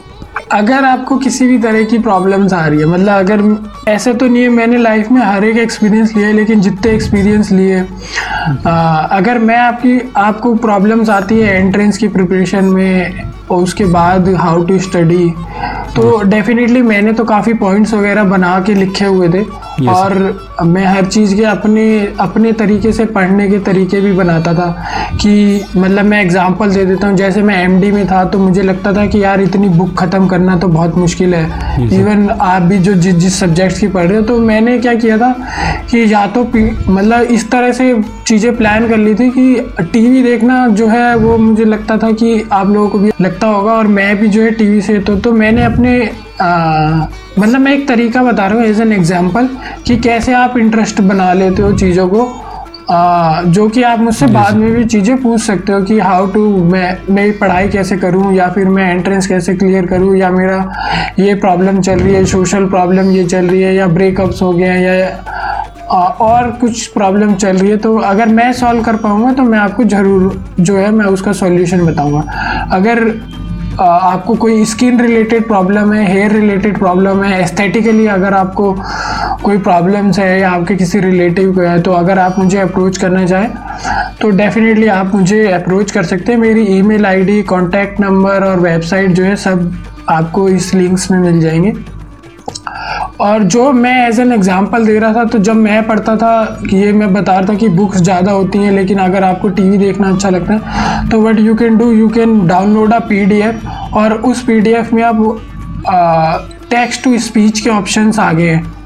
अगर 0.52 0.84
आपको 0.84 1.16
किसी 1.18 1.46
भी 1.46 1.58
तरह 1.58 1.84
की 1.84 1.98
प्रॉब्लम्स 1.98 2.52
आ 2.52 2.66
रही 2.66 2.78
है 2.78 2.84
मतलब 2.86 3.12
अगर 3.14 3.90
ऐसा 3.90 4.12
तो 4.12 4.26
नहीं 4.26 4.42
है, 4.42 4.48
मैंने 4.48 4.78
लाइफ 4.78 5.10
में 5.12 5.20
हर 5.22 5.44
एक 5.44 5.56
एक्सपीरियंस 5.58 6.14
लिया 6.16 6.26
है, 6.26 6.32
लेकिन 6.32 6.60
जितने 6.60 6.92
एक्सपीरियंस 6.92 7.50
लिए 7.52 7.78
अगर 7.78 9.38
मैं 9.38 9.56
आपकी, 9.56 9.98
आपको 10.16 10.54
प्रॉब्लम्स 10.56 11.10
आती 11.10 11.38
है 11.40 11.56
एंट्रेंस 11.56 11.98
की 11.98 12.08
प्रिपरेशन 12.08 12.64
में 12.64 13.22
और 13.50 13.62
उसके 13.62 13.84
बाद 13.86 14.28
हाउ 14.36 14.62
टू 14.64 14.78
स्टडी 14.80 15.32
तो 15.96 16.22
डेफिनेटली 16.24 16.82
मैंने 16.82 17.12
तो 17.12 17.24
काफ़ी 17.24 17.52
पॉइंट्स 17.54 17.92
वगैरह 17.94 18.24
बना 18.24 18.58
के 18.66 18.74
लिखे 18.74 19.04
हुए 19.04 19.28
थे। 19.28 19.42
Yes, 19.42 19.88
और 19.88 20.64
मैं 20.64 20.84
हर 20.86 21.06
चीज़ 21.06 21.34
के 21.36 21.44
अपने 21.44 21.84
अपने 22.20 22.52
तरीके 22.52 22.92
से 22.92 23.04
पढ़ने 23.06 23.48
के 23.48 23.58
तरीके 23.60 24.00
भी 24.00 24.12
बनाता 24.12 24.52
था 24.54 24.68
कि 25.22 25.64
मतलब 25.76 26.04
मैं 26.04 26.20
एग्जांपल 26.22 26.70
दे 26.70 26.84
देता 26.84 27.06
हूँ। 27.06 27.16
जैसे 27.16 27.42
मैं 27.42 27.56
एमडी 27.64 27.90
में 27.92 28.06
था 28.06 28.24
तो 28.24 28.38
मुझे 28.38 28.62
लगता 28.62 28.92
था 28.92 29.06
कि 29.06 29.22
यार 29.22 29.40
इतनी 29.40 29.68
बुक 29.68 29.94
ख़त्म 29.98 30.26
करना 30.28 30.56
तो 30.56 30.68
बहुत 30.68 30.96
मुश्किल 30.96 31.34
है। 31.34 31.88
इवन 31.90 32.26
yes, 32.26 32.40
आप 32.40 32.62
भी 32.62 32.78
जो 32.78 32.94
जिस 32.94 33.14
जिस 33.16 33.38
सब्जेक्ट्स 33.40 33.78
की 33.80 33.88
पढ़ 33.88 34.06
रहे 34.06 34.16
हो 34.16 34.22
तो 34.22 34.38
मैंने 34.40 34.78
क्या 34.78 34.94
किया 34.94 35.18
था 35.18 35.32
कि 35.90 36.04
या 36.12 36.26
तो 36.28 36.44
मतलब 36.44 37.22
इस 37.30 37.50
तरह 37.50 37.72
से 37.72 37.94
चीज़ें 38.26 38.56
प्लान 38.56 38.88
कर 38.88 38.96
ली 38.96 39.14
थी 39.14 39.30
कि 39.30 39.84
टीवी 39.92 40.22
देखना 40.22 40.66
जो 40.70 40.86
है 40.88 41.14
वो 41.16 41.36
मुझे 41.38 41.64
लगता 41.64 41.96
था 41.98 42.10
कि 42.12 42.42
आप 42.52 42.68
लोगों 42.68 42.88
को 42.88 42.98
भी 42.98 43.10
लगता 43.32 43.46
होगा 43.46 43.72
और 43.72 43.86
मैं 43.86 44.16
भी 44.16 44.28
जो 44.28 44.42
है 44.42 44.50
टीवी 44.50 44.80
से 44.80 44.98
तो 44.98 45.16
तो 45.16 45.32
मैंने 45.32 45.64
अपने 45.64 46.10
आ, 46.40 47.06
मतलब 47.38 47.60
मैं 47.60 47.72
एक 47.74 47.88
तरीका 47.88 48.22
बता 48.22 48.46
रहा 48.46 48.58
हूँ 48.58 48.66
एज 48.66 48.80
एन 48.80 48.92
एग्जांपल 48.92 49.48
कि 49.86 49.96
कैसे 49.96 50.32
आप 50.32 50.56
इंटरेस्ट 50.58 51.00
बना 51.00 51.32
लेते 51.32 51.62
हो 51.62 51.72
चीज़ों 51.72 52.08
को। 52.08 52.24
आ, 52.90 53.42
जो 53.42 53.68
कि 53.68 53.82
आप 53.82 54.00
मुझसे 54.00 54.26
बाद 54.26 54.54
में 54.54 54.70
भी 54.72 54.84
चीज़ें 54.84 55.16
पूछ 55.22 55.40
सकते 55.40 55.72
हो 55.72 55.82
कि 55.82 55.98
हाउ 55.98 56.26
टू 56.26 56.64
मैं 56.64 56.96
मैं 57.10 57.38
पढ़ाई 57.38 57.68
कैसे 57.68 57.96
करूँ 57.96 58.34
या 58.34 58.48
फिर 58.48 58.68
मैं 58.68 58.90
एंट्रेंस 58.90 59.26
कैसे 59.26 59.54
क्लियर 59.54 59.86
करूँ 59.86 60.16
या 60.16 60.30
मेरा 60.30 60.58
ये 61.18 61.34
प्रॉब्लम 61.34 61.80
चल 61.80 61.98
रही 61.98 62.14
है 62.14 62.24
सोशल 62.24 62.66
प्रॉब्लम 62.66 63.10
ये 63.10 63.24
चल 63.24 63.46
रही 63.46 63.62
है 63.62 63.74
या 63.74 63.86
ब्रेकअप्स 63.86 64.42
हो 64.42 64.52
गए 64.52 64.64
हैं 64.64 64.80
या 64.80 65.08
और 65.92 66.50
कुछ 66.60 66.86
प्रॉब्लम 66.86 67.34
चल 67.34 67.56
रही 67.56 67.70
है 67.70 67.76
तो 67.76 67.96
अगर 68.00 68.28
मैं 68.28 68.52
सॉल्व 68.52 68.82
कर 68.82 68.96
पाऊँगा 68.96 69.32
तो 69.32 69.42
मैं 69.42 69.58
आपको 69.58 69.84
ज़रूर 69.86 70.42
जो 70.60 70.76
है, 70.76 70.90
मैं 70.90 71.06
उसका 71.06 71.32
सॉल्यूशन 71.34 71.84
बताऊँगा। 71.86 72.22
अगर 72.72 73.00
आपको 73.80 74.34
कोई 74.34 74.64
स्किन 74.64 75.00
रिलेटेड 75.00 75.46
प्रॉब्लम 75.46 75.92
है 75.92 76.06
हेयर 76.06 76.32
रिलेटेड 76.32 76.78
प्रॉब्लम 76.78 77.22
है 77.22 77.40
एस्थेटिकली 77.42 78.06
अगर 78.06 78.34
आपको 78.34 78.72
कोई 79.42 79.58
प्रॉब्लम्स 79.60 80.18
है 80.18 80.40
या 80.40 80.50
आपके 80.50 80.76
किसी 80.76 81.00
रिलेटिव 81.00 81.54
को 81.54 81.60
है 81.60 81.80
तो 81.82 81.92
अगर 81.92 82.18
आप 82.18 82.38
मुझे 82.38 82.58
अप्रोच 82.58 82.98
करना 82.98 83.26
चाहें 83.26 83.50
तो 84.20 84.30
डेफिनेटली 84.32 84.86
आप 84.88 85.14
मुझे 85.14 85.46
अप्रोच 85.52 85.90
कर 85.90 86.02
सकते 86.04 86.32
हैं। 86.32 86.38
मेरी 86.40 86.66
ईमेल 86.76 87.06
आईडी 87.06 87.42
कांटेक्ट 87.44 88.00
नंबर 88.00 88.44
और 88.44 88.60
वेबसाइट 88.60 89.10
जो 89.10 89.24
है, 89.24 89.36
सब 89.36 89.72
आपको 90.08 90.48
इस 90.48 90.74
लिंक्स 90.74 91.10
में 91.10 91.18
मिल 91.18 91.40
जाएँगे। 91.40 91.72
और 93.22 93.42
जो 93.44 93.70
मैं 93.72 93.94
एज 94.06 94.18
एन 94.20 94.32
एग्ज़ाम्पल 94.32 94.86
दे 94.86 94.98
रहा 94.98 95.12
था 95.14 95.24
तो 95.24 95.38
जब 95.40 95.56
मैं 95.56 95.86
पढ़ता 95.86 96.16
था 96.16 96.60
ये 96.72 96.92
मैं 96.92 97.12
बता 97.12 97.32
रहा 97.32 97.48
था 97.48 97.54
कि 97.54 97.68
बुक्स 97.70 97.98
ज़्यादा 97.98 98.32
होती 98.32 98.58
हैं, 98.58 98.72
लेकिन 98.72 98.98
अगर 98.98 99.24
आपको 99.24 99.48
टीवी 99.50 99.78
देखना 99.78 100.08
अच्छा 100.08 100.30
लगता 100.30 100.54
है 100.54 101.08
तो 101.10 101.20
what 101.22 101.38
you 101.38 101.54
can 101.54 101.76
do 101.78 101.90
you 101.92 102.08
can 102.08 102.46
download 102.46 102.92
a 102.92 102.98
PDF 103.08 103.66
और 103.94 104.12
उस 104.12 104.42
पीडीएफ 104.44 104.92
में 104.92 105.02
आप 105.02 106.48
टेक्स्ट 106.70 107.04
टू 107.04 107.18
स्पीच 107.20 107.60
के 107.60 107.70
ऑप्शंस 107.70 108.18
आ 108.18 108.32
गए 108.32 108.48
हैं। 108.48 108.80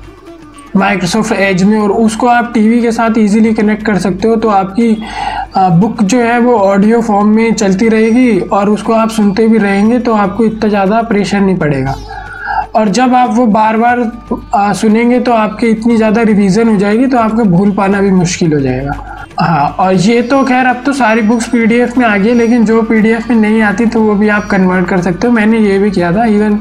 माइक्रोसॉफ्ट 0.77 1.33
एज 1.33 1.63
में 1.63 1.79
और 1.79 1.91
उसको 1.93 2.27
आप 2.27 2.51
टीवी 2.55 2.81
के 2.83 2.91
साथ 2.93 3.19
इजीली 3.19 3.53
कनेक्ट 3.55 3.85
कर 3.85 3.99
सकते 3.99 4.29
हो 4.29 4.37
तो 4.37 4.49
आपकी 4.49 4.91
बुक 5.57 6.03
जो 6.03 6.19
है 6.21 6.39
वो 6.41 6.57
ऑडियो 6.57 7.01
फॉर्म 7.03 7.29
में 7.29 7.55
चलती 7.55 7.89
रहेगी 7.89 8.39
और 8.41 8.71
उसको 8.71 8.93
आप 8.93 9.11
सुनते 9.11 9.47
भी 9.49 9.59
रहेंगे 9.59 9.99
तो 9.99 10.15
आपको 10.15 10.45
इतना 10.45 10.69
ज़्यादा 10.69 11.01
प्रेशर 11.05 11.41
नहीं 11.41 11.57
पड़ेगा। 11.57 11.95
और 12.77 12.89
जब 12.91 13.15
आप 13.15 13.31
वो 13.35 13.47
बार 13.49 13.77
बार 13.77 14.73
सुनेंगे 14.75 15.21
तो 15.21 15.33
आपके 15.35 15.67
इतनी 15.69 15.97
ज़्यादा 15.97 16.23
रिवीजन 16.25 16.69
हो 16.69 16.77
जाएगी 16.77 17.07
तो 17.07 17.19
आपको 17.19 17.45
भूल 17.47 17.71
पाना 17.75 18.01
भी 18.01 18.11
मुश्किल 18.13 18.53
हो 18.55 18.61
जाएगा। 18.61 18.93
हाँ 19.41 19.69
और 19.81 19.95
ये 19.95 20.21
तो 20.23 20.43
खैर 20.45 20.67
अब 20.67 20.83
तो 20.87 20.93
सारी 20.95 21.23
बुक्स 21.23 21.49
पीडीएफ 21.49 21.97
में 21.99 22.05
आ 22.07 22.17
गई, 22.17 22.35
लेकिन 22.35 22.65
जो 22.65 22.83
पीडीएफ 22.83 23.29
में 23.31 23.37
नहीं 23.37 23.63
आती 23.63 23.87
तो 23.87 24.01
वो 24.03 24.15
भी 24.15 24.29
आप 24.31 24.47
कन्वर्ट 24.51 24.89
कर 24.89 25.01
सकते 25.03 25.27
हो। 25.27 25.33
मैंने 25.33 25.59
ये 25.61 25.79
भी 25.79 25.91
किया 25.91 26.13
था 26.13 26.25
इवन 26.27 26.59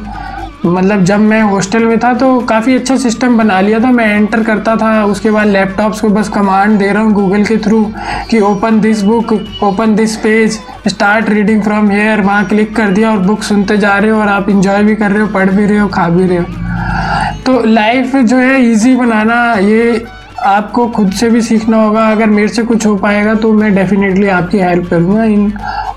मतलब 0.66 1.04
जब 1.04 1.20
मैं 1.20 1.42
हॉस्टल 1.44 1.84
में 1.86 1.98
था 2.00 2.14
तो 2.14 2.40
काफ़ी 2.50 2.76
अच्छा 2.76 2.96
सिस्टम 2.98 3.38
बना 3.38 3.60
लिया 3.62 3.80
था। 3.80 3.92
मैं 3.92 4.06
एंटर 4.16 4.44
करता 4.44 4.76
था, 4.76 5.04
उसके 5.06 5.32
बाद 5.32 5.48
लैपटॉप्स 5.48 6.02
को 6.02 6.10
बस 6.10 6.30
कमांड 6.30 6.78
दे 6.80 6.92
रहा 6.92 7.04
हूँ 7.04 7.14
गूगल 7.14 7.44
के 7.46 7.58
थ्रू 7.58 7.84
कि 8.30 8.40
open 8.42 8.80
this 8.82 9.02
book 9.04 9.34
open 9.64 9.96
this 9.96 10.16
page 10.18 10.60
start 10.88 11.30
reading 11.30 11.62
from 11.64 11.90
here 11.92 12.22
वहाँ 12.22 12.46
क्लिक 12.46 12.76
कर 12.76 12.92
दिया 12.92 13.12
और 13.12 13.20
बुक 13.20 13.44
सुनते 13.44 13.78
जा 13.78 13.98
रहे 13.98 14.12
हो 14.12 14.20
और 14.22 14.28
आप 14.28 14.50
इंजॉय 14.50 14.84
भी 14.84 14.96
कर 14.96 15.12
रहे 15.12 15.22
हो, 15.22 15.28
पढ़ 15.28 15.50
भी 15.50 15.66
रहे 15.66 15.78
हो, 15.78 15.88
खा 15.88 16.10
भी 16.10 16.28
रहे 16.28 16.38
हो। 16.38 17.42
तो 17.46 17.64
लाइफ 17.66 18.16
जो 18.16 18.38
है 18.38 18.62
ईजी 18.64 18.96
बनाना, 18.96 19.54
ये 19.54 20.06
आपको 20.46 20.88
खुद 20.88 21.12
से 21.12 21.30
भी 21.30 21.42
सीखना 21.42 21.78
होगा। 21.78 22.08
अगर 22.12 22.26
मेरे 22.30 22.48
से 22.48 22.64
कुछ 22.64 22.86
हो 22.86 22.96
पाएगा 22.98 23.34
तो 23.36 23.52
मैं 23.54 23.74
डेफिनेटली 23.76 24.28
आपकी 24.30 24.58
हेल्प 24.60 24.90
करूँगा 24.90 25.24
इन 25.24 25.52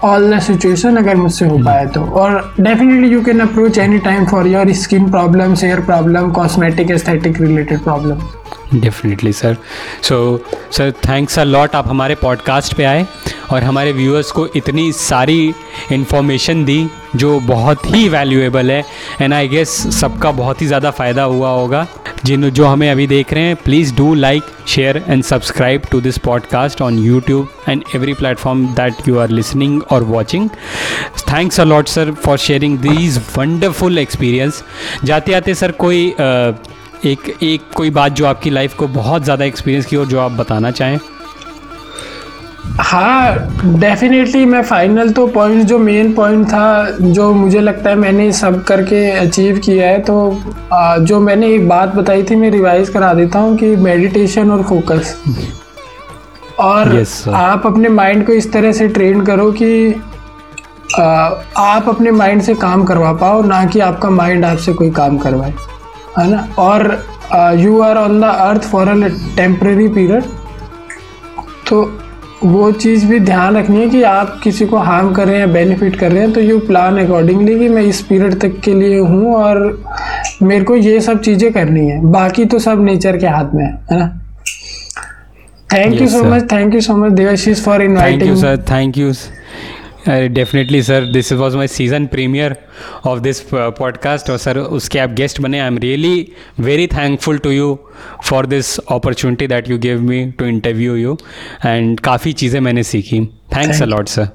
ऑल 0.05 0.31
द 0.31 0.39
सिचुएशन 0.41 0.97
अगर 0.97 1.17
मुझसे 1.17 1.47
हो 1.47 1.59
पाए 1.65 1.87
तो। 1.95 2.01
और 2.21 2.35
definitely 2.61 3.09
you 3.09 3.23
can 3.25 3.41
approach 3.41 3.79
any 3.79 3.99
time 3.99 4.27
for 4.27 4.47
your 4.47 4.73
skin 4.75 5.11
problems 5.11 5.65
hair 5.65 5.81
problem 5.85 6.31
cosmetic 6.33 6.91
aesthetic 6.91 7.41
related 7.41 7.81
problem 7.81 8.21
definitely 8.75 9.33
sir 9.33 9.57
so 10.03 10.45
sir 10.73 10.93
thanks 11.09 11.39
a 11.39 11.45
lot 11.45 11.75
आप 11.75 11.89
हमारे 11.89 12.15
पॉडकास्ट 12.15 12.75
पे 12.75 12.85
आए 12.85 13.07
और 13.51 13.63
हमारे 13.63 13.93
व्यूअर्स 13.93 14.31
को 14.31 14.47
इतनी 14.57 14.93
सारी 14.93 15.55
इन्फॉर्मेशन 15.93 16.65
दी 16.65 16.87
जो 17.17 17.39
बहुत 17.41 17.87
ही 17.87 18.09
वैल्यूएबल 18.09 18.71
है। 18.71 18.85
एंड 19.23 19.35
आई 19.35 19.49
गेस 19.49 19.71
सबका 20.01 20.31
बहुत 20.31 20.63
ही 20.63 20.67
ज़्यादा 20.67 20.91
फ़ायदा 20.91 21.23
हुआ 21.23 21.51
होगा। 21.51 21.87
जिन 22.25 22.51
जो 22.51 22.67
हमें 22.67 22.91
अभी 22.91 23.07
देख 23.07 23.33
रहे 23.33 23.43
हैं 23.43 23.57
please 23.57 23.95
do 23.95 24.15
like 24.15 24.43
share 24.69 25.03
and 25.09 25.23
subscribe 25.25 25.83
to 25.91 26.01
this 26.01 26.19
podcast 26.19 26.83
on 26.83 26.99
YouTube 26.99 27.49
and 27.69 27.85
every 27.95 28.15
platform 28.15 28.67
that 28.67 29.09
you 29.09 29.19
are 29.19 29.29
listening 29.29 29.83
और 29.91 30.03
watching 30.03 30.49
thanks 31.33 31.61
a 31.61 31.65
lot 31.65 31.89
sir 31.89 32.13
for 32.13 32.39
sharing 32.39 32.79
these 32.79 33.21
wonderful 33.37 33.99
experience 33.99 34.65
जाते 35.05 35.33
आते 35.33 35.55
सर 35.55 35.71
कोई 35.71 36.11
uh, 36.11 36.68
एक 37.07 37.29
एक 37.43 37.63
कोई 37.77 37.91
बात 37.91 38.13
जो 38.13 38.27
आपकी 38.27 38.51
लाइफ 38.51 38.75
को 38.75 38.87
बहुत 38.89 39.25
ज़्यादा 39.25 39.45
एक्सपीरियंस 39.45 39.87
की 39.87 39.97
और 39.97 40.07
जो 40.07 40.21
आप 40.21 40.33
बताना 40.33 40.71
चाहें? 40.71 40.99
हाँ 42.81 43.79
डेफिनेटली 43.81 44.45
मैं 44.47 44.63
फाइनल 44.63 45.11
तो 45.13 45.27
पॉइंट 45.27 45.65
जो 45.67 45.79
मेन 45.79 46.13
पॉइंट 46.15 46.47
था 46.49 46.91
जो 47.01 47.33
मुझे 47.35 47.61
लगता 47.61 47.91
है 47.91 47.97
मैंने 47.97 48.31
सब 48.33 48.63
करके 48.65 49.05
अचीव 49.11 49.59
किया 49.59 49.89
है 49.89 49.99
तो 50.03 50.17
आ, 50.73 50.97
जो 50.97 51.21
मैंने 51.21 51.55
एक 51.55 51.69
बात 51.69 51.95
बताई 51.95 52.23
थी 52.23 52.37
मैं 52.37 52.51
रिवाइज 52.51 52.89
करा 52.89 53.13
देता 53.15 53.39
हूँ 53.39 53.57
कि 53.57 53.75
मेडिटेशन 53.77 54.51
और 54.51 54.63
फोकस 54.63 55.17
और 56.61 56.93
Yes, 56.95 57.09
sir. 57.09 57.35
आप 57.35 57.67
अपने 57.67 57.89
माइंड 57.89 58.27
को 58.27 58.33
इस 58.33 58.53
तरह 58.53 58.73
से 58.73 58.89
ट्रेन 58.89 59.25
करो 59.25 59.51
कि 59.53 60.01
आ, 61.01 61.03
आप 61.57 61.89
अपने 61.89 62.11
माइंड 62.11 62.43
से 62.43 62.55
काम 62.55 62.85
करवा 62.85 63.13
पाओ 63.13 63.43
ना 63.43 63.65
कि 63.65 63.81
आपका 63.81 64.11
माइंड 64.11 64.45
आपसे 64.45 64.73
कोई 64.73 64.91
काम 64.91 65.19
करवाए। 65.19 65.55
है 66.19 66.31
ना? 66.31 66.49
और 66.59 67.59
you 67.61 67.81
are 67.83 67.97
on 67.97 68.21
the 68.21 68.25
earth 68.25 68.63
for 68.71 68.89
a 68.89 68.95
temporary 69.37 69.89
period 69.89 70.25
तो 71.69 71.81
वो 72.45 72.71
चीज़ 72.73 73.07
भी 73.07 73.19
ध्यान 73.21 73.57
रखनी 73.57 73.81
है 73.81 73.89
कि 73.91 74.03
आप 74.03 74.39
किसी 74.43 74.67
को 74.67 74.77
हार्म 74.79 75.13
कर 75.15 75.27
रहे 75.29 75.39
हैं 75.39 75.53
बेनिफिट 75.53 75.97
कर 75.97 76.13
रहे 76.13 76.23
हैं 76.23 76.33
तो 76.33 76.41
यू 76.41 76.59
प्लान 76.67 76.99
अकॉर्डिंगली 76.99 77.59
कि 77.59 77.69
मैं 77.69 77.83
इस 77.83 78.01
पीरियड 78.03 78.39
तक 78.41 78.61
के 78.65 78.75
लिए 78.75 78.99
हूँ 78.99 79.35
और 79.35 79.59
मेरे 80.43 80.65
को 80.65 80.77
ये 80.77 81.01
सब 81.01 81.21
चीज़ें 81.23 81.53
करनी 81.53 81.87
है। 81.89 82.01
बाकी 82.13 82.45
तो 82.45 82.59
सब 82.59 82.85
नेचर 82.85 83.17
के 83.17 83.27
हाथ 83.27 83.55
में 83.55 83.65
है 83.65 83.73
है 83.91 83.99
ना? 83.99 84.09
Thank 85.73 86.01
you 86.01 86.09
so 86.09 86.23
much 86.25 86.53
thank 86.53 86.75
you 86.75 86.81
so 86.81 86.97
much 86.97 87.13
Devashish 87.13 87.65
for 87.65 87.83
thank 87.99 88.23
you 88.23 88.37
sir 88.37 88.65
thank 88.71 88.99
you 88.99 89.13
definitely 90.09 90.83
sir 90.83 91.05
this 91.13 91.33
was 91.33 91.57
my 91.57 91.67
season 91.69 92.07
premiere 92.07 92.57
of 93.07 93.21
this 93.21 93.41
podcast 93.55 94.31
और 94.31 94.39
सर 94.39 94.59
उसके 94.59 94.99
आप 94.99 95.11
गेस्ट 95.11 95.41
बने. 95.41 95.61
I 95.61 95.67
am 95.67 95.79
really 95.79 96.33
very 96.61 96.87
thankful 96.87 97.39
to 97.39 97.51
you 97.51 97.79
for 98.25 98.47
this 98.47 98.79
opportunity 98.79 99.47
that 99.47 99.71
you 99.71 99.79
give 99.79 100.01
me 100.03 100.25
to 100.39 100.45
interview 100.45 100.97
you 100.97 101.17
and 101.67 102.01
काफ़ी 102.01 102.33
चीज़ें 102.33 102.61
मैंने 102.61 102.83
सीखी. 102.83 103.21
Thanks 103.57 103.83
a 103.83 103.87
lot 103.87 104.09
sir 104.09 104.27